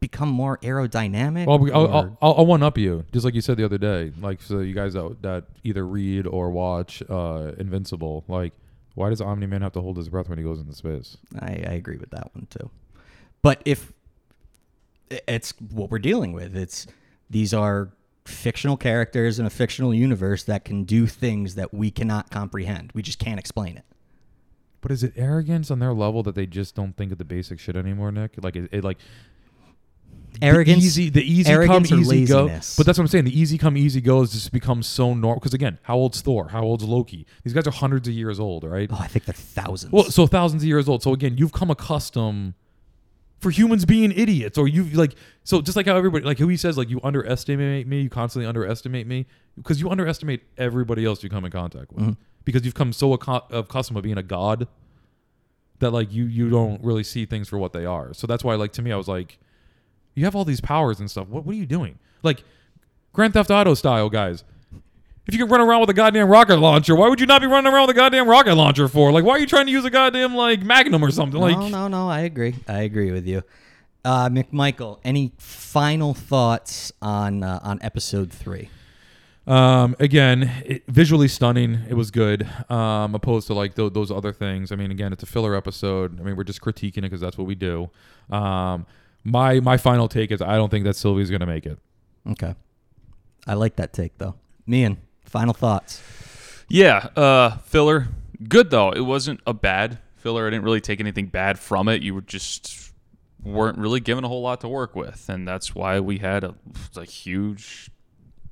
become 0.00 0.30
more 0.30 0.56
aerodynamic? 0.62 1.44
Well, 1.44 1.70
I'll, 1.70 1.94
I'll, 1.94 2.18
I'll, 2.22 2.34
I'll 2.38 2.46
one 2.46 2.62
up 2.62 2.78
you, 2.78 3.04
just 3.12 3.26
like 3.26 3.34
you 3.34 3.42
said 3.42 3.58
the 3.58 3.64
other 3.66 3.76
day. 3.76 4.10
Like, 4.22 4.40
so 4.40 4.60
you 4.60 4.72
guys 4.72 4.94
that, 4.94 5.18
that 5.20 5.44
either 5.64 5.86
read 5.86 6.26
or 6.26 6.48
watch 6.48 7.02
uh, 7.10 7.52
Invincible, 7.58 8.24
like, 8.26 8.54
why 8.94 9.10
does 9.10 9.20
Omni 9.20 9.44
Man 9.44 9.60
have 9.60 9.72
to 9.72 9.82
hold 9.82 9.98
his 9.98 10.08
breath 10.08 10.30
when 10.30 10.38
he 10.38 10.44
goes 10.44 10.60
into 10.60 10.72
space? 10.72 11.18
I, 11.38 11.48
I 11.48 11.74
agree 11.74 11.98
with 11.98 12.08
that 12.12 12.34
one 12.34 12.46
too. 12.48 12.70
But 13.42 13.62
if 13.64 13.92
it's 15.10 15.52
what 15.70 15.90
we're 15.90 15.98
dealing 15.98 16.32
with, 16.32 16.56
it's 16.56 16.86
these 17.28 17.52
are 17.52 17.90
fictional 18.24 18.76
characters 18.76 19.38
in 19.38 19.46
a 19.46 19.50
fictional 19.50 19.92
universe 19.92 20.44
that 20.44 20.64
can 20.64 20.84
do 20.84 21.06
things 21.06 21.56
that 21.56 21.74
we 21.74 21.90
cannot 21.90 22.30
comprehend. 22.30 22.92
We 22.94 23.02
just 23.02 23.18
can't 23.18 23.38
explain 23.38 23.76
it. 23.76 23.84
But 24.80 24.90
is 24.90 25.02
it 25.02 25.12
arrogance 25.16 25.70
on 25.70 25.78
their 25.78 25.92
level 25.92 26.22
that 26.24 26.34
they 26.34 26.46
just 26.46 26.74
don't 26.74 26.96
think 26.96 27.12
of 27.12 27.18
the 27.18 27.24
basic 27.24 27.60
shit 27.60 27.76
anymore, 27.76 28.10
Nick? 28.10 28.42
Like, 28.42 28.56
it, 28.56 28.68
it 28.72 28.84
like 28.84 28.98
Arrogance, 30.40 30.80
the 30.80 30.86
easy, 30.86 31.10
the 31.10 31.22
easy 31.22 31.66
come, 31.66 31.84
easy 31.84 32.24
go. 32.24 32.46
But 32.48 32.86
that's 32.86 32.98
what 32.98 33.00
I'm 33.00 33.06
saying. 33.08 33.24
The 33.26 33.38
easy 33.38 33.58
come, 33.58 33.76
easy 33.76 34.00
go 34.00 34.20
has 34.20 34.32
just 34.32 34.50
become 34.50 34.82
so 34.82 35.14
normal. 35.14 35.40
Because 35.40 35.52
again, 35.52 35.78
how 35.82 35.96
old's 35.96 36.20
Thor? 36.20 36.48
How 36.48 36.62
old's 36.62 36.84
Loki? 36.84 37.26
These 37.44 37.52
guys 37.52 37.66
are 37.66 37.72
hundreds 37.72 38.08
of 38.08 38.14
years 38.14 38.40
old, 38.40 38.64
right? 38.64 38.88
Oh, 38.90 38.98
I 38.98 39.08
think 39.08 39.26
they're 39.26 39.34
thousands. 39.34 39.92
Well, 39.92 40.04
so 40.04 40.26
thousands 40.26 40.62
of 40.62 40.68
years 40.68 40.88
old. 40.88 41.02
So 41.02 41.12
again, 41.12 41.36
you've 41.36 41.52
come 41.52 41.70
accustomed 41.70 42.54
for 43.42 43.50
humans 43.50 43.84
being 43.84 44.12
idiots, 44.12 44.56
or 44.56 44.68
you 44.68 44.84
like 44.84 45.16
so 45.42 45.60
just 45.60 45.76
like 45.76 45.86
how 45.86 45.96
everybody 45.96 46.24
like 46.24 46.38
who 46.38 46.46
he 46.46 46.56
says 46.56 46.78
like 46.78 46.88
you 46.88 47.00
underestimate 47.02 47.88
me, 47.88 48.02
you 48.02 48.08
constantly 48.08 48.46
underestimate 48.46 49.06
me 49.06 49.26
because 49.56 49.80
you 49.80 49.90
underestimate 49.90 50.44
everybody 50.56 51.04
else 51.04 51.22
you 51.22 51.28
come 51.28 51.44
in 51.44 51.50
contact 51.50 51.92
with 51.92 52.04
mm-hmm. 52.04 52.22
because 52.44 52.64
you've 52.64 52.74
come 52.74 52.92
so 52.92 53.16
acco- 53.16 53.44
accustomed 53.50 53.96
to 53.96 54.02
being 54.02 54.16
a 54.16 54.22
god 54.22 54.68
that 55.80 55.90
like 55.90 56.12
you 56.12 56.24
you 56.24 56.48
don't 56.48 56.82
really 56.84 57.02
see 57.02 57.26
things 57.26 57.48
for 57.48 57.58
what 57.58 57.72
they 57.72 57.84
are. 57.84 58.14
So 58.14 58.26
that's 58.26 58.44
why 58.44 58.54
like 58.54 58.72
to 58.74 58.82
me 58.82 58.92
I 58.92 58.96
was 58.96 59.08
like, 59.08 59.38
you 60.14 60.24
have 60.24 60.36
all 60.36 60.44
these 60.44 60.60
powers 60.60 61.00
and 61.00 61.10
stuff. 61.10 61.26
What 61.26 61.44
what 61.44 61.54
are 61.54 61.58
you 61.58 61.66
doing? 61.66 61.98
Like 62.22 62.44
Grand 63.12 63.34
Theft 63.34 63.50
Auto 63.50 63.74
style 63.74 64.08
guys. 64.08 64.44
If 65.26 65.34
you 65.34 65.38
can 65.38 65.48
run 65.48 65.60
around 65.60 65.80
with 65.80 65.90
a 65.90 65.94
goddamn 65.94 66.28
rocket 66.28 66.56
launcher, 66.56 66.96
why 66.96 67.08
would 67.08 67.20
you 67.20 67.26
not 67.26 67.40
be 67.40 67.46
running 67.46 67.72
around 67.72 67.86
with 67.86 67.96
a 67.96 67.98
goddamn 67.98 68.28
rocket 68.28 68.56
launcher 68.56 68.88
for? 68.88 69.12
Like, 69.12 69.24
why 69.24 69.32
are 69.32 69.38
you 69.38 69.46
trying 69.46 69.66
to 69.66 69.72
use 69.72 69.84
a 69.84 69.90
goddamn 69.90 70.34
like 70.34 70.62
Magnum 70.62 71.04
or 71.04 71.12
something? 71.12 71.40
Like, 71.40 71.56
no, 71.56 71.68
no, 71.68 71.88
no. 71.88 72.08
I 72.08 72.20
agree. 72.20 72.56
I 72.66 72.82
agree 72.82 73.12
with 73.12 73.26
you. 73.26 73.42
Uh, 74.04 74.28
McMichael, 74.28 74.98
any 75.04 75.32
final 75.38 76.12
thoughts 76.12 76.92
on 77.00 77.44
uh, 77.44 77.60
on 77.62 77.78
episode 77.82 78.32
three? 78.32 78.68
Um, 79.46 79.96
again, 79.98 80.50
it, 80.64 80.84
visually 80.88 81.28
stunning. 81.28 81.80
It 81.88 81.94
was 81.94 82.10
good. 82.10 82.48
Um, 82.68 83.14
opposed 83.14 83.46
to 83.48 83.54
like 83.54 83.74
th- 83.74 83.92
those 83.92 84.10
other 84.10 84.32
things. 84.32 84.72
I 84.72 84.76
mean, 84.76 84.90
again, 84.90 85.12
it's 85.12 85.22
a 85.22 85.26
filler 85.26 85.54
episode. 85.54 86.20
I 86.20 86.24
mean, 86.24 86.36
we're 86.36 86.44
just 86.44 86.60
critiquing 86.60 86.98
it 86.98 87.02
because 87.02 87.20
that's 87.20 87.38
what 87.38 87.46
we 87.46 87.54
do. 87.54 87.90
Um, 88.30 88.86
my 89.24 89.60
my 89.60 89.76
final 89.76 90.08
take 90.08 90.32
is 90.32 90.42
I 90.42 90.56
don't 90.56 90.68
think 90.70 90.84
that 90.84 90.96
Sylvie's 90.96 91.30
gonna 91.30 91.46
make 91.46 91.66
it. 91.66 91.78
Okay, 92.28 92.54
I 93.46 93.54
like 93.54 93.76
that 93.76 93.92
take 93.92 94.18
though. 94.18 94.34
Mian, 94.66 94.98
final 95.32 95.54
thoughts. 95.54 96.00
Yeah, 96.68 97.08
uh, 97.16 97.56
filler. 97.58 98.08
Good 98.48 98.70
though. 98.70 98.90
It 98.90 99.00
wasn't 99.00 99.40
a 99.46 99.54
bad 99.54 99.98
filler. 100.16 100.46
I 100.46 100.50
didn't 100.50 100.64
really 100.64 100.80
take 100.80 101.00
anything 101.00 101.26
bad 101.26 101.58
from 101.58 101.88
it. 101.88 102.02
You 102.02 102.14
were 102.14 102.20
just 102.20 102.92
weren't 103.42 103.78
really 103.78 103.98
given 103.98 104.22
a 104.24 104.28
whole 104.28 104.42
lot 104.42 104.60
to 104.60 104.68
work 104.68 104.94
with, 104.94 105.28
and 105.28 105.46
that's 105.48 105.74
why 105.74 105.98
we 106.00 106.18
had 106.18 106.44
a, 106.44 106.54
a 106.96 107.04
huge 107.04 107.90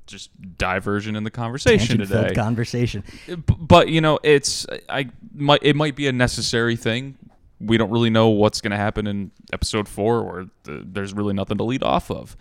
just 0.07 0.31
diversion 0.59 1.15
in 1.15 1.23
the 1.23 1.31
conversation 1.31 1.99
today. 1.99 2.35
conversation. 2.35 3.05
But 3.47 3.89
you 3.89 4.01
know, 4.01 4.19
it's 4.23 4.67
I 4.89 5.11
might 5.33 5.63
it 5.63 5.77
might 5.77 5.95
be 5.95 6.09
a 6.09 6.13
necessary 6.13 6.77
thing. 6.77 7.17
We 7.61 7.77
don't 7.77 7.91
really 7.91 8.11
know 8.11 8.31
what's 8.31 8.61
going 8.63 8.71
to 8.71 8.79
happen 8.79 9.07
in 9.07 9.31
episode 9.53 9.87
four, 9.87 10.21
or 10.21 10.47
the, 10.65 10.83
there's 10.85 11.13
really 11.13 11.35
nothing 11.35 11.59
to 11.59 11.65
lead 11.65 11.83
off 11.83 12.11
of. 12.11 12.37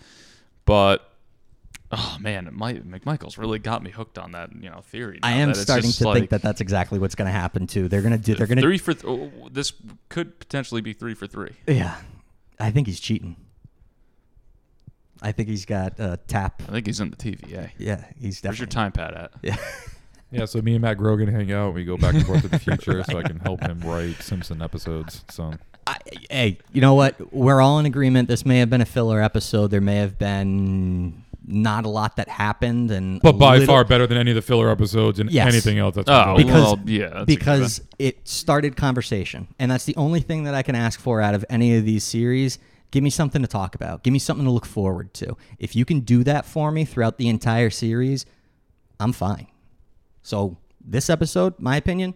But 0.65 1.08
oh 1.91 2.17
man, 2.19 2.47
it 2.47 2.53
might 2.53 2.87
McMichael's 2.87 3.37
really 3.37 3.59
got 3.59 3.83
me 3.83 3.91
hooked 3.91 4.17
on 4.17 4.31
that 4.33 4.49
you 4.59 4.69
know 4.69 4.81
theory. 4.81 5.19
I 5.23 5.33
am 5.33 5.49
that 5.49 5.55
starting 5.55 5.91
to 5.91 6.07
like 6.07 6.15
think 6.15 6.29
that 6.31 6.41
that's 6.41 6.61
exactly 6.61 6.99
what's 6.99 7.15
going 7.15 7.27
to 7.27 7.31
happen 7.31 7.67
too. 7.67 7.87
They're 7.87 8.01
going 8.01 8.13
to 8.13 8.17
do. 8.17 8.35
They're 8.35 8.47
going 8.47 8.57
to. 8.57 8.61
three 8.61 8.77
for 8.77 8.93
th- 8.93 9.05
oh, 9.05 9.31
this 9.51 9.73
could 10.09 10.39
potentially 10.39 10.81
be 10.81 10.93
three 10.93 11.13
for 11.13 11.27
three. 11.27 11.53
Yeah, 11.67 11.95
I 12.59 12.71
think 12.71 12.87
he's 12.87 12.99
cheating. 12.99 13.35
I 15.21 15.31
think 15.31 15.49
he's 15.49 15.65
got 15.65 15.99
uh, 15.99 16.17
tap. 16.27 16.61
I 16.67 16.71
think 16.71 16.85
he's 16.85 16.99
in 16.99 17.09
the 17.09 17.17
TVA. 17.17 17.71
Yeah, 17.77 18.05
he's 18.19 18.41
Where's 18.41 18.59
your 18.59 18.67
time 18.67 18.91
pad 18.91 19.13
at? 19.13 19.31
Yeah. 19.41 19.57
Yeah, 20.31 20.45
so 20.45 20.61
me 20.61 20.73
and 20.73 20.81
Matt 20.83 20.97
Grogan 20.97 21.27
hang 21.27 21.51
out. 21.51 21.73
We 21.73 21.83
go 21.83 21.97
back 21.97 22.13
and 22.13 22.23
forth 22.23 22.43
to 22.43 22.49
the 22.49 22.59
future, 22.59 23.03
so 23.03 23.17
I 23.17 23.23
can 23.23 23.39
help 23.39 23.61
him 23.63 23.79
write 23.79 24.21
Simpson 24.21 24.61
episodes. 24.61 25.23
So 25.31 25.53
I, 25.87 25.97
hey, 26.29 26.59
you 26.71 26.81
know 26.81 26.93
what? 26.93 27.33
We're 27.33 27.61
all 27.61 27.79
in 27.79 27.87
agreement. 27.87 28.27
This 28.27 28.45
may 28.45 28.59
have 28.59 28.69
been 28.69 28.81
a 28.81 28.85
filler 28.85 29.21
episode. 29.23 29.71
There 29.71 29.81
may 29.81 29.95
have 29.95 30.19
been 30.19 31.23
not 31.51 31.83
a 31.85 31.89
lot 31.89 32.15
that 32.17 32.29
happened, 32.29 32.91
and 32.91 33.19
But 33.21 33.33
by 33.33 33.57
little- 33.57 33.73
far 33.73 33.83
better 33.83 34.05
than 34.05 34.17
any 34.17 34.31
of 34.31 34.35
the 34.35 34.41
filler 34.41 34.69
episodes 34.69 35.19
and 35.19 35.31
Yes. 35.31 35.47
anything 35.51 35.79
else 35.79 35.95
that's 35.95 36.09
Oh, 36.09 36.35
been 36.37 36.47
going 36.47 36.63
on. 36.63 36.75
Because- 36.75 36.77
well, 36.77 36.79
yeah. 36.89 37.09
That's 37.09 37.25
because 37.25 37.81
it 37.97 38.27
started 38.27 38.75
conversation, 38.77 39.47
and 39.57 39.71
that's 39.71 39.85
the 39.85 39.95
only 39.95 40.19
thing 40.19 40.43
that 40.43 40.53
I 40.53 40.61
can 40.61 40.75
ask 40.75 40.99
for 40.99 41.21
out 41.21 41.33
of 41.33 41.43
any 41.49 41.75
of 41.75 41.85
these 41.85 42.03
series. 42.03 42.59
Give 42.91 43.03
me 43.03 43.09
something 43.09 43.41
to 43.41 43.47
talk 43.47 43.75
about. 43.75 44.03
Give 44.03 44.11
me 44.13 44.19
something 44.19 44.45
to 44.45 44.51
look 44.51 44.65
forward 44.65 45.13
to. 45.15 45.35
If 45.59 45.75
you 45.75 45.85
can 45.85 45.99
do 46.01 46.23
that 46.23 46.45
for 46.45 46.71
me 46.71 46.85
throughout 46.85 47.17
the 47.17 47.27
entire 47.27 47.69
series, 47.69 48.25
I'm 48.99 49.11
fine. 49.11 49.47
So 50.23 50.57
this 50.83 51.09
episode, 51.09 51.53
my 51.59 51.75
opinion, 51.77 52.13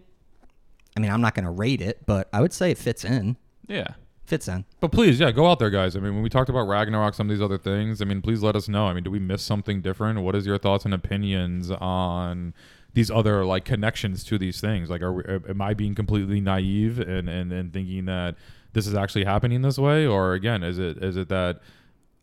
I 0.96 1.00
mean, 1.00 1.10
I'm 1.10 1.20
not 1.20 1.34
going 1.34 1.44
to 1.44 1.50
rate 1.50 1.80
it, 1.80 2.00
but 2.06 2.28
I 2.32 2.40
would 2.40 2.52
say 2.52 2.70
it 2.70 2.78
fits 2.78 3.04
in. 3.04 3.36
yeah. 3.68 3.88
Fits 4.26 4.48
in. 4.48 4.64
But 4.80 4.90
please, 4.90 5.20
yeah, 5.20 5.30
go 5.32 5.46
out 5.46 5.58
there, 5.58 5.68
guys. 5.68 5.96
I 5.96 6.00
mean, 6.00 6.14
when 6.14 6.22
we 6.22 6.30
talked 6.30 6.48
about 6.48 6.66
Ragnarok, 6.66 7.14
some 7.14 7.28
of 7.28 7.36
these 7.36 7.42
other 7.42 7.58
things, 7.58 8.00
I 8.00 8.06
mean, 8.06 8.22
please 8.22 8.42
let 8.42 8.56
us 8.56 8.68
know. 8.68 8.86
I 8.86 8.94
mean, 8.94 9.04
do 9.04 9.10
we 9.10 9.18
miss 9.18 9.42
something 9.42 9.82
different? 9.82 10.20
What 10.20 10.34
is 10.34 10.46
your 10.46 10.56
thoughts 10.56 10.86
and 10.86 10.94
opinions 10.94 11.70
on 11.70 12.54
these 12.94 13.10
other 13.10 13.44
like 13.44 13.66
connections 13.66 14.24
to 14.24 14.38
these 14.38 14.62
things? 14.62 14.88
Like, 14.88 15.02
are 15.02 15.12
we, 15.12 15.24
am 15.26 15.60
I 15.60 15.74
being 15.74 15.94
completely 15.94 16.40
naive 16.40 16.98
and, 16.98 17.28
and 17.28 17.52
and 17.52 17.72
thinking 17.72 18.06
that 18.06 18.36
this 18.72 18.86
is 18.86 18.94
actually 18.94 19.24
happening 19.24 19.60
this 19.60 19.78
way, 19.78 20.06
or 20.06 20.32
again, 20.32 20.62
is 20.62 20.78
it 20.78 21.02
is 21.04 21.16
it 21.18 21.28
that 21.28 21.60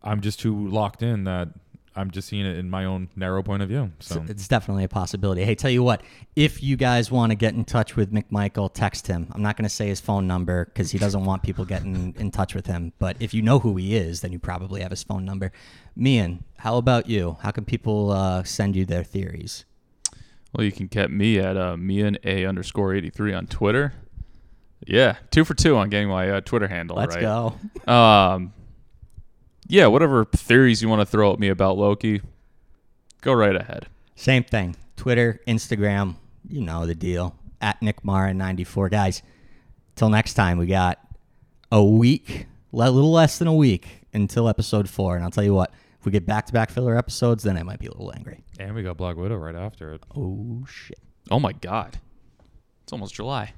I'm 0.04 0.22
just 0.22 0.40
too 0.40 0.68
locked 0.70 1.04
in 1.04 1.26
that 1.26 1.50
I'm 1.96 2.10
just 2.12 2.30
seeing 2.30 2.46
it 2.46 2.58
in 2.58 2.70
my 2.70 2.86
own 2.86 3.10
narrow 3.16 3.44
point 3.44 3.62
of 3.62 3.70
view? 3.70 3.92
So 4.00 4.24
It's 4.28 4.48
definitely 4.48 4.86
a 4.86 4.90
possibility. 4.90 5.44
Hey, 5.44 5.56
tell 5.56 5.72
you 5.72 5.84
what, 5.84 6.02
if 6.36 6.64
you 6.64 6.78
guys 6.78 7.12
want 7.12 7.32
to 7.32 7.36
get 7.36 7.54
in 7.54 7.66
touch 7.66 7.96
with 7.96 8.14
McMichael, 8.14 8.70
text 8.74 9.08
him. 9.08 9.28
I'm 9.34 9.42
not 9.42 9.58
going 9.58 9.64
to 9.64 9.70
say 9.70 9.88
his 9.88 10.00
phone 10.00 10.26
number 10.26 10.66
because 10.66 10.92
he 10.92 10.98
doesn't 10.98 11.26
want 11.26 11.44
people 11.44 11.66
getting 11.66 12.16
in 12.18 12.32
touch 12.32 12.56
with 12.56 12.66
him. 12.66 12.94
But 12.98 13.18
if 13.20 13.34
you 13.34 13.42
know 13.42 13.60
who 13.60 13.76
he 13.76 13.96
is, 13.96 14.22
then 14.22 14.32
you 14.32 14.40
probably 14.40 14.82
have 14.82 14.92
his 14.92 15.04
phone 15.04 15.26
number. 15.26 15.52
Mian, 15.96 16.46
how 16.58 16.78
about 16.78 17.10
you? 17.10 17.38
How 17.42 17.52
can 17.52 17.66
people 17.66 18.12
uh, 18.12 18.44
send 18.44 18.76
you 18.76 18.86
their 18.86 19.04
theories? 19.04 19.66
Well, 20.54 20.66
you 20.66 20.72
can 20.72 20.88
get 20.88 21.12
me 21.12 21.40
at 21.40 21.58
uh, 21.58 21.76
Mian 21.76 22.18
A 22.24 22.46
underscore 22.46 22.94
83 22.94 23.34
on 23.34 23.48
Twitter. 23.48 23.94
Yeah. 24.88 25.18
Two 25.30 25.46
for 25.46 25.54
two 25.54 25.78
on 25.78 25.90
getting 25.90 26.10
my 26.10 26.30
uh, 26.30 26.42
Twitter 26.42 26.68
handle 26.68 26.98
Let's 26.98 27.16
right. 27.16 27.22
go. 27.22 27.92
Um, 27.92 28.54
yeah, 29.68 29.88
whatever 29.88 30.26
theories 30.26 30.82
you 30.82 30.90
want 30.90 31.02
to 31.02 31.06
throw 31.06 31.32
at 31.34 31.40
me 31.40 31.48
about 31.50 31.78
Loki, 31.78 32.22
go 33.22 33.34
right 33.34 33.56
ahead. 33.56 33.88
Same 34.16 34.44
thing. 34.44 34.76
Twitter, 34.98 35.40
Instagram, 35.48 36.16
you 36.48 36.62
know 36.62 36.86
the 36.86 36.96
deal. 36.96 37.36
At 37.62 37.82
Nick 37.82 38.02
Mara94. 38.04 38.90
Guys, 38.92 39.22
till 39.96 40.10
next 40.10 40.34
time, 40.34 40.58
we 40.58 40.66
got 40.66 41.00
a 41.72 41.84
week, 41.84 42.48
a 42.74 42.76
little 42.76 43.12
less 43.12 43.38
than 43.38 43.48
a 43.48 43.54
week 43.54 44.06
until 44.14 44.48
episode 44.50 44.90
four. 44.90 45.16
And 45.16 45.24
I'll 45.24 45.32
tell 45.32 45.44
you 45.44 45.54
what, 45.54 45.72
if 46.00 46.06
we 46.06 46.12
get 46.12 46.26
back 46.26 46.48
to 46.48 46.54
back 46.54 46.72
filler 46.72 46.98
episodes, 46.98 47.44
then 47.44 47.58
I 47.58 47.64
might 47.64 47.80
be 47.80 47.86
a 47.86 47.92
little 47.92 48.12
angry. 48.16 48.44
and 48.60 48.74
we 48.76 48.82
got 48.84 48.98
Black 48.98 49.16
Widow 49.16 49.38
right 49.38 49.56
after 49.56 49.94
it. 49.94 50.02
Oh, 50.16 50.66
shit. 50.68 50.98
Oh 51.30 51.40
my 51.40 51.52
God. 51.54 52.00
It's 52.84 52.92
almost 52.92 53.14
July. 53.14 53.54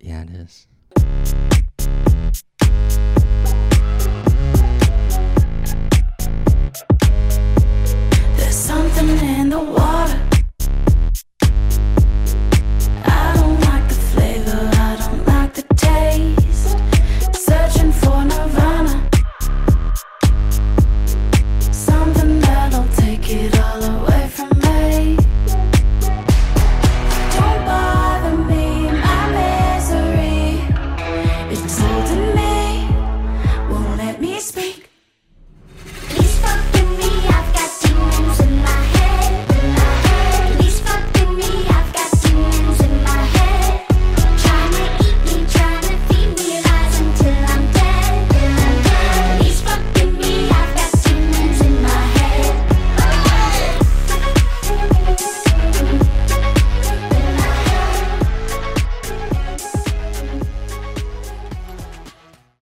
Yeah, 0.00 0.22
it 0.24 0.30
is. 0.30 0.66
something 8.96 9.28
in 9.28 9.50
the 9.50 9.58
water. 9.58 10.25